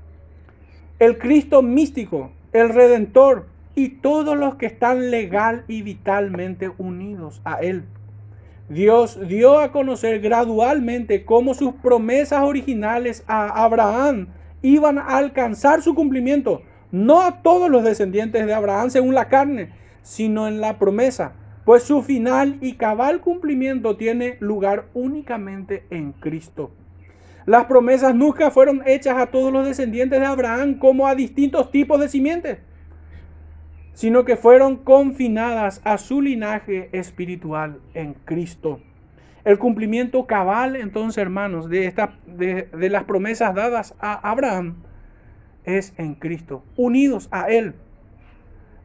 El 1.00 1.20
Cristo 1.20 1.62
místico, 1.62 2.32
el 2.54 2.70
Redentor 2.70 3.46
y 3.76 3.90
todos 3.90 4.36
los 4.36 4.56
que 4.56 4.66
están 4.66 5.12
legal 5.12 5.64
y 5.68 5.84
vitalmente 5.84 6.72
unidos 6.80 7.40
a 7.46 7.60
Él. 7.60 7.84
Dios 8.68 9.20
dio 9.28 9.60
a 9.60 9.72
conocer 9.72 10.22
gradualmente 10.22 11.24
cómo 11.24 11.54
sus 11.54 11.76
promesas 11.76 12.42
originales 12.42 13.24
a 13.28 13.64
Abraham 13.64 14.30
iban 14.64 14.98
a 14.98 15.18
alcanzar 15.18 15.84
su 15.84 15.94
cumplimiento, 15.94 16.64
no 16.92 17.22
a 17.22 17.44
todos 17.44 17.70
los 17.70 17.84
descendientes 17.84 18.48
de 18.48 18.54
Abraham 18.56 18.90
según 18.90 19.14
la 19.14 19.30
carne, 19.30 19.70
sino 20.02 20.48
en 20.48 20.62
la 20.62 20.80
promesa, 20.80 21.34
pues 21.64 21.84
su 21.84 22.02
final 22.02 22.58
y 22.60 22.74
cabal 22.74 23.22
cumplimiento 23.22 23.98
tiene 23.98 24.38
lugar 24.40 24.86
únicamente 24.96 25.86
en 25.92 26.14
Cristo. 26.14 26.72
Las 27.48 27.68
promesas 27.68 28.14
nunca 28.14 28.52
fueron 28.52 28.84
hechas 28.86 29.16
a 29.18 29.28
todos 29.28 29.54
los 29.54 29.66
descendientes 29.66 30.20
de 30.20 30.26
Abraham 30.26 30.80
como 30.80 31.08
a 31.08 31.16
distintos 31.16 31.72
tipos 31.72 31.98
de 31.98 32.10
simientes, 32.10 32.58
sino 33.94 34.26
que 34.26 34.36
fueron 34.36 34.76
confinadas 34.76 35.80
a 35.86 35.98
su 35.98 36.22
linaje 36.22 36.90
espiritual 36.92 37.80
en 37.94 38.16
Cristo. 38.26 38.82
El 39.46 39.60
cumplimiento 39.60 40.28
cabal, 40.28 40.76
entonces, 40.76 41.22
hermanos, 41.22 41.70
de, 41.70 41.86
esta, 41.86 42.16
de, 42.26 42.64
de 42.64 42.90
las 42.90 43.06
promesas 43.06 43.56
dadas 43.56 43.96
a 44.02 44.30
Abraham 44.30 44.84
es 45.64 45.94
en 45.98 46.16
Cristo, 46.16 46.66
unidos 46.76 47.30
a 47.32 47.48
Él. 47.48 47.76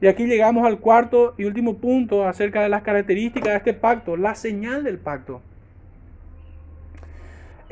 Y 0.01 0.07
aquí 0.07 0.27
llegamos 0.27 0.65
al 0.65 0.79
cuarto 0.79 1.35
y 1.37 1.47
último 1.47 1.79
punto 1.79 2.29
acerca 2.29 2.63
de 2.63 2.69
las 2.69 2.83
características 2.83 3.55
de 3.55 3.57
este 3.57 3.75
pacto, 3.75 4.17
la 4.17 4.37
señal 4.37 4.85
del 4.85 5.01
pacto. 5.01 5.43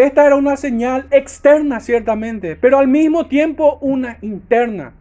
Esta 0.00 0.24
era 0.24 0.34
una 0.36 0.56
señal 0.56 1.08
externa, 1.10 1.78
ciertamente, 1.78 2.56
pero 2.56 2.78
al 2.78 2.88
mismo 2.88 3.26
tiempo 3.26 3.76
una 3.82 4.16
interna. 4.22 4.94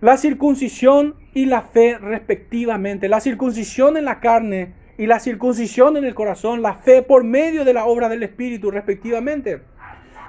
La 0.00 0.16
circuncisión 0.16 1.16
y 1.34 1.46
la 1.46 1.62
fe 1.62 1.98
respectivamente. 1.98 3.08
La 3.08 3.18
circuncisión 3.18 3.96
en 3.96 4.04
la 4.04 4.20
carne 4.20 4.74
y 4.96 5.06
la 5.06 5.18
circuncisión 5.18 5.96
en 5.96 6.04
el 6.04 6.14
corazón. 6.14 6.62
La 6.62 6.74
fe 6.74 7.02
por 7.02 7.24
medio 7.24 7.64
de 7.64 7.72
la 7.72 7.86
obra 7.86 8.08
del 8.08 8.22
Espíritu 8.22 8.70
respectivamente. 8.70 9.60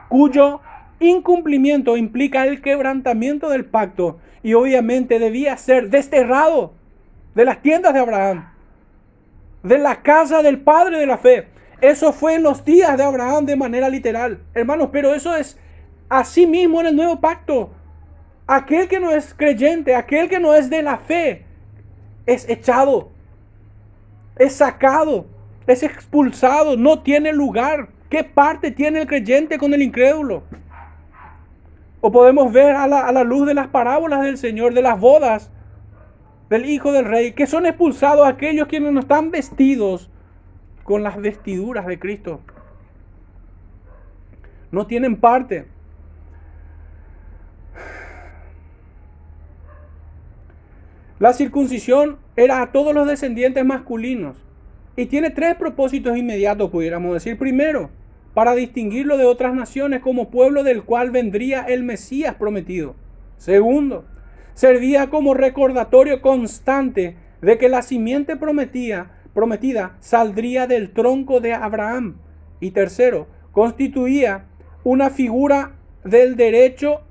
Cuyo 0.07 0.61
incumplimiento 0.99 1.97
implica 1.97 2.47
el 2.47 2.63
quebrantamiento 2.63 3.51
del 3.51 3.65
pacto 3.65 4.17
y 4.41 4.55
obviamente 4.55 5.19
debía 5.19 5.55
ser 5.57 5.91
desterrado 5.91 6.73
de 7.36 7.45
las 7.45 7.61
tiendas 7.61 7.93
de 7.93 7.99
Abraham, 7.99 8.49
de 9.61 9.77
la 9.77 10.01
casa 10.01 10.41
del 10.41 10.61
padre 10.61 10.97
de 10.97 11.05
la 11.05 11.19
fe. 11.19 11.59
Eso 11.82 12.11
fue 12.11 12.36
en 12.36 12.43
los 12.43 12.65
días 12.65 12.97
de 12.97 13.03
Abraham 13.03 13.45
de 13.45 13.55
manera 13.55 13.88
literal, 13.88 14.41
hermanos, 14.53 14.89
pero 14.91 15.13
eso 15.13 15.36
es 15.36 15.57
así 16.09 16.45
mismo 16.45 16.82
en 16.82 16.88
el 16.88 16.95
nuevo 16.95 17.21
pacto. 17.21 17.69
Aquel 18.47 18.88
que 18.88 18.99
no 18.99 19.11
es 19.11 19.34
creyente, 19.34 19.95
aquel 19.95 20.27
que 20.27 20.39
no 20.39 20.53
es 20.53 20.69
de 20.69 20.82
la 20.82 20.97
fe, 20.97 21.45
es 22.25 22.49
echado, 22.49 23.11
es 24.38 24.55
sacado, 24.55 25.27
es 25.67 25.84
expulsado, 25.84 26.75
no 26.75 26.99
tiene 26.99 27.32
lugar. 27.32 27.89
¿Qué 28.09 28.23
parte 28.23 28.71
tiene 28.71 29.01
el 29.01 29.07
creyente 29.07 29.57
con 29.57 29.73
el 29.73 29.82
incrédulo? 29.82 30.43
O 32.01 32.11
podemos 32.11 32.51
ver 32.51 32.75
a 32.75 32.88
la, 32.88 33.23
luz 33.23 33.45
de 33.47 33.53
las 33.53 33.67
parábolas 33.67 34.21
del 34.23 34.38
Señor, 34.38 34.73
de 34.73 34.82
las 34.82 34.99
bodas 34.99 35.51
del 36.49 36.65
Hijo 36.65 36.91
del 36.91 37.05
Rey, 37.05 37.34
que 37.34 37.45
son 37.45 37.67
expulsados 37.67 38.27
aquellos 38.27 38.67
quienes 38.67 38.91
no 38.91 39.01
están 39.01 39.30
vestidos 39.30 40.09
con 40.89 41.03
las 41.03 41.21
vestiduras 41.21 41.85
de 41.85 41.99
Cristo. 41.99 42.41
No 44.71 44.87
tienen 44.87 45.17
parte. 45.17 45.67
La 51.19 51.33
circuncisión 51.33 52.17
era 52.35 52.63
a 52.63 52.71
todos 52.71 52.95
los 52.95 53.07
descendientes 53.07 53.63
masculinos 53.63 54.35
y 54.95 55.05
tiene 55.05 55.29
tres 55.29 55.53
propósitos 55.57 56.17
inmediatos, 56.17 56.71
pudiéramos 56.71 57.13
decir. 57.13 57.37
Primero, 57.37 57.91
para 58.33 58.55
distinguirlo 58.55 59.17
de 59.17 59.25
otras 59.25 59.53
naciones 59.53 59.99
como 60.01 60.31
pueblo 60.31 60.63
del 60.63 60.81
cual 60.81 61.11
vendría 61.11 61.61
el 61.61 61.83
Mesías 61.83 62.33
prometido. 62.33 62.95
Segundo, 63.37 64.05
servía 64.55 65.11
como 65.11 65.35
recordatorio 65.35 66.19
constante 66.23 67.15
de 67.43 67.59
que 67.59 67.69
la 67.69 67.83
simiente 67.83 68.35
prometida, 68.37 69.18
prometida 69.34 69.97
saldría 69.99 70.67
del 70.67 70.91
tronco 70.91 71.39
de 71.39 71.53
Abraham. 71.53 72.17
Y 72.59 72.71
tercero, 72.71 73.27
constituía 73.51 74.45
una 74.84 75.09
figura 75.09 75.73
del 76.03 76.36
derecho 76.36 77.01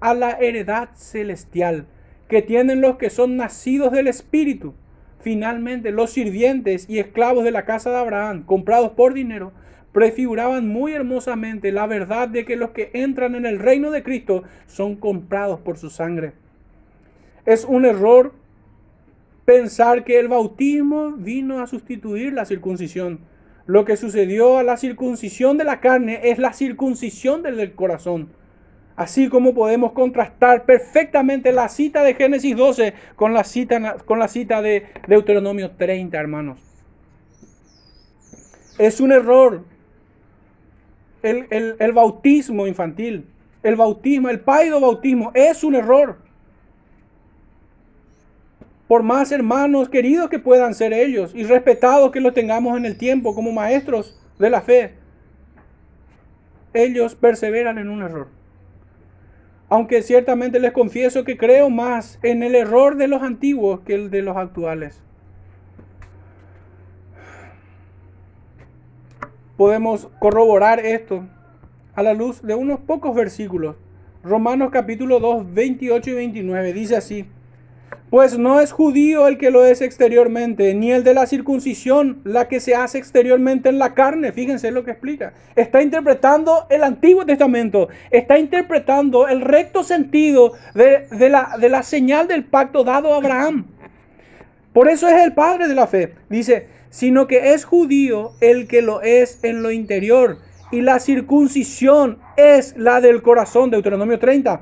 a 0.00 0.14
la 0.14 0.32
heredad 0.32 0.90
celestial 0.94 1.86
que 2.28 2.42
tienen 2.42 2.80
los 2.80 2.96
que 2.96 3.10
son 3.10 3.36
nacidos 3.36 3.92
del 3.92 4.08
Espíritu. 4.08 4.74
Finalmente, 5.20 5.92
los 5.92 6.10
sirvientes 6.10 6.88
y 6.88 6.98
esclavos 6.98 7.44
de 7.44 7.50
la 7.50 7.64
casa 7.64 7.90
de 7.90 7.98
Abraham, 7.98 8.44
comprados 8.44 8.92
por 8.92 9.14
dinero, 9.14 9.52
prefiguraban 9.92 10.66
muy 10.66 10.92
hermosamente 10.94 11.70
la 11.70 11.86
verdad 11.86 12.28
de 12.28 12.44
que 12.44 12.56
los 12.56 12.70
que 12.70 12.90
entran 12.94 13.34
en 13.34 13.46
el 13.46 13.58
reino 13.58 13.90
de 13.90 14.02
Cristo 14.02 14.42
son 14.66 14.96
comprados 14.96 15.60
por 15.60 15.76
su 15.76 15.90
sangre. 15.90 16.32
Es 17.44 17.64
un 17.64 17.84
error 17.84 18.32
pensar 19.44 20.04
que 20.04 20.18
el 20.18 20.28
bautismo 20.28 21.12
vino 21.12 21.60
a 21.60 21.66
sustituir 21.66 22.32
la 22.32 22.44
circuncisión. 22.44 23.20
Lo 23.66 23.84
que 23.84 23.96
sucedió 23.96 24.58
a 24.58 24.62
la 24.62 24.76
circuncisión 24.76 25.56
de 25.58 25.64
la 25.64 25.80
carne 25.80 26.20
es 26.24 26.38
la 26.38 26.52
circuncisión 26.52 27.42
del 27.42 27.74
corazón. 27.74 28.30
Así 28.96 29.28
como 29.28 29.54
podemos 29.54 29.92
contrastar 29.92 30.64
perfectamente 30.64 31.52
la 31.52 31.68
cita 31.68 32.02
de 32.02 32.14
Génesis 32.14 32.56
12 32.56 32.94
con 33.16 33.32
la 33.32 33.44
cita, 33.44 33.96
con 34.04 34.18
la 34.18 34.28
cita 34.28 34.60
de 34.60 34.86
Deuteronomio 35.08 35.70
30, 35.72 36.18
hermanos. 36.18 36.58
Es 38.78 39.00
un 39.00 39.12
error 39.12 39.64
el, 41.22 41.92
bautismo 41.92 42.66
infantil, 42.66 43.26
el 43.62 43.76
bautismo, 43.76 44.28
el 44.28 44.40
paido 44.40 44.80
bautismo, 44.80 45.30
es 45.34 45.62
un 45.64 45.74
error. 45.74 46.18
Por 48.92 49.04
más 49.04 49.32
hermanos 49.32 49.88
queridos 49.88 50.28
que 50.28 50.38
puedan 50.38 50.74
ser 50.74 50.92
ellos 50.92 51.32
y 51.34 51.44
respetados 51.44 52.12
que 52.12 52.20
los 52.20 52.34
tengamos 52.34 52.76
en 52.76 52.84
el 52.84 52.98
tiempo 52.98 53.34
como 53.34 53.50
maestros 53.50 54.20
de 54.38 54.50
la 54.50 54.60
fe, 54.60 54.92
ellos 56.74 57.14
perseveran 57.14 57.78
en 57.78 57.88
un 57.88 58.02
error. 58.02 58.28
Aunque 59.70 60.02
ciertamente 60.02 60.60
les 60.60 60.72
confieso 60.72 61.24
que 61.24 61.38
creo 61.38 61.70
más 61.70 62.18
en 62.22 62.42
el 62.42 62.54
error 62.54 62.96
de 62.96 63.08
los 63.08 63.22
antiguos 63.22 63.80
que 63.80 63.94
el 63.94 64.10
de 64.10 64.20
los 64.20 64.36
actuales. 64.36 65.02
podemos 69.56 70.10
corroborar 70.18 70.80
esto 70.80 71.24
a 71.94 72.02
la 72.02 72.12
luz 72.12 72.42
de 72.42 72.54
unos 72.54 72.80
pocos 72.80 73.14
versículos. 73.14 73.76
Romanos 74.22 74.68
capítulo 74.70 75.18
2, 75.18 75.54
28 75.54 76.10
y 76.10 76.12
29 76.12 76.72
dice 76.74 76.96
así, 76.96 77.26
pues 78.12 78.36
no 78.36 78.60
es 78.60 78.72
judío 78.72 79.26
el 79.26 79.38
que 79.38 79.50
lo 79.50 79.64
es 79.64 79.80
exteriormente, 79.80 80.74
ni 80.74 80.92
el 80.92 81.02
de 81.02 81.14
la 81.14 81.26
circuncisión 81.26 82.20
la 82.24 82.46
que 82.46 82.60
se 82.60 82.74
hace 82.74 82.98
exteriormente 82.98 83.70
en 83.70 83.78
la 83.78 83.94
carne. 83.94 84.32
Fíjense 84.32 84.70
lo 84.70 84.84
que 84.84 84.90
explica. 84.90 85.32
Está 85.56 85.80
interpretando 85.80 86.66
el 86.68 86.84
Antiguo 86.84 87.24
Testamento, 87.24 87.88
está 88.10 88.38
interpretando 88.38 89.28
el 89.28 89.40
recto 89.40 89.82
sentido 89.82 90.52
de, 90.74 91.30
la, 91.30 91.56
la 91.58 91.82
señal 91.82 92.28
del 92.28 92.44
pacto 92.44 92.84
dado 92.84 93.14
a 93.14 93.16
Abraham. 93.16 93.64
Por 94.74 94.90
eso 94.90 95.08
es 95.08 95.24
el 95.24 95.32
padre 95.32 95.66
de 95.66 95.74
la 95.74 95.86
fe. 95.86 96.12
Dice, 96.28 96.66
sino 96.90 97.26
que 97.26 97.54
es 97.54 97.64
judío 97.64 98.32
el 98.42 98.68
que 98.68 98.82
lo 98.82 99.00
es 99.00 99.42
en 99.42 99.62
lo 99.62 99.70
interior. 99.70 100.36
Y 100.70 100.82
la 100.82 101.00
circuncisión 101.00 102.18
es 102.36 102.76
la 102.76 103.00
del 103.00 103.22
corazón, 103.22 103.70
Deuteronomio 103.70 104.18
30, 104.18 104.60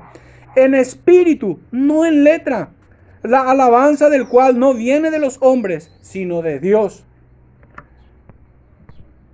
en 0.55 0.73
espíritu, 0.73 1.59
no 1.71 2.05
en 2.05 2.23
letra, 2.23 2.69
la 3.23 3.49
alabanza 3.49 4.09
del 4.09 4.27
cual 4.27 4.59
no 4.59 4.73
viene 4.73 5.11
de 5.11 5.19
los 5.19 5.37
hombres, 5.41 5.91
sino 6.01 6.41
de 6.41 6.59
Dios. 6.59 7.05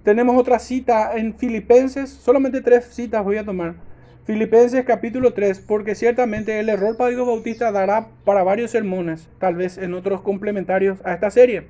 Tenemos 0.04 0.38
otra 0.38 0.60
cita 0.60 1.16
en 1.18 1.38
Filipenses, 1.38 2.10
solamente 2.10 2.62
tres 2.62 2.86
citas 2.86 3.24
voy 3.24 3.38
a 3.38 3.46
tomar. 3.46 3.76
Filipenses 4.26 4.84
capítulo 4.86 5.34
3, 5.34 5.60
porque 5.60 5.96
ciertamente 5.96 6.60
el 6.60 6.68
error 6.68 6.98
Padre 6.98 7.16
Bautista 7.16 7.72
dará 7.72 8.10
para 8.26 8.44
varios 8.44 8.72
sermones, 8.72 9.30
tal 9.40 9.56
vez 9.56 9.78
en 9.78 9.94
otros 9.94 10.22
complementarios 10.22 11.00
a 11.06 11.14
esta 11.14 11.32
serie. 11.32 11.68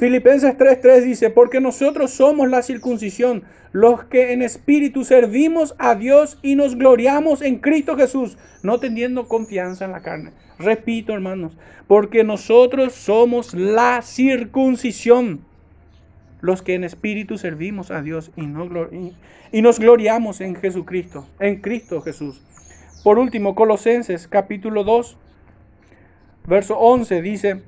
Filipenses 0.00 0.56
3:3 0.56 1.04
dice, 1.04 1.28
porque 1.28 1.60
nosotros 1.60 2.10
somos 2.10 2.48
la 2.48 2.62
circuncisión, 2.62 3.44
los 3.70 4.02
que 4.04 4.32
en 4.32 4.40
espíritu 4.40 5.04
servimos 5.04 5.74
a 5.76 5.94
Dios 5.94 6.38
y 6.40 6.54
nos 6.54 6.76
gloriamos 6.76 7.42
en 7.42 7.58
Cristo 7.58 7.96
Jesús, 7.96 8.38
no 8.62 8.80
teniendo 8.80 9.28
confianza 9.28 9.84
en 9.84 9.92
la 9.92 10.00
carne. 10.00 10.32
Repito, 10.58 11.12
hermanos, 11.12 11.58
porque 11.86 12.24
nosotros 12.24 12.94
somos 12.94 13.52
la 13.52 14.00
circuncisión, 14.00 15.44
los 16.40 16.62
que 16.62 16.76
en 16.76 16.84
espíritu 16.84 17.36
servimos 17.36 17.90
a 17.90 18.00
Dios 18.00 18.30
y, 18.36 18.44
y 19.52 19.62
nos 19.62 19.78
gloriamos 19.78 20.40
en 20.40 20.56
Jesucristo, 20.56 21.26
en 21.38 21.60
Cristo 21.60 22.00
Jesús. 22.00 22.40
Por 23.04 23.18
último, 23.18 23.54
Colosenses 23.54 24.28
capítulo 24.28 24.82
2, 24.82 25.18
verso 26.46 26.78
11 26.78 27.20
dice, 27.20 27.62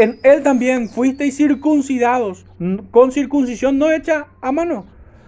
en 0.00 0.18
él 0.22 0.42
también 0.42 0.88
fuisteis 0.88 1.36
circuncidados 1.36 2.46
con 2.90 3.12
circuncisión 3.12 3.76
no 3.76 3.92
hecha 3.92 4.28
a 4.40 4.50
mano, 4.50 4.86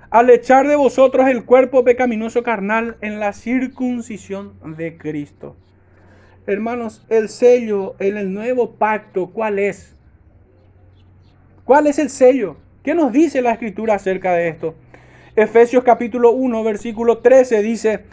al 0.09 0.31
echar 0.31 0.66
de 0.66 0.77
vosotros 0.77 1.29
el 1.29 1.45
cuerpo 1.45 1.85
pecaminoso 1.85 2.43
carnal 2.43 2.97
en 3.03 3.20
la 3.20 3.35
circuncisión 3.35 4.55
de 4.79 4.97
Cristo. 4.97 5.57
Hermanos, 6.47 7.05
el 7.11 7.29
sello 7.29 7.97
en 7.99 8.16
el 8.16 8.33
nuevo 8.33 8.77
pacto, 8.77 9.27
¿cuál 9.27 9.59
es? 9.59 9.95
¿Cuál 11.64 11.87
es 11.87 11.99
el 11.99 12.09
sello? 12.09 12.57
¿Qué 12.83 12.95
nos 12.95 13.12
dice 13.12 13.43
la 13.43 13.53
escritura 13.53 13.97
acerca 13.97 14.33
de 14.33 14.49
esto? 14.49 14.75
Efesios 15.37 15.85
capítulo 15.85 16.33
1, 16.33 16.64
versículo 16.64 17.18
13 17.18 17.61
dice, 17.61 18.05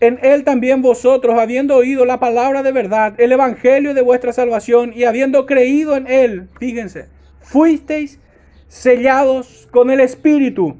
en 0.00 0.18
él 0.22 0.44
también 0.44 0.82
vosotros, 0.82 1.38
habiendo 1.38 1.76
oído 1.76 2.04
la 2.04 2.20
palabra 2.20 2.62
de 2.62 2.72
verdad, 2.72 3.14
el 3.18 3.32
evangelio 3.32 3.94
de 3.94 4.02
vuestra 4.02 4.32
salvación, 4.32 4.92
y 4.94 5.04
habiendo 5.04 5.46
creído 5.46 5.96
en 5.96 6.06
él, 6.06 6.48
fíjense, 6.58 7.08
fuisteis 7.40 8.20
sellados 8.68 9.68
con 9.70 9.90
el 9.90 10.00
Espíritu 10.00 10.76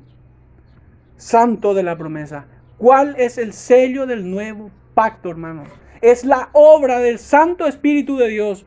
Santo 1.17 1.75
de 1.75 1.83
la 1.83 1.97
promesa. 1.97 2.47
¿Cuál 2.77 3.17
es 3.19 3.39
el 3.39 3.53
sello 3.53 4.07
del 4.07 4.31
nuevo 4.31 4.71
pacto, 4.95 5.31
hermanos? 5.31 5.69
Es 6.01 6.25
la 6.25 6.51
obra 6.53 7.01
del 7.01 7.19
Santo 7.19 7.67
Espíritu 7.67 8.17
de 8.17 8.29
Dios 8.29 8.67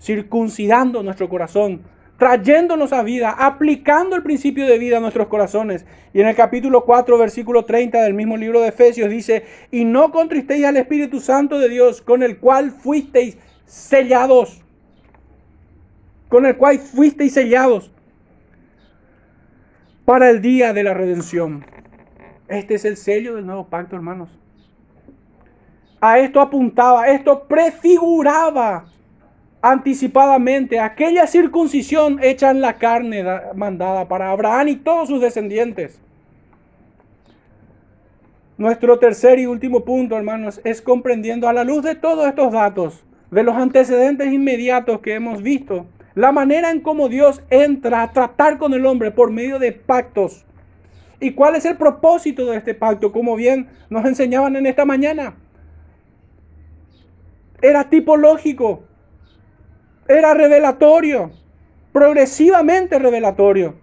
circuncidando 0.00 1.02
nuestro 1.02 1.28
corazón 1.28 1.82
trayéndonos 2.20 2.92
a 2.92 3.02
vida, 3.02 3.30
aplicando 3.30 4.14
el 4.14 4.22
principio 4.22 4.66
de 4.66 4.78
vida 4.78 4.98
a 4.98 5.00
nuestros 5.00 5.28
corazones. 5.28 5.86
Y 6.12 6.20
en 6.20 6.28
el 6.28 6.36
capítulo 6.36 6.84
4, 6.84 7.16
versículo 7.16 7.64
30 7.64 8.02
del 8.02 8.12
mismo 8.12 8.36
libro 8.36 8.60
de 8.60 8.68
Efesios 8.68 9.08
dice, 9.08 9.46
y 9.70 9.86
no 9.86 10.12
contristéis 10.12 10.66
al 10.66 10.76
Espíritu 10.76 11.18
Santo 11.18 11.58
de 11.58 11.70
Dios, 11.70 12.02
con 12.02 12.22
el 12.22 12.38
cual 12.38 12.72
fuisteis 12.72 13.38
sellados, 13.64 14.62
con 16.28 16.44
el 16.44 16.58
cual 16.58 16.78
fuisteis 16.78 17.32
sellados 17.32 17.90
para 20.04 20.28
el 20.28 20.42
día 20.42 20.74
de 20.74 20.82
la 20.82 20.92
redención. 20.92 21.64
Este 22.48 22.74
es 22.74 22.84
el 22.84 22.98
sello 22.98 23.36
del 23.36 23.46
nuevo 23.46 23.68
pacto, 23.68 23.96
hermanos. 23.96 24.28
A 26.02 26.18
esto 26.18 26.42
apuntaba, 26.42 27.08
esto 27.08 27.44
prefiguraba 27.48 28.84
anticipadamente 29.62 30.80
aquella 30.80 31.26
circuncisión 31.26 32.18
hecha 32.22 32.50
en 32.50 32.60
la 32.60 32.78
carne 32.78 33.24
mandada 33.54 34.08
para 34.08 34.30
Abraham 34.30 34.68
y 34.68 34.76
todos 34.76 35.08
sus 35.08 35.20
descendientes. 35.20 36.00
Nuestro 38.56 38.98
tercer 38.98 39.38
y 39.38 39.46
último 39.46 39.84
punto, 39.84 40.16
hermanos, 40.16 40.60
es 40.64 40.82
comprendiendo 40.82 41.48
a 41.48 41.52
la 41.52 41.64
luz 41.64 41.82
de 41.82 41.94
todos 41.94 42.26
estos 42.26 42.52
datos, 42.52 43.02
de 43.30 43.42
los 43.42 43.56
antecedentes 43.56 44.32
inmediatos 44.32 45.00
que 45.00 45.14
hemos 45.14 45.42
visto, 45.42 45.86
la 46.14 46.32
manera 46.32 46.70
en 46.70 46.80
cómo 46.80 47.08
Dios 47.08 47.42
entra 47.48 48.02
a 48.02 48.12
tratar 48.12 48.58
con 48.58 48.74
el 48.74 48.84
hombre 48.84 49.10
por 49.10 49.30
medio 49.30 49.58
de 49.58 49.72
pactos. 49.72 50.44
¿Y 51.20 51.32
cuál 51.32 51.54
es 51.54 51.64
el 51.64 51.76
propósito 51.76 52.46
de 52.46 52.56
este 52.56 52.74
pacto? 52.74 53.12
Como 53.12 53.36
bien 53.36 53.68
nos 53.88 54.04
enseñaban 54.04 54.56
en 54.56 54.66
esta 54.66 54.84
mañana. 54.84 55.34
Era 57.62 57.88
tipológico, 57.88 58.82
era 60.10 60.34
revelatorio, 60.34 61.30
progresivamente 61.92 62.98
revelatorio. 62.98 63.76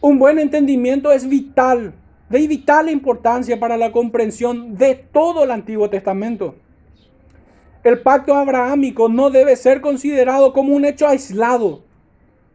Un 0.00 0.18
buen 0.18 0.38
entendimiento 0.38 1.12
es 1.12 1.28
vital, 1.28 1.92
de 2.30 2.46
vital 2.46 2.88
importancia 2.88 3.60
para 3.60 3.76
la 3.76 3.92
comprensión 3.92 4.76
de 4.76 4.94
todo 4.94 5.44
el 5.44 5.50
Antiguo 5.50 5.90
Testamento. 5.90 6.54
El 7.82 8.00
pacto 8.00 8.34
abrahámico 8.34 9.10
no 9.10 9.28
debe 9.28 9.56
ser 9.56 9.82
considerado 9.82 10.54
como 10.54 10.74
un 10.74 10.86
hecho 10.86 11.06
aislado, 11.06 11.82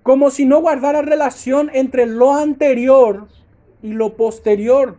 como 0.01 0.31
si 0.31 0.47
no 0.47 0.61
guardara 0.61 1.03
relación 1.03 1.69
entre 1.73 2.07
lo 2.07 2.33
anterior 2.33 3.27
y 3.83 3.91
lo 3.91 4.15
posterior. 4.15 4.97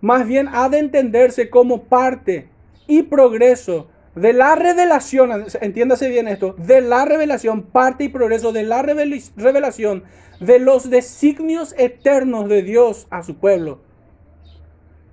Más 0.00 0.24
bien 0.24 0.48
ha 0.52 0.68
de 0.68 0.78
entenderse 0.78 1.50
como 1.50 1.82
parte 1.84 2.53
y 2.86 3.02
progreso 3.04 3.88
de 4.14 4.32
la 4.32 4.54
revelación, 4.54 5.46
entiéndase 5.60 6.08
bien 6.08 6.28
esto, 6.28 6.54
de 6.58 6.80
la 6.80 7.04
revelación, 7.04 7.62
parte 7.62 8.04
y 8.04 8.08
progreso 8.08 8.52
de 8.52 8.62
la 8.62 8.82
revelación 8.82 10.04
de 10.40 10.58
los 10.58 10.90
designios 10.90 11.74
eternos 11.78 12.48
de 12.48 12.62
Dios 12.62 13.06
a 13.10 13.22
su 13.22 13.36
pueblo. 13.36 13.80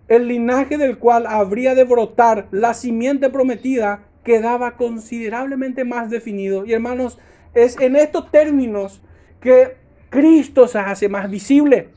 El 0.08 0.28
linaje 0.28 0.78
del 0.78 0.98
cual 0.98 1.26
habría 1.26 1.74
de 1.74 1.84
brotar 1.84 2.48
la 2.52 2.74
simiente 2.74 3.30
prometida 3.30 4.04
quedaba 4.24 4.76
considerablemente 4.76 5.84
más 5.84 6.10
definido. 6.10 6.66
Y 6.66 6.74
hermanos, 6.74 7.18
es 7.54 7.80
en 7.80 7.96
estos 7.96 8.30
términos 8.30 9.02
que 9.40 9.78
Cristo 10.10 10.68
se 10.68 10.80
hace 10.80 11.10
más 11.10 11.30
visible. 11.30 11.90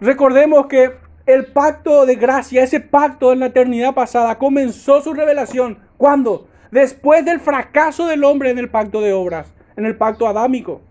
Recordemos 0.00 0.66
que 0.66 0.92
el 1.26 1.46
pacto 1.46 2.04
de 2.04 2.16
gracia, 2.16 2.62
ese 2.62 2.80
pacto 2.80 3.32
en 3.32 3.40
la 3.40 3.46
eternidad 3.46 3.94
pasada, 3.94 4.38
comenzó 4.38 5.00
su 5.00 5.14
revelación. 5.14 5.78
¿Cuándo? 5.96 6.48
Después 6.70 7.24
del 7.24 7.40
fracaso 7.40 8.06
del 8.06 8.24
hombre 8.24 8.50
en 8.50 8.58
el 8.58 8.68
pacto 8.68 9.00
de 9.00 9.12
obras, 9.12 9.54
en 9.76 9.86
el 9.86 9.96
pacto 9.96 10.26
adámico. 10.26 10.82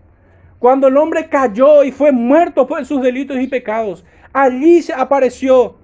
Cuando 0.58 0.88
el 0.88 0.96
hombre 0.96 1.28
cayó 1.28 1.84
y 1.84 1.92
fue 1.92 2.10
muerto 2.10 2.66
por 2.66 2.84
sus 2.86 3.02
delitos 3.02 3.38
y 3.38 3.46
pecados, 3.46 4.04
allí 4.32 4.82
se 4.82 4.92
apareció 4.92 5.76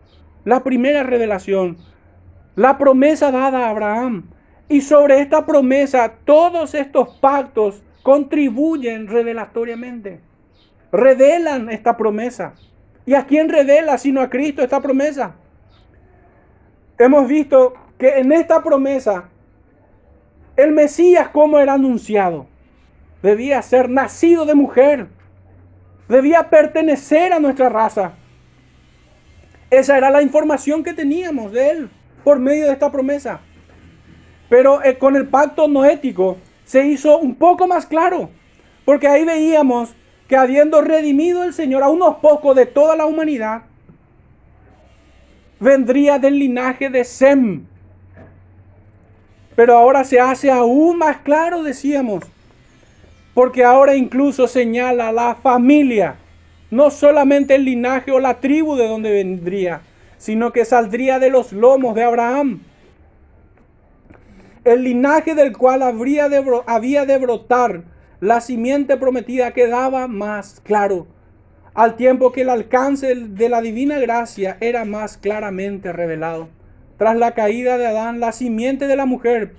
la 0.45 0.65
primera 0.65 1.03
revelación, 1.03 1.77
la 2.57 2.79
promesa 2.79 3.31
dada 3.31 3.67
a 3.67 3.71
Abraham. 3.71 4.31
Y 4.69 4.81
sobre 4.81 5.21
esta 5.21 5.47
promesa, 5.47 6.15
todos 6.25 6.75
estos 6.75 7.19
pactos 7.19 7.83
contribuyen 8.03 9.07
revelatoriamente, 9.07 10.21
revelan 10.91 11.71
esta 11.71 11.97
promesa. 11.97 12.55
¿Y 13.11 13.15
a 13.17 13.27
quién 13.27 13.49
revela 13.49 13.99
sino 13.99 14.21
a 14.21 14.31
Cristo 14.31 14.63
esta 14.63 14.81
promesa? 14.81 15.35
Hemos 16.97 17.27
visto 17.27 17.75
que 17.99 18.21
en 18.21 18.31
esta 18.31 18.63
promesa 18.63 19.31
el 20.55 20.71
Mesías 20.71 21.29
como 21.31 21.59
era 21.59 21.73
anunciado, 21.73 22.47
debía 23.21 23.61
ser 23.63 23.91
nacido 23.91 24.45
de 24.45 24.55
mujer, 24.55 25.09
debía 26.09 26.51
pertenecer 26.51 27.33
a 27.33 27.41
nuestra 27.41 27.69
raza. 27.69 28.13
Esa 29.71 29.99
era 29.99 30.11
la 30.11 30.23
información 30.23 30.85
que 30.85 30.95
teníamos 30.95 31.51
de 31.51 31.71
él 31.71 31.91
por 32.23 32.39
medio 32.39 32.67
de 32.67 32.75
esta 32.75 32.93
promesa. 32.93 33.41
Pero 34.49 34.85
eh, 34.85 34.99
con 34.99 35.17
el 35.17 35.27
pacto 35.27 35.67
noético 35.67 36.37
se 36.63 36.87
hizo 36.87 37.19
un 37.19 37.35
poco 37.35 37.67
más 37.67 37.87
claro, 37.87 38.31
porque 38.85 39.09
ahí 39.09 39.25
veíamos 39.25 39.97
que 40.31 40.37
habiendo 40.37 40.81
redimido 40.81 41.43
el 41.43 41.53
Señor 41.53 41.83
a 41.83 41.89
unos 41.89 42.19
pocos 42.19 42.55
de 42.55 42.65
toda 42.65 42.95
la 42.95 43.05
humanidad, 43.05 43.63
vendría 45.59 46.21
del 46.21 46.39
linaje 46.39 46.89
de 46.89 47.03
Sem. 47.03 47.65
Pero 49.57 49.77
ahora 49.77 50.05
se 50.05 50.21
hace 50.21 50.49
aún 50.49 50.99
más 50.99 51.17
claro, 51.23 51.65
decíamos, 51.65 52.23
porque 53.35 53.65
ahora 53.65 53.97
incluso 53.97 54.47
señala 54.47 55.11
la 55.11 55.35
familia, 55.35 56.15
no 56.71 56.93
solamente 56.93 57.57
el 57.57 57.65
linaje 57.65 58.13
o 58.13 58.21
la 58.21 58.39
tribu 58.39 58.77
de 58.77 58.87
donde 58.87 59.11
vendría, 59.11 59.81
sino 60.17 60.53
que 60.53 60.65
saldría 60.65 61.19
de 61.19 61.31
los 61.31 61.53
lomos 61.53 61.97
de 61.97 62.05
Abraham. 62.05 62.61
El 64.63 64.85
linaje 64.85 65.35
del 65.35 65.57
cual 65.57 65.83
habría 65.83 66.31
había 66.69 67.05
de 67.05 67.19
brotar 67.19 67.83
la 68.21 68.41
simiente 68.43 68.97
prometida 68.99 69.53
quedaba 69.53 70.07
más 70.07 70.61
claro, 70.61 71.07
al 71.73 71.97
tiempo 71.97 72.33
que 72.33 72.43
el 72.43 72.51
alcance 72.51 73.15
de 73.15 73.49
la 73.49 73.63
divina 73.63 73.99
gracia 73.99 74.59
era 74.61 74.85
más 74.85 75.17
claramente 75.17 75.93
revelado. 75.93 76.49
Tras 76.99 77.17
la 77.17 77.33
caída 77.33 77.79
de 77.79 77.87
Adán, 77.87 78.21
la 78.21 78.33
simiente 78.33 78.87
de 78.87 78.97
la 78.97 79.07
mujer 79.07 79.55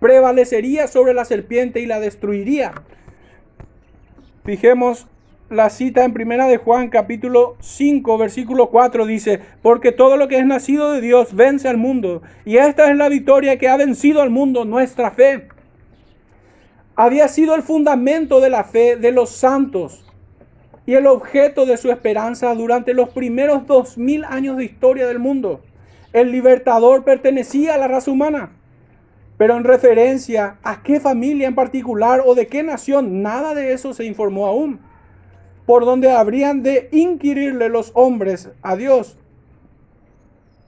prevalecería 0.00 0.86
sobre 0.86 1.14
la 1.14 1.24
serpiente 1.24 1.80
y 1.80 1.86
la 1.86 1.98
destruiría. 1.98 2.72
Fijemos 4.44 5.06
la 5.48 5.70
cita 5.70 6.04
en 6.04 6.12
Primera 6.12 6.46
de 6.46 6.58
Juan 6.58 6.88
capítulo 6.88 7.56
5 7.60 8.18
versículo 8.18 8.68
4 8.68 9.06
dice, 9.06 9.40
porque 9.62 9.92
todo 9.92 10.18
lo 10.18 10.28
que 10.28 10.38
es 10.38 10.44
nacido 10.44 10.92
de 10.92 11.00
Dios 11.00 11.34
vence 11.34 11.68
al 11.68 11.78
mundo, 11.78 12.20
y 12.44 12.58
esta 12.58 12.90
es 12.90 12.96
la 12.98 13.08
victoria 13.08 13.56
que 13.56 13.68
ha 13.68 13.78
vencido 13.78 14.20
al 14.20 14.28
mundo, 14.28 14.66
nuestra 14.66 15.10
fe. 15.10 15.48
Había 16.96 17.26
sido 17.28 17.54
el 17.54 17.62
fundamento 17.62 18.40
de 18.40 18.50
la 18.50 18.64
fe 18.64 18.96
de 18.96 19.10
los 19.10 19.30
santos 19.30 20.04
y 20.86 20.94
el 20.94 21.06
objeto 21.06 21.66
de 21.66 21.76
su 21.76 21.90
esperanza 21.90 22.54
durante 22.54 22.94
los 22.94 23.08
primeros 23.08 23.66
dos 23.66 23.98
mil 23.98 24.24
años 24.24 24.56
de 24.56 24.64
historia 24.64 25.06
del 25.06 25.18
mundo. 25.18 25.60
El 26.12 26.30
libertador 26.30 27.02
pertenecía 27.02 27.74
a 27.74 27.78
la 27.78 27.88
raza 27.88 28.10
humana. 28.10 28.52
Pero 29.36 29.56
en 29.56 29.64
referencia 29.64 30.58
a 30.62 30.84
qué 30.84 31.00
familia 31.00 31.48
en 31.48 31.56
particular 31.56 32.22
o 32.24 32.36
de 32.36 32.46
qué 32.46 32.62
nación, 32.62 33.22
nada 33.22 33.54
de 33.54 33.72
eso 33.72 33.92
se 33.92 34.04
informó 34.04 34.46
aún. 34.46 34.78
Por 35.66 35.84
donde 35.84 36.12
habrían 36.12 36.62
de 36.62 36.88
inquirirle 36.92 37.68
los 37.68 37.90
hombres 37.94 38.50
a 38.62 38.76
Dios. 38.76 39.18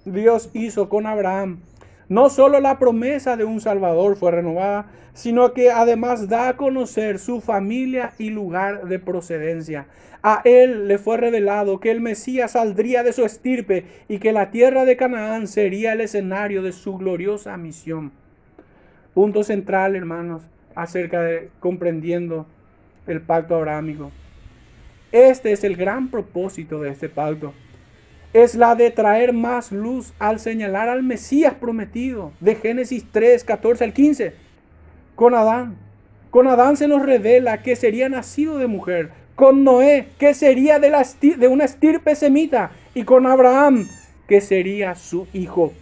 Dios 0.05 0.51
hizo 0.55 0.89
con 0.89 1.07
Abraham. 1.07 1.61
No 2.09 2.31
solo 2.31 2.61
la 2.61 2.79
promesa 2.79 3.37
de 3.37 3.45
un 3.45 3.61
Salvador 3.61 4.17
fue 4.17 4.31
renovada, 4.31 4.87
sino 5.13 5.53
que 5.55 5.73
además 5.73 6.29
da 6.29 6.49
a 6.49 6.57
conocer 6.57 7.19
su 7.19 7.41
familia 7.41 8.13
y 8.19 8.31
lugar 8.31 8.87
de 8.87 8.99
procedencia. 8.99 9.87
A 10.23 10.43
él 10.45 10.89
le 10.89 10.99
fue 10.99 11.17
revelado 11.17 11.81
que 11.81 11.91
el 11.91 12.01
Mesías 12.01 12.53
saldría 12.53 13.03
de 13.03 13.13
su 13.13 13.25
estirpe 13.25 13.87
y 14.09 14.19
que 14.19 14.33
la 14.33 14.51
tierra 14.51 14.85
de 14.85 14.97
Canaán 14.97 15.49
sería 15.49 15.95
el 15.95 16.01
escenario 16.01 16.63
de 16.63 16.73
su 16.73 16.97
gloriosa 16.97 17.57
misión. 17.57 18.13
Punto 19.15 19.43
central, 19.43 19.97
hermanos, 19.97 20.43
acerca 20.75 21.23
de 21.23 21.51
comprendiendo 21.59 22.47
el 23.07 23.21
pacto 23.21 23.57
abrahámico. 23.57 24.13
Este 25.13 25.53
es 25.53 25.65
el 25.65 25.77
gran 25.77 26.11
propósito 26.11 26.81
de 26.81 26.91
este 26.91 27.09
pacto. 27.09 27.55
Es 28.37 28.55
la 28.55 28.75
de 28.75 28.91
traer 28.91 29.33
más 29.33 29.73
luz 29.73 30.13
al 30.19 30.41
señalar 30.41 30.91
al 30.91 31.03
Mesías 31.03 31.55
prometido 31.55 32.33
de 32.39 32.55
Génesis 32.55 33.07
3, 33.11 33.43
14 33.45 33.83
al 33.83 33.95
15. 33.95 34.35
Con 35.15 35.35
Adán. 35.35 35.79
Con 36.29 36.47
Adán 36.47 36.77
se 36.77 36.87
nos 36.87 37.01
revela 37.01 37.63
que 37.63 37.77
sería 37.77 38.11
nacido 38.11 38.59
de 38.59 38.67
mujer. 38.67 39.09
Con 39.37 39.65
Noé, 39.65 40.09
que 40.19 40.35
sería 40.35 40.79
de, 40.79 40.91
la, 40.91 41.07
de 41.23 41.49
una 41.49 41.65
estirpe 41.65 42.15
semita. 42.15 42.73
Y 42.93 43.05
con 43.05 43.27
Abraham, 43.27 43.89
que 44.29 44.43
sería 44.43 44.97
su 44.97 45.27
hijo. 45.33 45.73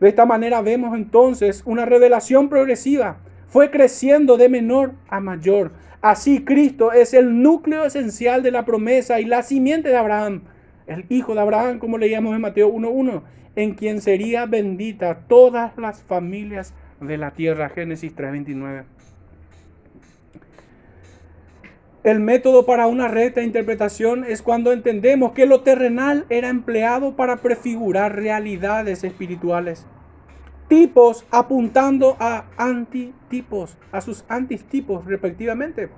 De 0.00 0.08
esta 0.08 0.26
manera 0.26 0.62
vemos 0.62 0.96
entonces 0.96 1.62
una 1.64 1.86
revelación 1.86 2.48
progresiva. 2.48 3.18
Fue 3.46 3.70
creciendo 3.70 4.36
de 4.36 4.48
menor 4.48 4.94
a 5.08 5.20
mayor. 5.20 5.70
Así 6.00 6.42
Cristo 6.42 6.90
es 6.90 7.14
el 7.14 7.40
núcleo 7.40 7.84
esencial 7.84 8.42
de 8.42 8.50
la 8.50 8.64
promesa 8.64 9.20
y 9.20 9.26
la 9.26 9.44
simiente 9.44 9.90
de 9.90 9.96
Abraham, 9.96 10.42
el 10.86 11.06
hijo 11.08 11.34
de 11.34 11.40
Abraham, 11.40 11.78
como 11.78 11.98
leíamos 11.98 12.34
en 12.34 12.40
Mateo 12.40 12.72
1.1, 12.72 13.22
en 13.56 13.74
quien 13.74 14.00
sería 14.00 14.46
bendita 14.46 15.26
todas 15.28 15.76
las 15.78 16.02
familias 16.02 16.74
de 17.00 17.18
la 17.18 17.32
tierra. 17.32 17.68
Génesis 17.68 18.14
3.29. 18.16 18.84
El 22.04 22.18
método 22.18 22.66
para 22.66 22.88
una 22.88 23.06
recta 23.06 23.42
interpretación 23.42 24.24
es 24.24 24.42
cuando 24.42 24.72
entendemos 24.72 25.32
que 25.32 25.46
lo 25.46 25.60
terrenal 25.60 26.26
era 26.30 26.48
empleado 26.48 27.14
para 27.14 27.36
prefigurar 27.36 28.16
realidades 28.16 29.04
espirituales. 29.04 29.86
Tipos 30.66 31.24
apuntando 31.30 32.16
a 32.18 32.46
antitipos, 32.56 33.76
a 33.92 34.00
sus 34.00 34.24
antitipos 34.28 35.04
respectivamente. 35.04 35.90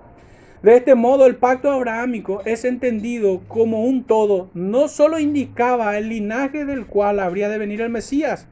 De 0.64 0.76
este 0.76 0.94
modo, 0.94 1.26
el 1.26 1.36
pacto 1.36 1.70
abrahámico 1.70 2.40
es 2.46 2.64
entendido 2.64 3.42
como 3.48 3.84
un 3.84 4.02
todo. 4.02 4.48
No 4.54 4.88
solo 4.88 5.18
indicaba 5.18 5.98
el 5.98 6.08
linaje 6.08 6.64
del 6.64 6.86
cual 6.86 7.20
habría 7.20 7.50
de 7.50 7.58
venir 7.58 7.82
el 7.82 7.90
Mesías, 7.90 8.48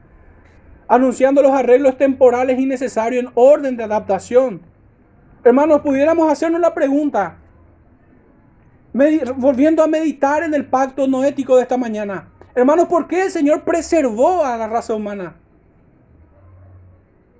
anunciando 0.87 1.41
los 1.41 1.53
arreglos 1.53 1.97
temporales 1.97 2.59
innecesarios 2.59 3.23
en 3.23 3.31
orden 3.33 3.77
de 3.77 3.85
adaptación. 3.85 4.61
Hermanos, 5.43 5.81
pudiéramos 5.81 6.31
hacernos 6.31 6.61
la 6.61 6.75
pregunta, 6.75 7.37
volviendo 9.37 9.81
a 9.81 9.87
meditar 9.87 10.43
en 10.43 10.53
el 10.53 10.65
pacto 10.65 11.07
noético 11.07 11.55
de 11.55 11.63
esta 11.63 11.77
mañana. 11.77 12.29
Hermanos, 12.53 12.87
¿por 12.89 13.07
qué 13.07 13.23
el 13.23 13.31
Señor 13.31 13.63
preservó 13.63 14.45
a 14.45 14.55
la 14.55 14.67
raza 14.67 14.93
humana? 14.93 15.37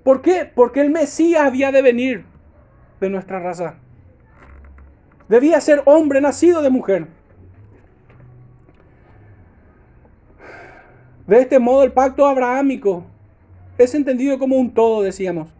¿Por 0.02 0.20
qué? 0.20 0.50
Porque 0.52 0.80
el 0.80 0.90
Mesías 0.90 1.46
había 1.46 1.70
de 1.70 1.80
venir 1.80 2.24
de 3.00 3.08
nuestra 3.08 3.38
raza. 3.38 3.76
Debía 5.28 5.60
ser 5.60 5.82
hombre 5.86 6.20
nacido 6.20 6.62
de 6.62 6.70
mujer. 6.70 7.06
De 11.26 11.38
este 11.38 11.58
modo 11.58 11.82
el 11.82 11.92
pacto 11.92 12.26
abrahámico 12.26 13.04
es 13.78 13.94
entendido 13.94 14.38
como 14.38 14.56
un 14.56 14.74
todo, 14.74 15.02
decíamos. 15.02 15.54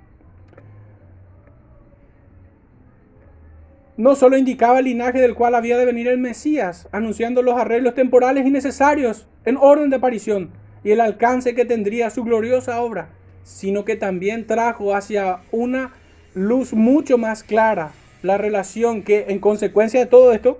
no 3.96 4.16
solo 4.16 4.36
indicaba 4.36 4.80
el 4.80 4.86
linaje 4.86 5.20
del 5.20 5.34
cual 5.34 5.54
había 5.54 5.78
de 5.78 5.84
venir 5.84 6.08
el 6.08 6.18
Mesías, 6.18 6.88
anunciando 6.90 7.42
los 7.42 7.56
arreglos 7.56 7.94
temporales 7.94 8.44
y 8.44 8.50
necesarios 8.50 9.28
en 9.44 9.56
orden 9.56 9.90
de 9.90 9.96
aparición 9.96 10.50
y 10.82 10.90
el 10.90 11.00
alcance 11.00 11.54
que 11.54 11.64
tendría 11.64 12.10
su 12.10 12.24
gloriosa 12.24 12.80
obra, 12.80 13.10
sino 13.44 13.84
que 13.84 13.96
también 13.96 14.46
trajo 14.46 14.94
hacia 14.94 15.40
una 15.52 15.92
luz 16.34 16.72
mucho 16.72 17.18
más 17.18 17.44
clara 17.44 17.92
la 18.24 18.38
relación 18.38 19.02
que 19.02 19.26
en 19.28 19.38
consecuencia 19.38 20.00
de 20.00 20.06
todo 20.06 20.32
esto, 20.32 20.58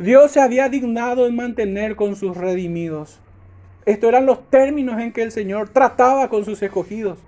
Dios 0.00 0.32
se 0.32 0.40
había 0.40 0.68
dignado 0.68 1.28
en 1.28 1.36
mantener 1.36 1.94
con 1.94 2.16
sus 2.16 2.36
redimidos. 2.36 3.20
Estos 3.86 4.08
eran 4.08 4.26
los 4.26 4.50
términos 4.50 5.00
en 5.00 5.12
que 5.12 5.22
el 5.22 5.30
Señor 5.30 5.68
trataba 5.68 6.28
con 6.28 6.44
sus 6.44 6.60
escogidos 6.62 7.20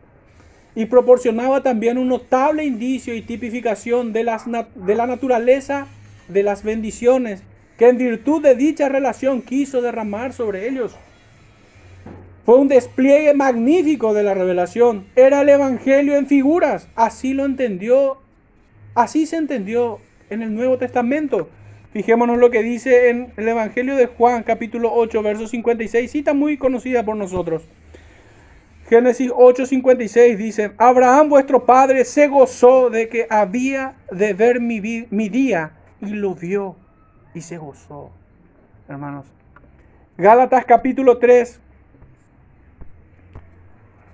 y 0.74 0.86
proporcionaba 0.86 1.62
también 1.62 1.96
un 1.96 2.08
notable 2.08 2.64
indicio 2.64 3.14
y 3.14 3.22
tipificación 3.22 4.12
de, 4.12 4.24
las 4.24 4.46
de 4.74 4.94
la 4.96 5.06
naturaleza 5.06 5.86
de 6.26 6.42
las 6.42 6.64
bendiciones 6.64 7.44
que 7.78 7.88
en 7.88 7.98
virtud 7.98 8.42
de 8.42 8.56
dicha 8.56 8.88
relación 8.88 9.42
quiso 9.42 9.80
derramar 9.80 10.32
sobre 10.32 10.68
ellos. 10.68 10.96
Fue 12.44 12.56
un 12.56 12.66
despliegue 12.66 13.32
magnífico 13.34 14.12
de 14.12 14.24
la 14.24 14.34
revelación. 14.34 15.06
Era 15.14 15.42
el 15.42 15.48
Evangelio 15.50 16.16
en 16.16 16.26
figuras. 16.26 16.88
Así 16.96 17.32
lo 17.32 17.44
entendió, 17.44 18.21
así 18.94 19.26
se 19.26 19.36
entendió 19.36 19.98
en 20.30 20.42
el 20.42 20.54
Nuevo 20.54 20.78
Testamento. 20.78 21.48
Fijémonos 21.92 22.38
lo 22.38 22.50
que 22.50 22.62
dice 22.62 23.10
en 23.10 23.32
el 23.36 23.48
Evangelio 23.48 23.96
de 23.96 24.06
Juan, 24.06 24.42
capítulo 24.42 24.92
8, 24.94 25.22
verso 25.22 25.46
56, 25.46 26.10
cita 26.10 26.32
muy 26.32 26.56
conocida 26.56 27.04
por 27.04 27.16
nosotros. 27.16 27.62
Génesis 28.88 29.30
8:56 29.30 30.36
dice, 30.36 30.72
Abraham 30.76 31.28
vuestro 31.28 31.64
padre 31.64 32.04
se 32.04 32.28
gozó 32.28 32.90
de 32.90 33.08
que 33.08 33.26
había 33.30 33.94
de 34.10 34.34
ver 34.34 34.60
mi, 34.60 34.80
mi 35.10 35.28
día 35.28 35.72
y 36.00 36.10
lo 36.10 36.34
vio 36.34 36.76
y 37.34 37.40
se 37.40 37.58
gozó. 37.58 38.10
Hermanos. 38.88 39.26
Gálatas 40.18 40.66
capítulo 40.66 41.18
3, 41.18 41.60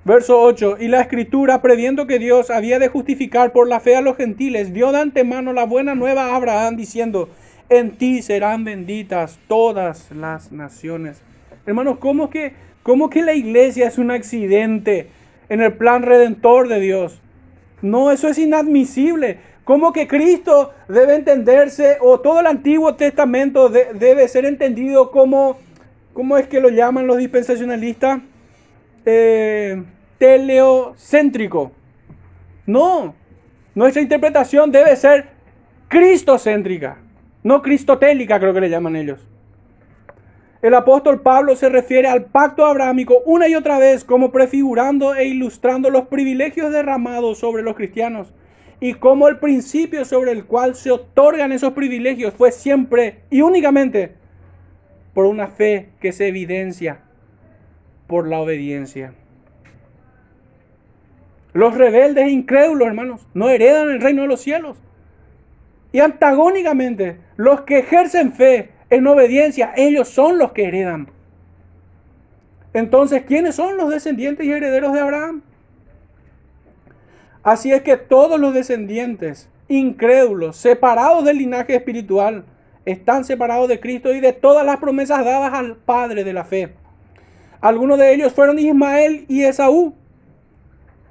verso 0.09 0.41
8. 0.41 0.79
Y 0.81 0.89
la 0.89 1.03
escritura, 1.03 1.63
previendo 1.63 2.09
que 2.09 2.19
Dios 2.19 2.51
había 2.51 2.81
de 2.81 2.89
justificar 2.89 3.53
por 3.53 3.69
la 3.69 3.79
fe 3.79 3.95
a 3.95 4.01
los 4.01 4.17
gentiles, 4.17 4.73
dio 4.73 4.91
de 4.91 4.99
antemano 4.99 5.53
la 5.53 5.65
buena 5.65 5.95
nueva 5.95 6.33
a 6.33 6.37
Abraham 6.37 6.77
diciendo, 6.77 7.29
en 7.69 7.93
ti 7.93 8.23
serán 8.23 8.65
benditas 8.65 9.39
todas 9.47 10.11
las 10.11 10.51
naciones. 10.51 11.23
Hermanos, 11.67 11.99
¿cómo 11.99 12.31
que 12.31 12.55
¿Cómo 12.89 13.11
que 13.11 13.21
la 13.21 13.35
iglesia 13.35 13.87
es 13.87 13.99
un 13.99 14.11
accidente 14.11 15.11
en 15.51 15.61
el 15.61 15.75
plan 15.75 16.03
redentor 16.03 16.69
de 16.69 16.81
Dios? 16.81 17.21
No, 17.83 18.11
eso 18.11 18.29
es 18.29 18.39
inadmisible. 18.39 19.41
¿Cómo 19.65 19.93
que 19.93 20.09
Cristo 20.09 20.73
debe 20.89 21.15
entenderse 21.15 21.99
o 22.01 22.21
todo 22.21 22.41
el 22.41 22.47
Antiguo 22.47 22.95
Testamento 22.95 23.69
debe 23.69 24.27
ser 24.27 24.47
entendido 24.47 25.11
como, 25.11 25.59
¿cómo 26.15 26.39
es 26.39 26.47
que 26.47 26.61
lo 26.61 26.71
llaman 26.71 27.07
los 27.07 27.19
dispensacionalistas? 27.19 28.21
Eh, 29.05 29.83
teleocéntrico. 30.19 31.73
No, 32.67 33.15
nuestra 33.75 34.03
interpretación 34.03 34.71
debe 34.71 34.95
ser 34.97 35.29
cristocéntrica, 35.89 36.99
no 37.43 37.63
cristotélica 37.63 38.39
creo 38.39 38.53
que 38.53 38.61
le 38.61 38.71
llaman 38.71 38.97
ellos. 38.97 39.27
El 40.61 40.75
apóstol 40.75 41.21
Pablo 41.23 41.55
se 41.55 41.69
refiere 41.69 42.09
al 42.09 42.25
pacto 42.25 42.67
abrahámico 42.67 43.23
una 43.25 43.47
y 43.47 43.55
otra 43.55 43.79
vez 43.79 44.03
como 44.05 44.33
prefigurando 44.33 45.15
e 45.15 45.27
ilustrando 45.27 45.89
los 45.89 46.09
privilegios 46.09 46.73
derramados 46.73 47.39
sobre 47.39 47.63
los 47.63 47.77
cristianos 47.77 48.35
y 48.81 48.95
como 48.95 49.29
el 49.29 49.39
principio 49.39 50.05
sobre 50.05 50.33
el 50.33 50.47
cual 50.47 50.75
se 50.75 50.91
otorgan 50.91 51.53
esos 51.53 51.75
privilegios 51.75 52.35
fue 52.35 52.51
siempre 52.51 53.21
y 53.31 53.43
únicamente 53.43 54.15
por 55.15 55.27
una 55.27 55.47
fe 55.47 55.91
que 56.01 56.11
se 56.11 56.27
evidencia 56.27 57.03
por 58.09 58.27
la 58.27 58.41
obediencia. 58.41 59.15
Los 61.59 61.75
rebeldes 61.75 62.25
e 62.25 62.31
incrédulos, 62.31 62.87
hermanos, 62.87 63.27
no 63.35 63.49
heredan 63.51 63.91
el 63.91 64.01
reino 64.01 64.23
de 64.23 64.29
los 64.29 64.41
cielos. 64.41 64.77
Y 65.91 65.99
antagónicamente, 65.99 67.19
los 67.37 67.63
que 67.63 67.81
ejercen 67.81 68.33
fe 68.33 68.71
en 68.91 69.05
obediencia, 69.09 69.73
ellos 69.77 70.09
son 70.09 70.39
los 70.39 70.53
que 70.53 70.67
heredan. 70.67 71.11
Entonces, 72.73 73.25
¿quiénes 73.27 73.57
son 73.57 73.77
los 73.77 73.91
descendientes 73.91 74.47
y 74.47 74.53
herederos 74.53 74.93
de 74.93 75.01
Abraham? 75.01 75.43
Así 77.43 77.73
es 77.73 77.83
que 77.83 77.97
todos 77.97 78.39
los 78.39 78.55
descendientes 78.55 79.51
incrédulos, 79.67 80.57
separados 80.59 81.25
del 81.25 81.39
linaje 81.39 81.75
espiritual, 81.75 82.45
están 82.85 83.25
separados 83.25 83.67
de 83.67 83.81
Cristo 83.81 84.15
y 84.15 84.21
de 84.21 84.33
todas 84.33 84.65
las 84.65 84.77
promesas 84.77 85.25
dadas 85.25 85.53
al 85.53 85.75
Padre 85.75 86.23
de 86.23 86.33
la 86.33 86.45
fe. 86.45 86.73
Algunos 87.61 87.99
de 87.99 88.15
ellos 88.15 88.33
fueron 88.33 88.61
Ismael 88.61 89.25
y 89.27 89.43
Esaú. 89.43 89.98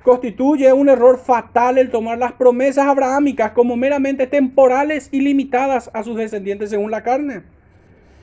Constituye 0.07 0.71
un 0.71 0.87
error 0.87 1.19
fatal 1.19 1.77
el 1.77 1.89
tomar 1.89 2.17
las 2.17 2.31
promesas 2.31 2.87
abrahámicas 2.87 3.51
como 3.51 3.75
meramente 3.75 4.25
temporales 4.25 5.09
y 5.11 5.19
limitadas 5.19 5.91
a 5.93 6.01
sus 6.01 6.15
descendientes 6.15 6.69
según 6.69 6.91
la 6.91 7.03
carne. 7.03 7.43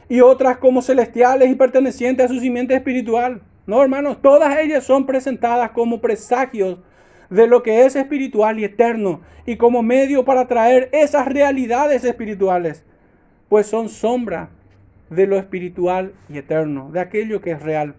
Y 0.08 0.22
otras 0.22 0.56
como 0.56 0.80
celestiales 0.80 1.50
y 1.50 1.54
pertenecientes 1.54 2.24
a 2.24 2.32
su 2.32 2.40
simiente 2.40 2.74
espiritual. 2.74 3.42
No, 3.66 3.82
hermanos, 3.82 4.22
todas 4.22 4.58
ellas 4.60 4.84
son 4.84 5.04
presentadas 5.04 5.72
como 5.72 6.00
presagios 6.00 6.78
de 7.28 7.46
lo 7.46 7.62
que 7.62 7.84
es 7.84 7.96
espiritual 7.96 8.58
y 8.58 8.64
eterno 8.64 9.20
y 9.44 9.56
como 9.56 9.82
medio 9.82 10.24
para 10.24 10.48
traer 10.48 10.88
esas 10.90 11.26
realidades 11.26 12.02
espirituales, 12.02 12.82
pues 13.50 13.66
son 13.66 13.90
sombra 13.90 14.48
de 15.10 15.26
lo 15.26 15.36
espiritual 15.36 16.14
y 16.30 16.38
eterno, 16.38 16.90
de 16.90 17.00
aquello 17.00 17.42
que 17.42 17.50
es 17.50 17.62
real. 17.62 17.94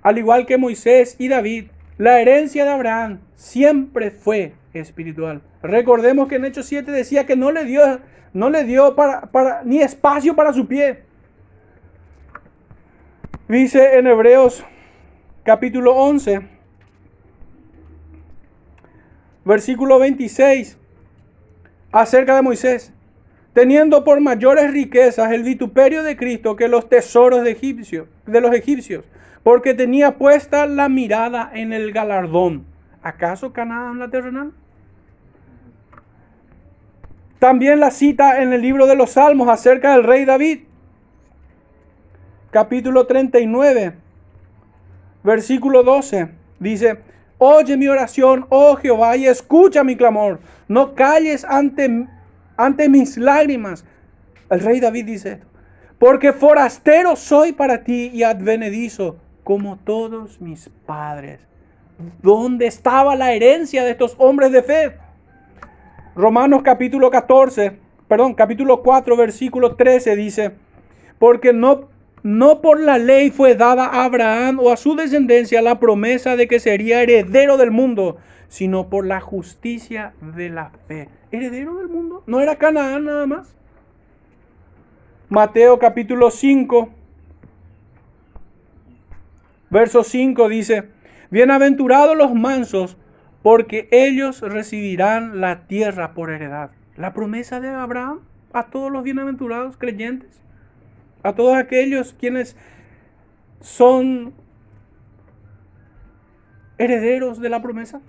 Al 0.00 0.16
igual 0.16 0.46
que 0.46 0.56
Moisés 0.56 1.16
y 1.18 1.28
David, 1.28 1.64
la 1.98 2.20
herencia 2.20 2.64
de 2.64 2.70
Abraham 2.70 3.20
siempre 3.34 4.10
fue 4.10 4.54
espiritual. 4.72 5.42
Recordemos 5.62 6.28
que 6.28 6.36
en 6.36 6.44
Hechos 6.44 6.66
7 6.66 6.90
decía 6.90 7.26
que 7.26 7.36
no 7.36 7.52
le 7.52 7.64
dio, 7.64 8.00
no 8.32 8.50
le 8.50 8.64
dio 8.64 8.96
ni 9.64 9.80
espacio 9.80 10.34
para 10.34 10.52
su 10.52 10.66
pie. 10.66 11.04
Dice 13.48 13.98
en 13.98 14.06
Hebreos 14.06 14.64
capítulo 15.44 15.94
11, 15.94 16.40
versículo 19.44 19.98
26, 19.98 20.78
acerca 21.92 22.34
de 22.34 22.42
Moisés, 22.42 22.92
teniendo 23.54 24.04
por 24.04 24.20
mayores 24.20 24.70
riquezas 24.72 25.32
el 25.32 25.44
vituperio 25.44 26.02
de 26.02 26.16
Cristo 26.16 26.56
que 26.56 26.68
los 26.68 26.88
tesoros 26.88 27.44
de, 27.44 28.06
de 28.26 28.40
los 28.40 28.54
egipcios, 28.54 29.04
porque 29.42 29.72
tenía 29.72 30.18
puesta 30.18 30.66
la 30.66 30.88
mirada 30.88 31.50
en 31.54 31.72
el 31.72 31.92
galardón. 31.92 32.66
¿Acaso 33.02 33.52
Canaán 33.52 33.98
la 33.98 34.08
terrenal? 34.08 34.52
También 37.38 37.78
la 37.78 37.90
cita 37.90 38.42
en 38.42 38.52
el 38.52 38.60
libro 38.60 38.86
de 38.86 38.96
los 38.96 39.12
Salmos 39.12 39.48
acerca 39.48 39.92
del 39.92 40.04
rey 40.04 40.24
David, 40.24 40.60
capítulo 42.50 43.06
39, 43.06 43.94
versículo 45.22 45.82
12, 45.82 46.28
dice, 46.58 46.98
Oye 47.38 47.76
mi 47.76 47.88
oración, 47.88 48.46
oh 48.48 48.76
Jehová, 48.76 49.16
y 49.16 49.26
escucha 49.26 49.84
mi 49.84 49.96
clamor. 49.96 50.40
No 50.68 50.94
calles 50.94 51.44
ante, 51.44 52.06
ante 52.56 52.88
mis 52.88 53.16
lágrimas. 53.16 53.84
El 54.50 54.60
rey 54.60 54.80
David 54.80 55.06
dice. 55.06 55.40
Porque 55.98 56.32
forastero 56.32 57.16
soy 57.16 57.52
para 57.52 57.84
ti 57.84 58.10
y 58.12 58.24
advenedizo 58.24 59.16
como 59.42 59.76
todos 59.76 60.40
mis 60.40 60.68
padres. 60.86 61.40
¿Dónde 62.20 62.66
estaba 62.66 63.14
la 63.14 63.32
herencia 63.32 63.84
de 63.84 63.92
estos 63.92 64.14
hombres 64.18 64.50
de 64.50 64.62
fe? 64.62 64.96
Romanos 66.16 66.62
capítulo 66.62 67.10
14, 67.10 67.76
perdón, 68.08 68.34
capítulo 68.34 68.82
4, 68.82 69.16
versículo 69.16 69.76
13 69.76 70.16
dice, 70.16 70.52
porque 71.18 71.52
no 71.52 71.88
no 72.24 72.62
por 72.62 72.80
la 72.80 72.96
ley 72.96 73.30
fue 73.30 73.54
dada 73.54 73.84
a 73.84 74.04
Abraham 74.04 74.58
o 74.58 74.72
a 74.72 74.78
su 74.78 74.96
descendencia 74.96 75.60
la 75.60 75.78
promesa 75.78 76.36
de 76.36 76.48
que 76.48 76.58
sería 76.58 77.02
heredero 77.02 77.58
del 77.58 77.70
mundo, 77.70 78.16
sino 78.48 78.88
por 78.88 79.06
la 79.06 79.20
justicia 79.20 80.14
de 80.34 80.48
la 80.48 80.70
fe. 80.88 81.08
¿Heredero 81.34 81.76
del 81.76 81.88
mundo? 81.88 82.22
¿No 82.26 82.40
era 82.40 82.56
Canaán 82.56 83.04
nada 83.04 83.26
más? 83.26 83.56
Mateo 85.28 85.78
capítulo 85.78 86.30
5, 86.30 86.90
verso 89.70 90.04
5 90.04 90.48
dice, 90.48 90.90
Bienaventurados 91.30 92.16
los 92.16 92.34
mansos, 92.34 92.96
porque 93.42 93.88
ellos 93.90 94.42
recibirán 94.42 95.40
la 95.40 95.66
tierra 95.66 96.14
por 96.14 96.30
heredad. 96.30 96.70
La 96.96 97.12
promesa 97.12 97.58
de 97.60 97.68
Abraham 97.68 98.20
a 98.52 98.66
todos 98.66 98.92
los 98.92 99.02
bienaventurados 99.02 99.76
creyentes 99.76 100.44
a 101.24 101.34
todos 101.34 101.56
aquellos 101.56 102.12
quienes 102.12 102.54
son 103.60 104.34
herederos 106.76 107.40
de 107.40 107.48
la 107.48 107.62
promesa. 107.62 108.02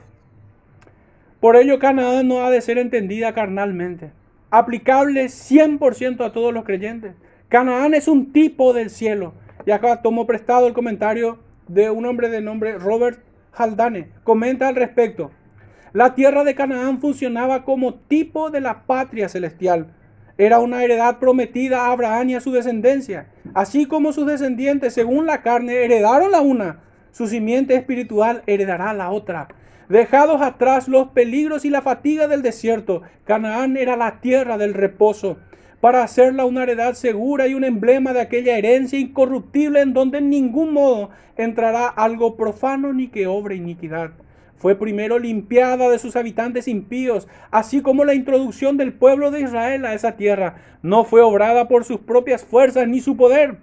Por 1.45 1.57
ello 1.57 1.77
Canaán 1.77 2.27
no 2.27 2.43
ha 2.43 2.49
de 2.49 2.59
ser 2.59 2.79
entendida 2.79 3.35
carnalmente, 3.35 4.09
aplicable 4.49 5.25
100% 5.25 6.25
a 6.25 6.33
todos 6.33 6.51
los 6.51 6.65
creyentes. 6.65 7.13
Canaán 7.49 7.93
es 7.93 8.07
un 8.07 8.33
tipo 8.33 8.73
del 8.73 8.89
cielo. 8.89 9.35
Y 9.63 9.69
acá 9.69 10.01
tomo 10.01 10.25
prestado 10.25 10.65
el 10.65 10.73
comentario 10.73 11.37
de 11.67 11.91
un 11.91 12.07
hombre 12.07 12.29
de 12.29 12.41
nombre 12.41 12.79
Robert 12.79 13.19
Haldane. 13.53 14.09
Comenta 14.23 14.67
al 14.67 14.75
respecto. 14.75 15.29
La 15.93 16.15
tierra 16.15 16.43
de 16.45 16.55
Canaán 16.55 16.99
funcionaba 16.99 17.63
como 17.63 17.93
tipo 17.93 18.49
de 18.49 18.61
la 18.61 18.81
patria 18.87 19.29
celestial 19.29 19.93
era 20.39 20.57
una 20.57 20.83
heredad 20.83 21.19
prometida 21.19 21.81
a 21.81 21.91
Abraham 21.91 22.29
y 22.29 22.35
a 22.35 22.41
su 22.41 22.53
descendencia. 22.53 23.27
Así 23.53 23.85
como 23.85 24.13
sus 24.13 24.25
descendientes, 24.25 24.95
según 24.95 25.27
la 25.27 25.43
carne, 25.43 25.85
heredaron 25.85 26.31
la 26.31 26.41
una, 26.41 26.79
su 27.11 27.27
simiente 27.27 27.75
espiritual 27.75 28.41
heredará 28.47 28.93
la 28.93 29.11
otra. 29.11 29.47
Dejados 29.89 30.41
atrás 30.41 30.87
los 30.87 31.09
peligros 31.09 31.65
y 31.65 31.69
la 31.69 31.81
fatiga 31.81 32.27
del 32.27 32.41
desierto, 32.41 33.03
Canaán 33.23 33.77
era 33.77 33.95
la 33.95 34.19
tierra 34.19 34.57
del 34.57 34.73
reposo, 34.73 35.37
para 35.79 36.03
hacerla 36.03 36.45
una 36.45 36.63
heredad 36.63 36.93
segura 36.93 37.47
y 37.47 37.53
un 37.53 37.63
emblema 37.63 38.13
de 38.13 38.21
aquella 38.21 38.57
herencia 38.57 38.97
incorruptible 38.97 39.81
en 39.81 39.93
donde 39.93 40.17
en 40.17 40.29
ningún 40.29 40.73
modo 40.73 41.11
entrará 41.37 41.87
algo 41.87 42.35
profano 42.35 42.93
ni 42.93 43.09
que 43.09 43.27
obre 43.27 43.55
iniquidad 43.55 44.11
fue 44.65 44.75
primero 44.75 45.19
limpiada 45.19 45.89
de 45.89 45.99
sus 45.99 46.15
habitantes 46.15 46.67
impíos, 46.67 47.27
así 47.51 47.81
como 47.81 48.03
la 48.03 48.15
introducción 48.15 48.77
del 48.77 48.93
pueblo 48.93 49.29
de 49.29 49.41
Israel 49.41 49.85
a 49.85 49.93
esa 49.93 50.13
tierra 50.13 50.55
no 50.81 51.03
fue 51.03 51.21
obrada 51.21 51.67
por 51.67 51.83
sus 51.83 51.99
propias 51.99 52.43
fuerzas 52.43 52.87
ni 52.87 52.99
su 52.99 53.15
poder. 53.15 53.57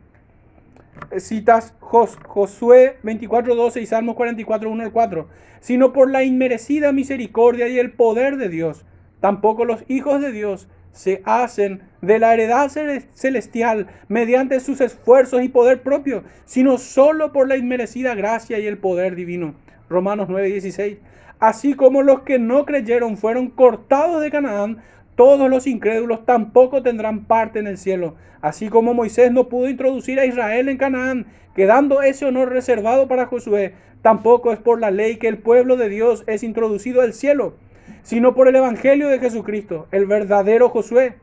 Citas 1.18 1.74
Josué 1.80 2.98
24:12 3.02 3.80
y 3.80 3.86
Salmos 3.86 4.16
44:1 4.16 4.82
al 4.82 4.92
4, 4.92 5.28
sino 5.60 5.92
por 5.92 6.10
la 6.10 6.24
inmerecida 6.24 6.92
misericordia 6.92 7.68
y 7.68 7.78
el 7.78 7.92
poder 7.92 8.36
de 8.36 8.48
Dios. 8.48 8.84
Tampoco 9.20 9.64
los 9.64 9.84
hijos 9.88 10.20
de 10.20 10.32
Dios 10.32 10.68
se 10.90 11.22
hacen 11.24 11.82
de 12.00 12.18
la 12.18 12.34
heredad 12.34 12.70
celestial 13.12 13.86
mediante 14.08 14.60
sus 14.60 14.80
esfuerzos 14.80 15.42
y 15.42 15.48
poder 15.48 15.82
propio, 15.82 16.24
sino 16.44 16.76
solo 16.76 17.32
por 17.32 17.48
la 17.48 17.56
inmerecida 17.56 18.14
gracia 18.14 18.58
y 18.58 18.66
el 18.66 18.78
poder 18.78 19.14
divino. 19.14 19.54
Romanos 19.88 20.28
9:16. 20.28 20.98
Así 21.38 21.74
como 21.74 22.02
los 22.02 22.22
que 22.22 22.38
no 22.38 22.64
creyeron 22.64 23.16
fueron 23.16 23.50
cortados 23.50 24.20
de 24.22 24.30
Canaán, 24.30 24.82
todos 25.14 25.50
los 25.50 25.66
incrédulos 25.66 26.24
tampoco 26.24 26.82
tendrán 26.82 27.24
parte 27.24 27.58
en 27.58 27.66
el 27.66 27.78
cielo. 27.78 28.14
Así 28.40 28.68
como 28.68 28.94
Moisés 28.94 29.30
no 29.30 29.48
pudo 29.48 29.68
introducir 29.68 30.18
a 30.18 30.26
Israel 30.26 30.68
en 30.68 30.78
Canaán, 30.78 31.26
quedando 31.54 32.02
ese 32.02 32.26
honor 32.26 32.50
reservado 32.50 33.08
para 33.08 33.26
Josué, 33.26 33.74
tampoco 34.00 34.52
es 34.52 34.58
por 34.58 34.80
la 34.80 34.90
ley 34.90 35.16
que 35.16 35.28
el 35.28 35.38
pueblo 35.38 35.76
de 35.76 35.88
Dios 35.88 36.24
es 36.26 36.42
introducido 36.42 37.02
al 37.02 37.12
cielo, 37.12 37.54
sino 38.02 38.34
por 38.34 38.48
el 38.48 38.56
Evangelio 38.56 39.08
de 39.08 39.18
Jesucristo, 39.18 39.86
el 39.92 40.06
verdadero 40.06 40.68
Josué. 40.70 41.14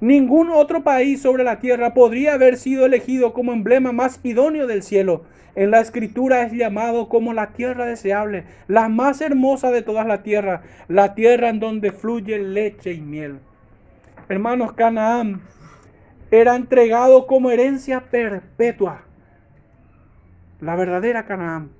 Ningún 0.00 0.50
otro 0.50 0.82
país 0.82 1.20
sobre 1.20 1.44
la 1.44 1.60
tierra 1.60 1.94
podría 1.94 2.34
haber 2.34 2.56
sido 2.56 2.86
elegido 2.86 3.32
como 3.32 3.52
emblema 3.52 3.92
más 3.92 4.20
idóneo 4.22 4.66
del 4.66 4.82
cielo 4.82 5.24
en 5.54 5.70
la 5.70 5.80
escritura 5.80 6.42
es 6.42 6.52
llamado 6.52 7.08
como 7.08 7.32
la 7.32 7.48
tierra 7.48 7.84
deseable, 7.84 8.44
la 8.68 8.88
más 8.88 9.20
hermosa 9.20 9.70
de 9.70 9.82
todas 9.82 10.06
las 10.06 10.22
tierras, 10.22 10.62
la 10.88 11.14
tierra 11.14 11.48
en 11.48 11.60
donde 11.60 11.92
fluye 11.92 12.38
leche 12.38 12.92
y 12.92 13.00
miel. 13.00 13.40
Hermanos, 14.28 14.72
Canaán 14.74 15.40
era 16.30 16.54
entregado 16.54 17.26
como 17.26 17.50
herencia 17.50 18.04
perpetua, 18.10 19.02
la 20.60 20.76
verdadera 20.76 21.24
Canaán. 21.26 21.79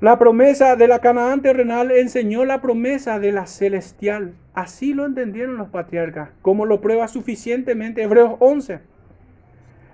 La 0.00 0.18
promesa 0.18 0.76
de 0.76 0.88
la 0.88 1.00
Canaán 1.00 1.42
terrenal 1.42 1.90
enseñó 1.90 2.46
la 2.46 2.62
promesa 2.62 3.18
de 3.18 3.32
la 3.32 3.46
celestial. 3.46 4.32
Así 4.54 4.94
lo 4.94 5.04
entendieron 5.04 5.58
los 5.58 5.68
patriarcas, 5.68 6.30
como 6.40 6.64
lo 6.64 6.80
prueba 6.80 7.06
suficientemente 7.06 8.02
Hebreos 8.02 8.36
11. 8.38 8.80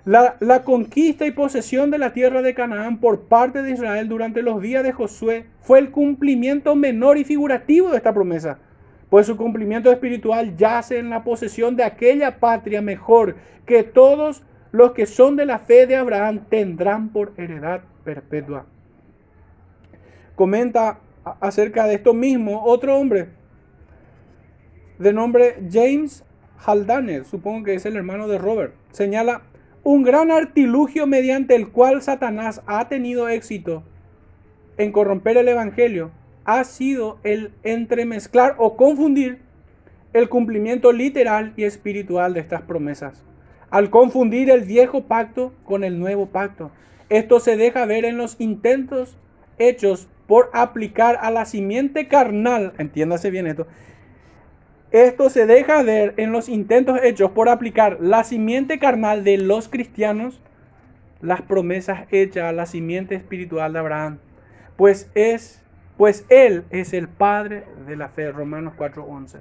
La, 0.05 0.37
la, 0.39 0.63
conquista 0.63 1.25
y 1.25 1.31
posesión 1.31 1.91
de 1.91 1.97
la 1.97 2.13
tierra 2.13 2.41
de 2.41 2.53
Canaán 2.53 3.01
por 3.01 3.23
parte 3.23 3.61
de 3.63 3.71
Israel 3.71 4.07
durante 4.07 4.41
los 4.41 4.61
días 4.61 4.81
de 4.81 4.93
Josué 4.93 5.47
fue 5.59 5.79
el 5.79 5.91
cumplimiento 5.91 6.73
menor 6.77 7.17
y 7.17 7.25
figurativo 7.25 7.89
de 7.89 7.97
esta 7.97 8.13
promesa, 8.13 8.59
pues 9.09 9.25
su 9.25 9.35
cumplimiento 9.35 9.91
espiritual 9.91 10.55
yace 10.55 10.99
en 10.99 11.09
la 11.09 11.25
posesión 11.25 11.75
de 11.75 11.83
aquella 11.83 12.39
patria 12.39 12.81
mejor 12.81 13.35
que 13.65 13.83
todos 13.83 14.41
los 14.71 14.93
que 14.93 15.05
son 15.05 15.35
de 15.35 15.45
la 15.45 15.59
fe 15.59 15.85
de 15.85 15.97
Abraham 15.97 16.45
tendrán 16.49 17.09
por 17.09 17.33
heredad 17.35 17.81
perpetua. 18.05 18.65
Comenta 20.37 20.99
acerca 21.41 21.87
de 21.87 21.95
esto 21.95 22.13
mismo 22.13 22.63
otro 22.63 22.95
hombre 22.95 23.29
de 24.99 25.11
nombre 25.11 25.55
James 25.71 26.23
Haldane, 26.63 27.23
supongo 27.23 27.65
que 27.65 27.73
es 27.73 27.87
el 27.87 27.95
hermano 27.95 28.27
de 28.27 28.37
Robert, 28.37 28.75
señala 28.91 29.41
un 29.83 30.03
gran 30.03 30.29
artilugio 30.29 31.07
mediante 31.07 31.55
el 31.55 31.69
cual 31.69 32.03
Satanás 32.03 32.61
ha 32.67 32.87
tenido 32.87 33.27
éxito 33.29 33.81
en 34.77 34.91
corromper 34.91 35.37
el 35.37 35.47
Evangelio 35.47 36.11
ha 36.45 36.63
sido 36.65 37.17
el 37.23 37.51
entremezclar 37.63 38.57
o 38.59 38.77
confundir 38.77 39.39
el 40.13 40.29
cumplimiento 40.29 40.91
literal 40.91 41.53
y 41.57 41.63
espiritual 41.63 42.35
de 42.35 42.41
estas 42.41 42.61
promesas. 42.61 43.23
Al 43.71 43.89
confundir 43.89 44.51
el 44.51 44.65
viejo 44.65 45.05
pacto 45.05 45.51
con 45.65 45.83
el 45.83 45.99
nuevo 45.99 46.27
pacto, 46.27 46.69
esto 47.09 47.39
se 47.39 47.57
deja 47.57 47.87
ver 47.87 48.05
en 48.05 48.17
los 48.17 48.39
intentos 48.39 49.17
hechos 49.57 50.07
por 50.27 50.49
aplicar 50.53 51.17
a 51.21 51.31
la 51.31 51.45
simiente 51.45 52.07
carnal, 52.07 52.73
entiéndase 52.77 53.31
bien 53.31 53.47
esto, 53.47 53.65
esto 54.91 55.29
se 55.29 55.45
deja 55.45 55.83
ver 55.83 56.13
en 56.17 56.31
los 56.31 56.47
intentos 56.47 56.99
hechos 57.03 57.31
por 57.31 57.49
aplicar 57.49 57.97
la 57.99 58.23
simiente 58.23 58.79
carnal 58.79 59.23
de 59.23 59.37
los 59.37 59.67
cristianos, 59.67 60.41
las 61.21 61.41
promesas 61.41 62.07
hechas 62.11 62.45
a 62.45 62.51
la 62.53 62.65
simiente 62.65 63.15
espiritual 63.15 63.73
de 63.73 63.79
Abraham. 63.79 64.19
Pues 64.77 65.09
es, 65.15 65.61
pues 65.97 66.25
él 66.29 66.63
es 66.69 66.93
el 66.93 67.07
padre 67.07 67.65
de 67.85 67.97
la 67.97 68.09
fe, 68.09 68.31
Romanos 68.31 68.75
4:11. 68.77 69.39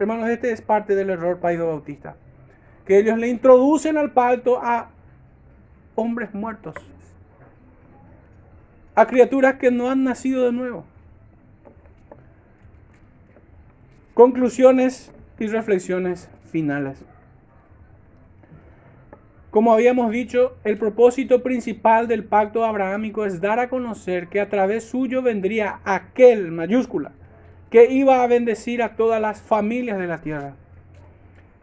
Hermanos, 0.00 0.28
este 0.30 0.52
es 0.52 0.62
parte 0.62 0.94
del 0.94 1.10
error 1.10 1.38
Paido 1.38 1.66
Bautista, 1.66 2.16
que 2.84 2.98
ellos 2.98 3.18
le 3.18 3.28
introducen 3.28 3.98
al 3.98 4.12
pacto 4.12 4.60
a 4.62 4.90
hombres 5.94 6.32
muertos, 6.34 6.74
a 8.98 9.06
criaturas 9.06 9.54
que 9.60 9.70
no 9.70 9.90
han 9.90 10.02
nacido 10.02 10.44
de 10.44 10.50
nuevo. 10.50 10.84
Conclusiones 14.12 15.12
y 15.38 15.46
reflexiones 15.46 16.28
finales. 16.50 17.04
Como 19.50 19.72
habíamos 19.72 20.10
dicho, 20.10 20.56
el 20.64 20.78
propósito 20.78 21.44
principal 21.44 22.08
del 22.08 22.24
pacto 22.24 22.64
abrahámico 22.64 23.24
es 23.24 23.40
dar 23.40 23.60
a 23.60 23.68
conocer 23.68 24.26
que 24.26 24.40
a 24.40 24.48
través 24.48 24.82
suyo 24.82 25.22
vendría 25.22 25.78
aquel 25.84 26.50
mayúscula 26.50 27.12
que 27.70 27.92
iba 27.92 28.24
a 28.24 28.26
bendecir 28.26 28.82
a 28.82 28.96
todas 28.96 29.20
las 29.20 29.40
familias 29.40 30.00
de 30.00 30.06
la 30.08 30.20
tierra. 30.20 30.56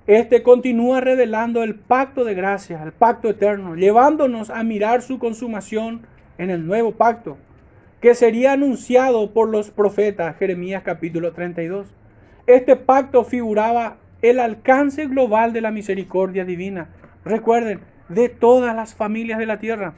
Este 0.07 0.41
continúa 0.41 1.01
revelando 1.01 1.63
el 1.63 1.75
pacto 1.75 2.23
de 2.23 2.33
gracia, 2.33 2.81
el 2.81 2.93
pacto 2.93 3.27
eterno, 3.27 3.75
llevándonos 3.75 4.49
a 4.49 4.63
mirar 4.63 5.01
su 5.01 5.19
consumación 5.19 6.07
en 6.37 6.49
el 6.49 6.65
nuevo 6.65 6.91
pacto, 6.93 7.37
que 8.01 8.15
sería 8.15 8.53
anunciado 8.53 9.31
por 9.31 9.49
los 9.49 9.71
profetas, 9.71 10.37
Jeremías 10.37 10.83
capítulo 10.83 11.33
32. 11.33 11.87
Este 12.47 12.75
pacto 12.75 13.23
figuraba 13.23 13.97
el 14.21 14.39
alcance 14.39 15.07
global 15.07 15.53
de 15.53 15.61
la 15.61 15.71
misericordia 15.71 16.45
divina. 16.45 16.89
Recuerden, 17.23 17.79
de 18.09 18.29
todas 18.29 18.75
las 18.75 18.93
familias 18.93 19.39
de 19.39 19.45
la 19.45 19.59
tierra. 19.59 19.93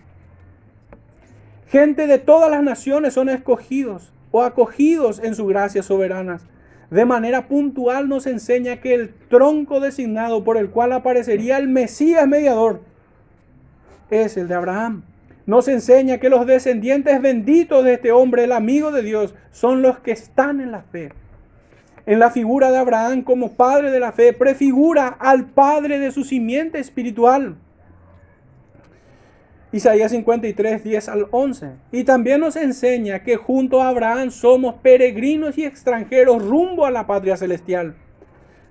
Gente 1.68 2.08
de 2.08 2.18
todas 2.18 2.50
las 2.50 2.64
naciones 2.64 3.14
son 3.14 3.30
escogidos 3.30 4.14
o 4.32 4.44
acogidos 4.44 5.20
en 5.20 5.36
su 5.36 5.46
gracia 5.48 5.84
soberanas. 5.84 6.46
De 6.90 7.04
manera 7.04 7.48
puntual 7.50 8.08
nos 8.08 8.28
enseña 8.28 8.78
que 8.78 8.94
el 8.94 9.14
tronco 9.30 9.82
designado 9.82 10.46
por 10.46 10.56
el 10.56 10.70
cual 10.70 10.94
aparecería 10.94 11.58
el 11.58 11.68
Mesías 11.68 12.26
mediador 12.28 12.82
es 14.10 14.38
el 14.38 14.48
de 14.48 14.56
Abraham. 14.56 15.04
Nos 15.48 15.68
enseña 15.68 16.20
que 16.20 16.30
los 16.30 16.46
descendientes 16.46 17.20
benditos 17.20 17.84
de 17.84 17.94
este 17.94 18.12
hombre, 18.12 18.44
el 18.44 18.52
amigo 18.52 18.92
de 18.92 19.02
Dios, 19.02 19.34
son 19.50 19.82
los 19.82 19.98
que 19.98 20.12
están 20.12 20.62
en 20.62 20.72
la 20.72 20.84
fe 20.84 21.12
en 22.08 22.20
la 22.20 22.32
figura 22.32 22.72
de 22.72 22.78
Abraham 22.78 23.22
como 23.22 23.52
padre 23.52 23.92
de 23.92 24.00
la 24.00 24.14
fe, 24.14 24.32
prefigura 24.32 25.08
al 25.20 25.46
padre 25.46 26.00
de 26.00 26.12
su 26.12 26.24
simiente 26.24 26.80
espiritual. 26.80 27.58
Isaías 29.74 30.12
53, 30.12 30.86
10 30.86 31.10
al 31.10 31.28
11. 31.32 31.72
Y 31.92 32.06
también 32.06 32.40
nos 32.40 32.56
enseña 32.56 33.24
que 33.24 33.36
junto 33.36 33.82
a 33.82 33.90
Abraham 33.90 34.32
somos 34.32 34.76
peregrinos 34.76 35.58
y 35.58 35.66
extranjeros 35.66 36.42
rumbo 36.42 36.86
a 36.86 36.92
la 36.92 37.06
patria 37.06 37.36
celestial. 37.36 37.96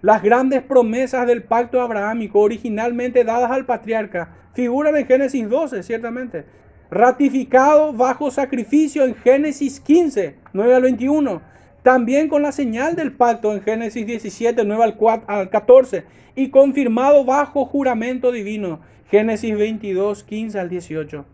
Las 0.01 0.23
grandes 0.23 0.63
promesas 0.63 1.27
del 1.27 1.43
pacto 1.43 1.83
abrahámico 1.83 2.41
originalmente 2.41 3.23
dadas 3.23 3.51
al 3.51 3.67
patriarca 3.67 4.31
figuran 4.55 4.97
en 4.97 5.07
Génesis 5.07 5.47
12, 5.47 5.83
ciertamente. 5.83 6.47
Ratificado 6.91 7.93
bajo 7.93 8.31
sacrificio 8.31 9.05
en 9.05 9.15
Génesis 9.15 9.81
15, 9.81 10.37
9 10.53 10.75
al 10.75 10.83
21 10.83 11.57
también 11.87 12.29
con 12.29 12.43
la 12.43 12.51
señal 12.51 12.97
del 12.97 13.13
pacto 13.13 13.53
en 13.53 13.63
Génesis 13.63 14.05
17, 14.05 14.65
9 14.65 14.95
al 15.29 15.51
14, 15.51 16.03
y 16.35 16.51
confirmado 16.51 17.25
bajo 17.25 17.65
juramento 17.65 18.33
divino, 18.33 18.81
Génesis 19.09 19.57
22, 19.57 20.25
15 20.25 20.59
al 20.59 20.69
18. 20.69 21.25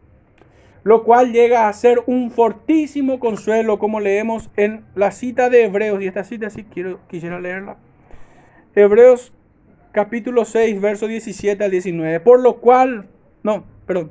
Lo 0.84 1.04
cual 1.04 1.32
llega 1.32 1.68
a 1.68 1.72
ser 1.72 2.00
un 2.04 2.30
fortísimo 2.30 3.18
consuelo, 3.18 3.78
como 3.78 3.98
leemos 3.98 4.50
en 4.58 4.84
la 4.94 5.10
cita 5.10 5.48
de 5.48 5.64
Hebreos, 5.64 6.02
y 6.02 6.06
esta 6.06 6.22
cita 6.22 6.50
sí 6.50 6.66
quisiera 7.08 7.40
leerla. 7.40 7.78
Hebreos 8.74 9.32
capítulo 9.92 10.44
6, 10.44 10.82
verso 10.82 11.06
17 11.06 11.64
al 11.64 11.70
19. 11.70 12.20
Por 12.20 12.40
lo 12.40 12.58
cual, 12.58 13.08
no, 13.42 13.64
perdón, 13.86 14.10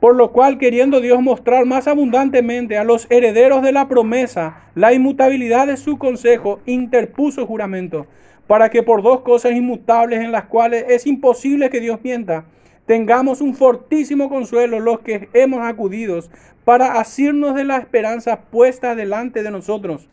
Por 0.00 0.14
lo 0.14 0.30
cual, 0.30 0.58
queriendo 0.58 1.00
Dios 1.00 1.20
mostrar 1.20 1.66
más 1.66 1.88
abundantemente 1.88 2.78
a 2.78 2.84
los 2.84 3.08
herederos 3.10 3.62
de 3.62 3.72
la 3.72 3.88
promesa 3.88 4.62
la 4.76 4.92
inmutabilidad 4.92 5.66
de 5.66 5.76
su 5.76 5.98
consejo, 5.98 6.60
interpuso 6.66 7.46
juramento, 7.46 8.06
para 8.46 8.70
que 8.70 8.84
por 8.84 9.02
dos 9.02 9.22
cosas 9.22 9.52
inmutables 9.52 10.20
en 10.20 10.30
las 10.30 10.44
cuales 10.44 10.84
es 10.88 11.06
imposible 11.06 11.68
que 11.68 11.80
Dios 11.80 11.98
mienta, 12.04 12.44
tengamos 12.86 13.40
un 13.40 13.54
fortísimo 13.54 14.28
consuelo 14.28 14.78
los 14.78 15.00
que 15.00 15.28
hemos 15.32 15.66
acudido 15.66 16.20
para 16.64 17.00
asirnos 17.00 17.56
de 17.56 17.64
la 17.64 17.78
esperanza 17.78 18.42
puesta 18.42 18.94
delante 18.94 19.42
de 19.42 19.50
nosotros, 19.50 20.08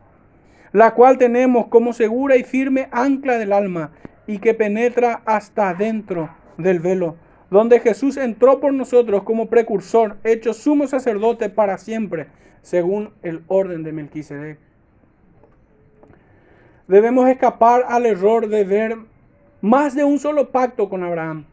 la 0.74 0.96
cual 0.96 1.20
tenemos 1.20 1.68
como 1.68 1.94
segura 1.94 2.38
y 2.38 2.44
firme 2.44 2.88
ancla 2.92 3.38
del 3.38 3.54
alma 3.54 3.92
y 4.26 4.40
que 4.40 4.56
penetra 4.56 5.22
hasta 5.26 5.76
dentro 5.76 6.32
del 6.58 6.80
velo 6.80 7.18
donde 7.50 7.80
Jesús 7.80 8.18
entró 8.18 8.60
por 8.60 8.74
nosotros 8.74 9.24
como 9.24 9.48
precursor, 9.48 10.18
hecho 10.24 10.54
sumo 10.54 10.88
sacerdote 10.88 11.50
para 11.50 11.78
siempre, 11.78 12.28
según 12.62 13.12
el 13.22 13.44
orden 13.48 13.84
de 13.84 13.92
Melquisedec. 13.92 14.60
Debemos 16.88 17.28
escapar 17.30 17.86
al 17.88 18.06
error 18.06 18.48
de 18.48 18.64
ver 18.64 18.98
más 19.62 19.96
de 19.96 20.04
un 20.04 20.20
solo 20.20 20.52
pacto 20.52 20.90
con 20.90 21.04
Abraham, 21.04 21.46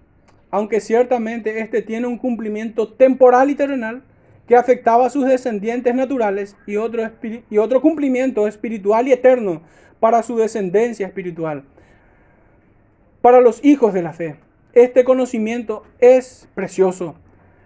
aunque 0.51 0.81
ciertamente 0.81 1.61
este 1.61 1.83
tiene 1.83 2.07
un 2.07 2.19
cumplimiento 2.19 2.89
temporal 2.89 3.51
y 3.51 3.55
terrenal 3.55 4.03
que 4.47 4.57
afectaba 4.57 5.07
a 5.07 5.11
sus 5.11 5.27
descendientes 5.27 5.95
naturales 5.95 6.57
y 6.67 6.77
otro, 6.77 7.11
y 7.49 7.59
otro 7.59 7.81
cumplimiento 7.81 8.47
espiritual 8.47 9.09
y 9.09 9.13
eterno 9.13 9.63
para 10.01 10.23
su 10.23 10.37
descendencia 10.37 11.07
espiritual, 11.07 11.65
para 13.23 13.41
los 13.41 13.65
hijos 13.65 13.95
de 13.95 14.03
la 14.03 14.13
fe. 14.13 14.37
Este 14.75 15.05
conocimiento 15.05 15.83
es 15.99 16.49
precioso. 16.55 17.15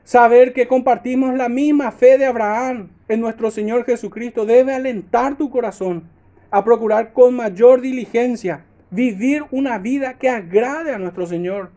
Saber 0.02 0.52
que 0.52 0.66
compartimos 0.66 1.34
la 1.34 1.48
misma 1.48 1.92
fe 1.92 2.18
de 2.18 2.26
Abraham 2.26 2.90
en 3.08 3.20
nuestro 3.20 3.52
Señor 3.52 3.84
Jesucristo 3.84 4.44
debe 4.44 4.74
alentar 4.74 5.36
tu 5.36 5.48
corazón 5.50 6.08
a 6.50 6.64
procurar 6.64 7.12
con 7.12 7.36
mayor 7.36 7.80
diligencia 7.80 8.64
vivir 8.90 9.44
una 9.50 9.78
vida 9.78 10.14
que 10.14 10.28
agrade 10.28 10.92
a 10.92 10.98
nuestro 10.98 11.26
Señor. 11.26 11.70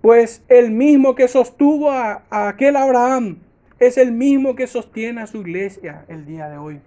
Pues 0.00 0.44
el 0.48 0.70
mismo 0.70 1.14
que 1.14 1.28
sostuvo 1.28 1.90
a, 1.90 2.24
aquel 2.30 2.76
Abraham 2.76 3.38
es 3.78 3.98
el 3.98 4.10
mismo 4.10 4.56
que 4.56 4.66
sostiene 4.66 5.20
a 5.20 5.26
su 5.26 5.38
iglesia 5.38 6.04
el 6.08 6.26
día 6.26 6.48
de 6.48 6.58
hoy. 6.58 6.80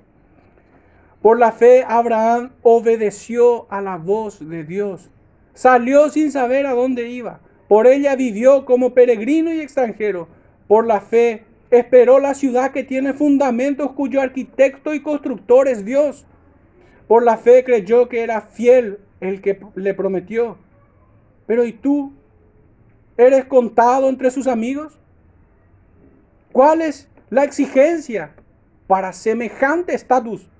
Por 1.21 1.39
la 1.39 1.51
fe 1.51 1.85
Abraham 1.87 2.51
obedeció 2.61 3.71
a 3.71 3.81
la 3.81 3.97
voz 3.97 4.47
de 4.47 4.63
Dios 4.63 5.09
Salió 5.57 6.11
sin 6.11 6.31
saber 6.31 6.67
a 6.67 6.73
dónde 6.73 7.09
iba. 7.09 7.39
Por 7.67 7.87
ella 7.87 8.15
vivió 8.15 8.63
como 8.63 8.93
peregrino 8.93 9.51
y 9.51 9.59
extranjero. 9.59 10.27
Por 10.67 10.85
la 10.85 11.01
fe 11.01 11.45
esperó 11.71 12.19
la 12.19 12.35
ciudad 12.35 12.71
que 12.71 12.83
tiene 12.83 13.13
fundamentos 13.13 13.93
cuyo 13.93 14.21
arquitecto 14.21 14.93
y 14.93 15.01
constructor 15.01 15.67
es 15.67 15.83
Dios. 15.83 16.27
Por 17.07 17.23
la 17.23 17.37
fe 17.37 17.63
creyó 17.63 18.07
que 18.07 18.21
era 18.21 18.41
fiel 18.41 18.99
el 19.19 19.41
que 19.41 19.59
le 19.73 19.95
prometió. 19.95 20.59
Pero 21.47 21.65
¿y 21.65 21.73
tú? 21.73 22.13
¿Eres 23.17 23.45
contado 23.45 24.09
entre 24.09 24.29
sus 24.29 24.45
amigos? 24.45 24.99
¿Cuál 26.51 26.83
es 26.83 27.09
la 27.31 27.43
exigencia 27.43 28.35
para 28.85 29.11
semejante 29.11 29.95
estatus? 29.95 30.51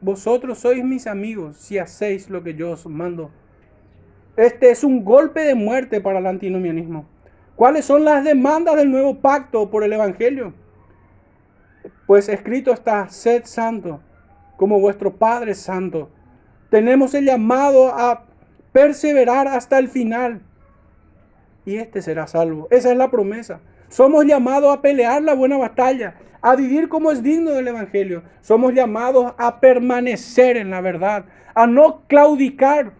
Vosotros 0.00 0.56
sois 0.60 0.82
mis 0.82 1.06
amigos 1.06 1.58
si 1.58 1.76
hacéis 1.76 2.30
lo 2.30 2.42
que 2.42 2.54
yo 2.54 2.70
os 2.70 2.86
mando. 2.86 3.30
Este 4.36 4.70
es 4.70 4.84
un 4.84 5.04
golpe 5.04 5.40
de 5.40 5.54
muerte 5.54 6.00
para 6.00 6.18
el 6.18 6.26
antinomianismo. 6.26 7.06
¿Cuáles 7.56 7.86
son 7.86 8.04
las 8.04 8.22
demandas 8.22 8.76
del 8.76 8.90
nuevo 8.90 9.18
pacto 9.18 9.70
por 9.70 9.82
el 9.82 9.94
Evangelio? 9.94 10.52
Pues 12.06 12.28
escrito 12.28 12.72
está, 12.72 13.08
sed 13.08 13.44
santo, 13.44 14.00
como 14.58 14.78
vuestro 14.78 15.16
Padre 15.16 15.54
santo. 15.54 16.10
Tenemos 16.68 17.14
el 17.14 17.24
llamado 17.24 17.88
a 17.88 18.26
perseverar 18.72 19.48
hasta 19.48 19.78
el 19.78 19.88
final. 19.88 20.42
Y 21.64 21.76
este 21.76 22.02
será 22.02 22.26
salvo. 22.26 22.68
Esa 22.70 22.92
es 22.92 22.98
la 22.98 23.10
promesa. 23.10 23.60
Somos 23.88 24.26
llamados 24.26 24.76
a 24.76 24.82
pelear 24.82 25.22
la 25.22 25.34
buena 25.34 25.56
batalla, 25.56 26.16
a 26.42 26.56
vivir 26.56 26.90
como 26.90 27.10
es 27.10 27.22
digno 27.22 27.52
del 27.52 27.68
Evangelio. 27.68 28.22
Somos 28.42 28.74
llamados 28.74 29.32
a 29.38 29.60
permanecer 29.60 30.58
en 30.58 30.70
la 30.70 30.82
verdad, 30.82 31.24
a 31.54 31.66
no 31.66 32.02
claudicar. 32.06 32.92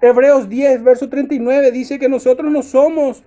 Hebreos 0.00 0.48
10, 0.48 0.84
verso 0.84 1.08
39 1.08 1.72
dice 1.72 1.98
que 1.98 2.08
nosotros 2.08 2.50
no 2.52 2.62
somos 2.62 3.24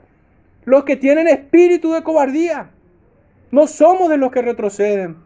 los 0.64 0.84
que 0.86 0.96
tienen 0.96 1.28
espíritu 1.28 1.92
de 1.92 2.04
cobardía. 2.04 2.72
No 3.52 3.68
somos 3.68 4.10
de 4.10 4.18
los 4.18 4.32
que 4.32 4.42
retroceden. 4.42 5.18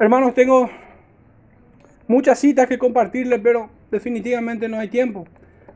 Hermanos, 0.00 0.34
tengo 0.34 0.70
muchas 2.08 2.38
citas 2.38 2.66
que 2.66 2.78
compartirles, 2.78 3.40
pero 3.42 3.70
definitivamente 3.90 4.68
no 4.68 4.78
hay 4.78 4.88
tiempo. 4.88 5.26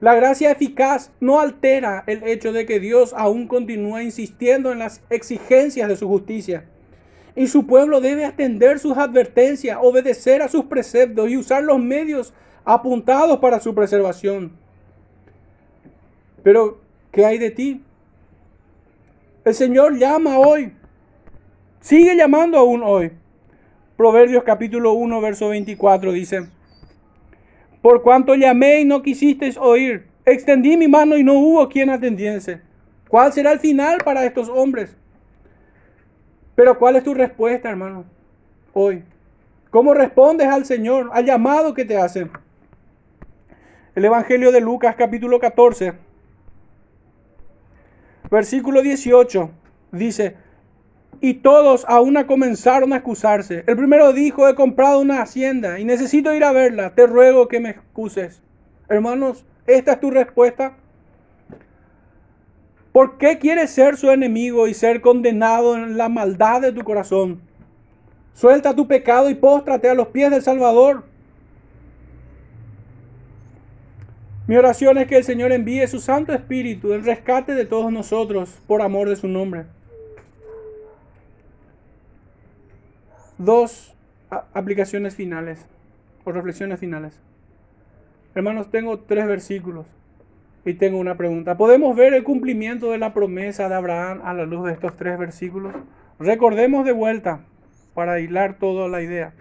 La 0.01 0.15
gracia 0.15 0.51
eficaz 0.51 1.11
no 1.21 1.41
altera 1.41 2.05
el 2.07 2.23
hecho 2.25 2.53
de 2.53 2.67
que 2.67 2.81
Dios 2.81 3.15
aún 3.17 3.47
continúa 3.47 4.03
insistiendo 4.03 4.73
en 4.73 4.79
las 4.79 5.03
exigencias 5.11 5.89
de 5.89 5.97
su 5.97 6.09
justicia. 6.09 6.65
Y 7.37 7.49
su 7.49 7.67
pueblo 7.67 8.01
debe 8.01 8.25
atender 8.25 8.79
sus 8.79 8.97
advertencias, 8.97 9.79
obedecer 9.81 10.41
a 10.41 10.49
sus 10.49 10.65
preceptos 10.65 11.29
y 11.29 11.37
usar 11.37 11.63
los 11.63 11.79
medios 11.79 12.33
apuntados 12.65 13.39
para 13.39 13.61
su 13.61 13.75
preservación. 13.75 14.53
Pero, 16.43 16.81
¿qué 17.13 17.27
hay 17.27 17.39
de 17.39 17.51
ti? 17.51 17.83
El 19.45 19.55
Señor 19.55 19.99
llama 19.99 20.39
hoy. 20.39 20.73
Sigue 21.81 22.17
llamando 22.17 22.59
aún 22.59 22.83
hoy. 22.83 23.13
Proverbios 23.97 24.43
capítulo 24.45 24.95
1, 24.95 25.21
verso 25.21 25.49
24 25.51 26.13
dice, 26.13 26.49
Por 27.81 28.03
cuanto 28.03 28.35
llamé 28.35 28.81
y 28.81 28.85
no 28.85 29.03
quisisteis 29.03 29.57
oír, 29.57 30.07
extendí 30.25 30.77
mi 30.77 30.89
mano 30.89 31.17
y 31.17 31.23
no 31.23 31.35
hubo 31.35 31.69
quien 31.69 31.91
atendiese. 31.91 32.61
¿Cuál 33.09 33.33
será 33.33 33.53
el 33.53 33.61
final 33.61 33.99
para 34.05 34.25
estos 34.25 34.49
hombres? 34.49 34.97
Pero 36.57 36.79
¿cuál 36.79 36.97
es 36.97 37.05
tu 37.05 37.15
respuesta, 37.15 37.71
hermano? 37.71 38.05
Hoy. 38.73 39.05
¿Cómo 39.71 39.95
respondes 39.95 40.49
al 40.49 40.65
Señor, 40.65 41.11
al 41.13 41.25
llamado 41.25 41.75
que 41.75 41.85
te 41.85 41.97
hace? 41.97 42.29
El 43.95 44.05
Evangelio 44.05 44.51
de 44.51 44.61
Lucas 44.61 44.97
capítulo 44.97 45.39
14 45.39 45.95
Versículo 48.31 48.83
18 48.83 49.51
dice, 49.93 50.35
y 51.21 51.35
todos 51.35 51.85
a 51.89 52.01
una 52.01 52.27
comenzaron 52.27 52.93
a 52.93 52.97
excusarse. 52.97 53.65
El 53.67 53.77
primero 53.77 54.13
dijo, 54.13 54.49
he 54.49 54.55
comprado 54.55 55.01
una 55.01 55.23
hacienda 55.23 55.79
y 55.79 55.85
necesito 55.85 56.35
ir 56.35 56.45
a 56.45 56.53
verla, 56.53 56.95
te 56.95 57.07
ruego 57.07 57.49
que 57.49 57.61
me 57.61 57.71
excuses. 57.71 58.43
Hermanos, 58.89 59.47
esta 59.67 59.93
es 59.93 60.01
tu 60.01 60.11
respuesta. 60.11 60.77
¿Por 62.97 63.19
qué 63.19 63.39
quieres 63.39 63.73
ser 63.73 63.99
su 63.99 64.11
enemigo 64.11 64.69
y 64.69 64.73
ser 64.73 65.03
condenado 65.03 65.77
en 65.77 65.99
la 65.99 66.09
maldad 66.09 66.63
de 66.63 66.73
tu 66.73 66.83
corazón? 66.83 67.43
Suelta 68.33 68.75
tu 68.75 68.89
pecado 68.89 69.29
y 69.29 69.35
póstrate 69.35 69.91
a 69.91 69.95
los 69.95 70.09
pies 70.09 70.31
del 70.31 70.41
Salvador. 70.41 71.05
Mi 74.47 74.57
oración 74.57 74.97
es 74.97 75.09
que 75.09 75.19
el 75.19 75.25
Señor 75.25 75.53
envíe 75.53 75.87
su 75.89 76.01
Santo 76.01 76.33
Espíritu 76.33 76.95
en 76.95 77.05
rescate 77.05 77.53
de 77.53 77.67
todos 77.67 77.93
nosotros 77.93 78.63
por 78.67 78.81
amor 78.81 79.11
de 79.11 79.17
su 79.17 79.29
nombre. 79.29 79.67
Dos 83.37 83.95
aplicaciones 84.55 85.15
finales 85.15 85.67
o 86.25 86.33
reflexiones 86.33 86.81
finales. 86.81 87.21
Hermanos, 88.35 88.71
tengo 88.71 89.01
tres 89.01 89.27
versículos 89.27 89.85
y 90.67 90.75
tengo 90.75 90.99
una 90.99 91.17
pregunta. 91.17 91.57
¿Podemos 91.57 91.97
ver 91.97 92.13
el 92.13 92.25
cumplimiento 92.25 92.91
de 92.91 92.99
la 92.99 93.15
promesa 93.15 93.69
de 93.69 93.77
Abraham 93.77 94.21
a 94.25 94.35
la 94.35 94.45
luz 94.47 94.67
de 94.67 94.73
estos 94.73 94.97
tres 94.97 95.17
versículos? 95.17 95.73
Recordemos 96.19 96.85
de 96.85 96.91
vuelta 96.91 97.41
para 97.95 98.19
hilar 98.19 98.59
toda 98.59 98.89
la 98.89 99.01
idea. 99.01 99.33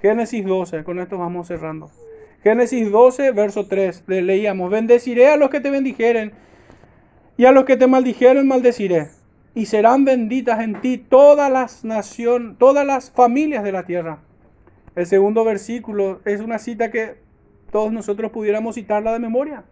Génesis 0.00 0.44
12, 0.44 0.82
con 0.82 0.98
esto 0.98 1.18
vamos 1.18 1.48
cerrando. 1.48 1.90
Génesis 2.42 2.90
12, 2.90 3.32
verso 3.32 3.66
3, 3.66 4.04
le 4.06 4.22
leíamos, 4.22 4.70
bendeciré 4.70 5.28
a 5.28 5.36
los 5.36 5.50
que 5.50 5.60
te 5.60 5.70
bendijeren 5.70 6.32
y 7.36 7.44
a 7.44 7.52
los 7.52 7.64
que 7.64 7.76
te 7.76 7.86
maldijeren 7.86 8.48
maldeciré. 8.48 9.08
Y 9.54 9.66
serán 9.66 10.06
benditas 10.06 10.60
en 10.60 10.80
ti 10.80 10.96
todas 10.96 11.52
las 11.52 11.84
naciones, 11.84 12.56
todas 12.56 12.86
las 12.86 13.10
familias 13.10 13.62
de 13.64 13.72
la 13.72 13.84
tierra. 13.84 14.20
El 14.96 15.04
segundo 15.04 15.44
versículo 15.44 16.22
es 16.24 16.40
una 16.40 16.58
cita 16.58 16.90
que 16.90 17.16
todos 17.70 17.92
nosotros 17.92 18.30
pudiéramos 18.32 18.76
citarla 18.76 19.12
de 19.12 19.18
memoria. 19.18 19.64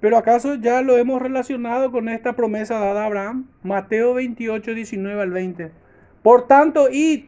Pero 0.00 0.16
acaso 0.16 0.54
ya 0.54 0.80
lo 0.80 0.96
hemos 0.96 1.20
relacionado 1.20 1.92
con 1.92 2.08
esta 2.08 2.34
promesa 2.34 2.78
dada 2.78 3.02
a 3.02 3.06
Abraham, 3.06 3.46
Mateo 3.62 4.14
28, 4.14 4.74
19 4.74 5.22
al 5.22 5.30
20. 5.30 5.70
Por 6.22 6.46
tanto, 6.46 6.88
id 6.90 7.24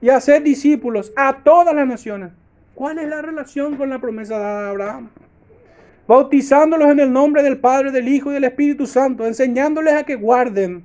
y 0.00 0.08
haced 0.08 0.42
discípulos 0.42 1.12
a 1.16 1.42
todas 1.42 1.74
las 1.74 1.86
naciones 1.86 2.32
¿Cuál 2.76 2.98
es 2.98 3.08
la 3.08 3.22
relación 3.22 3.78
con 3.78 3.88
la 3.88 4.02
promesa 4.02 4.38
dada 4.38 4.66
a 4.66 4.70
Abraham? 4.70 5.08
Bautizándolos 6.06 6.90
en 6.90 7.00
el 7.00 7.10
nombre 7.10 7.42
del 7.42 7.56
Padre, 7.56 7.90
del 7.90 8.06
Hijo 8.06 8.30
y 8.30 8.34
del 8.34 8.44
Espíritu 8.44 8.86
Santo, 8.86 9.26
enseñándoles 9.26 9.94
a 9.94 10.02
que 10.02 10.14
guarden 10.14 10.84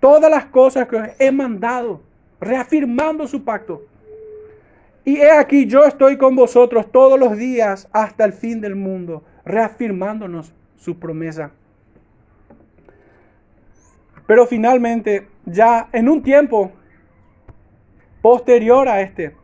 todas 0.00 0.30
las 0.30 0.46
cosas 0.46 0.88
que 0.88 0.96
os 0.96 1.08
he 1.18 1.30
mandado, 1.30 2.00
reafirmando 2.40 3.28
su 3.28 3.44
pacto. 3.44 3.82
Y 5.04 5.18
he 5.18 5.30
aquí, 5.30 5.66
yo 5.66 5.84
estoy 5.84 6.16
con 6.16 6.34
vosotros 6.34 6.90
todos 6.90 7.20
los 7.20 7.36
días 7.36 7.86
hasta 7.92 8.24
el 8.24 8.32
fin 8.32 8.62
del 8.62 8.74
mundo, 8.74 9.22
reafirmándonos 9.46 10.52
su 10.76 10.98
promesa. 10.98 11.52
Pero 14.26 14.46
finalmente, 14.46 15.28
ya 15.46 15.88
en 15.92 16.08
un 16.08 16.22
tiempo 16.22 16.72
posterior 18.20 18.88
a 18.88 19.00
este, 19.00 19.34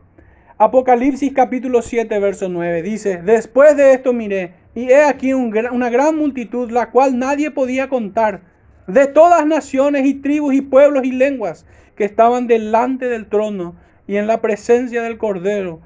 Apocalipsis 0.57 1.33
capítulo 1.33 1.81
7, 1.81 2.19
verso 2.19 2.49
9 2.49 2.83
dice, 2.83 3.21
después 3.23 3.75
de 3.77 3.93
esto 3.93 4.13
miré, 4.13 4.53
y 4.75 4.89
he 4.89 5.03
aquí 5.03 5.33
una 5.33 5.89
gran 5.89 6.17
multitud, 6.17 6.69
la 6.69 6.91
cual 6.91 7.17
nadie 7.17 7.49
podía 7.49 7.89
contar, 7.89 8.41
de 8.87 9.07
todas 9.07 9.45
naciones 9.45 10.05
y 10.05 10.15
tribus 10.15 10.53
y 10.53 10.61
pueblos 10.61 11.05
y 11.05 11.13
lenguas, 11.13 11.65
que 11.95 12.03
estaban 12.03 12.47
delante 12.47 13.07
del 13.07 13.27
trono 13.27 13.75
y 14.07 14.17
en 14.17 14.27
la 14.27 14.41
presencia 14.41 15.01
del 15.01 15.17
Cordero, 15.17 15.79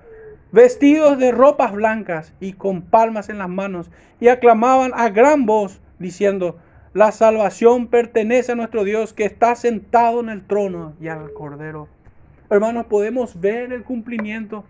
vestidos 0.52 1.18
de 1.18 1.32
ropas 1.32 1.74
blancas 1.74 2.34
y 2.40 2.54
con 2.54 2.82
palmas 2.82 3.30
en 3.30 3.38
las 3.38 3.50
manos, 3.50 3.90
y 4.20 4.30
aclamaban 4.30 4.92
a 4.96 5.10
gran 5.10 5.46
voz, 5.46 5.80
diciendo, 6.00 6.58
la 6.94 7.12
salvación 7.12 7.88
pertenece 7.88 8.54
a 8.54 8.56
nuestro 8.56 8.84
Dios 8.84 9.14
que 9.14 9.26
está 9.26 9.56
sentado 9.56 10.20
en 10.20 10.30
el 10.30 10.46
trono 10.48 10.94
y 11.00 11.10
al 11.10 11.32
Cordero. 11.34 11.88
Hermanos, 12.50 12.86
podemos 12.86 13.40
ver 13.40 13.74
el 13.74 13.84
cumplimiento. 13.84 14.64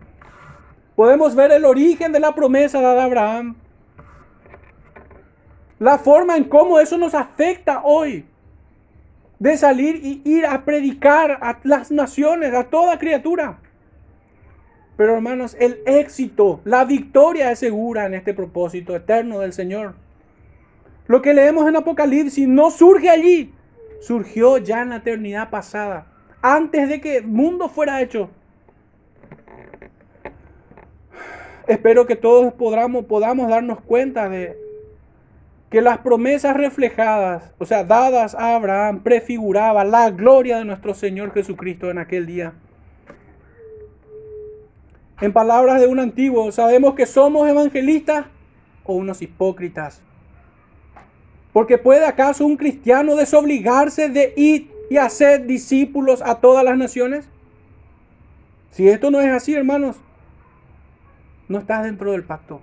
Podemos 0.96 1.36
ver 1.36 1.52
el 1.52 1.64
origen 1.64 2.12
de 2.12 2.20
la 2.20 2.34
promesa 2.34 2.82
dada 2.82 3.04
a 3.04 3.06
Abraham. 3.06 3.56
La 5.80 6.00
forma 6.00 6.38
en 6.38 6.46
cómo 6.46 6.80
eso 6.80 6.98
nos 6.98 7.14
afecta 7.14 7.82
hoy. 7.84 8.26
De 9.38 9.56
salir 9.56 9.96
y 10.04 10.22
ir 10.26 10.48
a 10.48 10.66
predicar 10.66 11.38
a 11.40 11.60
las 11.64 11.92
naciones, 11.92 12.54
a 12.54 12.64
toda 12.64 12.98
criatura. 12.98 13.60
Pero 14.98 15.14
hermanos, 15.14 15.56
el 15.60 15.80
éxito, 15.86 16.60
la 16.66 16.84
victoria 16.84 17.52
es 17.52 17.60
segura 17.60 18.06
en 18.06 18.16
este 18.16 18.34
propósito 18.34 18.96
eterno 18.96 19.40
del 19.40 19.54
Señor. 19.54 19.94
Lo 21.06 21.22
que 21.22 21.34
leemos 21.34 21.68
en 21.68 21.78
Apocalipsis 21.78 22.48
no 22.48 22.72
surge 22.72 23.10
allí, 23.10 23.54
surgió 24.02 24.58
ya 24.58 24.82
en 24.82 24.90
la 24.90 24.98
eternidad 24.98 25.50
pasada 25.50 26.08
antes 26.42 26.88
de 26.90 27.02
que 27.02 27.18
el 27.18 27.28
mundo 27.28 27.70
fuera 27.70 28.02
hecho. 28.02 28.30
Espero 31.68 32.06
que 32.06 32.16
todos 32.16 32.54
podamos, 32.54 33.06
podamos 33.06 33.50
darnos 33.50 33.82
cuenta 33.82 34.30
de 34.30 34.58
que 35.70 35.82
las 35.82 35.98
promesas 35.98 36.56
reflejadas, 36.56 37.54
o 37.58 37.66
sea, 37.66 37.84
dadas 37.84 38.36
a 38.36 38.56
Abraham, 38.56 39.04
prefiguraba 39.04 39.84
la 39.84 40.10
gloria 40.12 40.60
de 40.60 40.66
nuestro 40.66 40.94
Señor 40.94 41.34
Jesucristo 41.34 41.92
en 41.92 41.98
aquel 41.98 42.26
día. 42.26 42.54
En 45.20 45.34
palabras 45.34 45.82
de 45.82 45.88
un 45.88 46.00
antiguo, 46.00 46.52
sabemos 46.52 46.94
que 46.94 47.06
somos 47.06 47.48
evangelistas 47.50 48.28
o 48.84 48.94
unos 48.94 49.22
hipócritas. 49.22 50.02
Porque 51.54 51.78
puede 51.78 52.06
acaso 52.06 52.46
un 52.46 52.56
cristiano 52.56 53.16
desobligarse 53.16 54.10
de 54.10 54.34
ir 54.38 54.72
y 54.90 54.98
hacer 54.98 55.48
discípulos 55.48 56.22
a 56.22 56.36
todas 56.36 56.64
las 56.64 56.78
naciones? 56.78 57.28
Si 58.72 58.88
esto 58.88 59.10
no 59.10 59.20
es 59.20 59.32
así, 59.32 59.56
hermanos, 59.56 59.98
no 61.48 61.58
estás 61.58 61.84
dentro 61.84 62.12
del 62.12 62.24
pacto. 62.24 62.62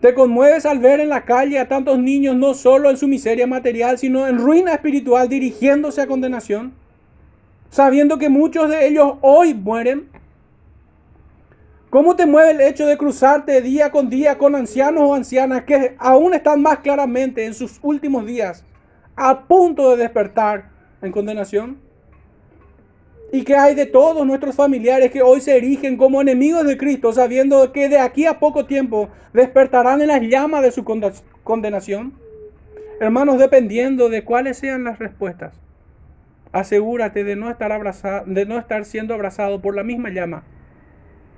Te 0.00 0.14
conmueves 0.14 0.64
al 0.66 0.78
ver 0.78 1.00
en 1.00 1.08
la 1.08 1.24
calle 1.24 1.58
a 1.58 1.68
tantos 1.68 1.98
niños 1.98 2.36
no 2.36 2.54
solo 2.54 2.90
en 2.90 2.96
su 2.96 3.08
miseria 3.08 3.46
material, 3.46 3.98
sino 3.98 4.26
en 4.26 4.38
ruina 4.38 4.72
espiritual 4.72 5.28
dirigiéndose 5.28 6.00
a 6.00 6.06
condenación, 6.06 6.72
sabiendo 7.70 8.18
que 8.18 8.28
muchos 8.28 8.70
de 8.70 8.86
ellos 8.86 9.14
hoy 9.20 9.54
mueren 9.54 10.08
¿Cómo 11.96 12.14
te 12.14 12.26
mueve 12.26 12.50
el 12.50 12.60
hecho 12.60 12.84
de 12.84 12.98
cruzarte 12.98 13.62
día 13.62 13.90
con 13.90 14.10
día 14.10 14.36
con 14.36 14.54
ancianos 14.54 15.04
o 15.04 15.14
ancianas 15.14 15.64
que 15.64 15.94
aún 15.98 16.34
están 16.34 16.60
más 16.60 16.80
claramente 16.80 17.46
en 17.46 17.54
sus 17.54 17.78
últimos 17.80 18.26
días 18.26 18.66
a 19.14 19.46
punto 19.46 19.90
de 19.90 19.96
despertar 19.96 20.68
en 21.00 21.10
condenación? 21.10 21.78
¿Y 23.32 23.44
que 23.44 23.56
hay 23.56 23.74
de 23.74 23.86
todos 23.86 24.26
nuestros 24.26 24.54
familiares 24.54 25.10
que 25.10 25.22
hoy 25.22 25.40
se 25.40 25.56
erigen 25.56 25.96
como 25.96 26.20
enemigos 26.20 26.66
de 26.66 26.76
Cristo, 26.76 27.14
sabiendo 27.14 27.72
que 27.72 27.88
de 27.88 27.98
aquí 27.98 28.26
a 28.26 28.40
poco 28.40 28.66
tiempo 28.66 29.08
despertarán 29.32 30.02
en 30.02 30.08
las 30.08 30.20
llamas 30.20 30.62
de 30.62 30.72
su 30.72 30.84
condenación? 31.44 32.12
Hermanos, 33.00 33.38
dependiendo 33.38 34.10
de 34.10 34.22
cuáles 34.22 34.58
sean 34.58 34.84
las 34.84 34.98
respuestas, 34.98 35.54
asegúrate 36.58 37.24
de 37.24 37.36
no 37.36 37.50
estar, 37.50 38.24
de 38.26 38.46
no 38.46 38.58
estar 38.58 38.84
siendo 38.84 39.14
abrazado 39.14 39.60
por 39.60 39.74
la 39.74 39.82
misma 39.82 40.10
llama 40.10 40.44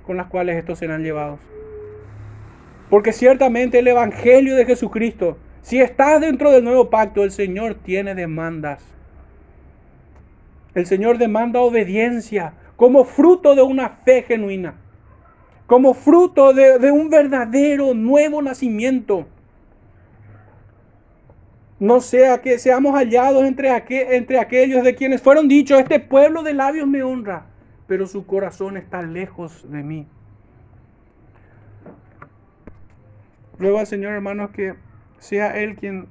con 0.09 0.17
las 0.17 0.25
cuales 0.25 0.57
estos 0.57 0.79
serán 0.79 1.03
llevados. 1.03 1.39
Porque 2.89 3.13
ciertamente 3.13 3.77
el 3.77 3.87
Evangelio 3.87 4.55
de 4.55 4.65
Jesucristo, 4.65 5.37
si 5.61 5.79
estás 5.79 6.19
dentro 6.19 6.49
del 6.49 6.63
nuevo 6.63 6.89
pacto, 6.89 7.23
el 7.23 7.29
Señor 7.29 7.75
tiene 7.75 8.15
demandas. 8.15 8.83
El 10.73 10.87
Señor 10.87 11.19
demanda 11.19 11.59
obediencia 11.61 12.53
como 12.75 13.03
fruto 13.03 13.53
de 13.53 13.61
una 13.61 13.89
fe 13.89 14.23
genuina, 14.23 14.75
como 15.67 15.93
fruto 15.93 16.53
de, 16.53 16.91
un 16.91 17.11
verdadero 17.11 17.93
nuevo 17.93 18.41
nacimiento. 18.41 19.27
No 21.79 22.01
sea 22.01 22.41
que 22.41 22.59
seamos 22.59 22.93
hallados 22.93 23.45
entre, 23.45 23.69
entre 24.15 24.39
aquellos 24.39 24.83
de 24.83 24.95
quienes 24.95 25.21
fueron 25.21 25.47
dichos, 25.47 25.79
este 25.79 25.99
pueblo 25.99 26.43
de 26.43 26.53
labios 26.53 26.87
me 26.87 27.03
honra, 27.03 27.45
pero 27.87 28.05
su 28.05 28.25
corazón 28.25 28.75
está 28.75 29.01
lejos 29.01 29.69
de 29.71 29.83
mí. 29.83 30.07
Ruego 33.57 33.79
al 33.79 33.87
Señor, 33.87 34.13
hermanos, 34.13 34.51
que 34.51 34.75
sea 35.19 35.57
Él 35.57 35.75
quien 35.75 36.07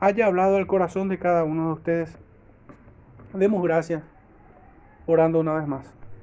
haya 0.00 0.26
hablado 0.26 0.56
al 0.56 0.66
corazón 0.66 1.08
de 1.08 1.18
cada 1.18 1.44
uno 1.44 1.68
de 1.68 1.72
ustedes. 1.72 2.18
Demos 3.32 3.62
gracias 3.62 4.02
orando 5.06 5.40
una 5.40 5.54
vez 5.54 5.66
más. 5.66 5.97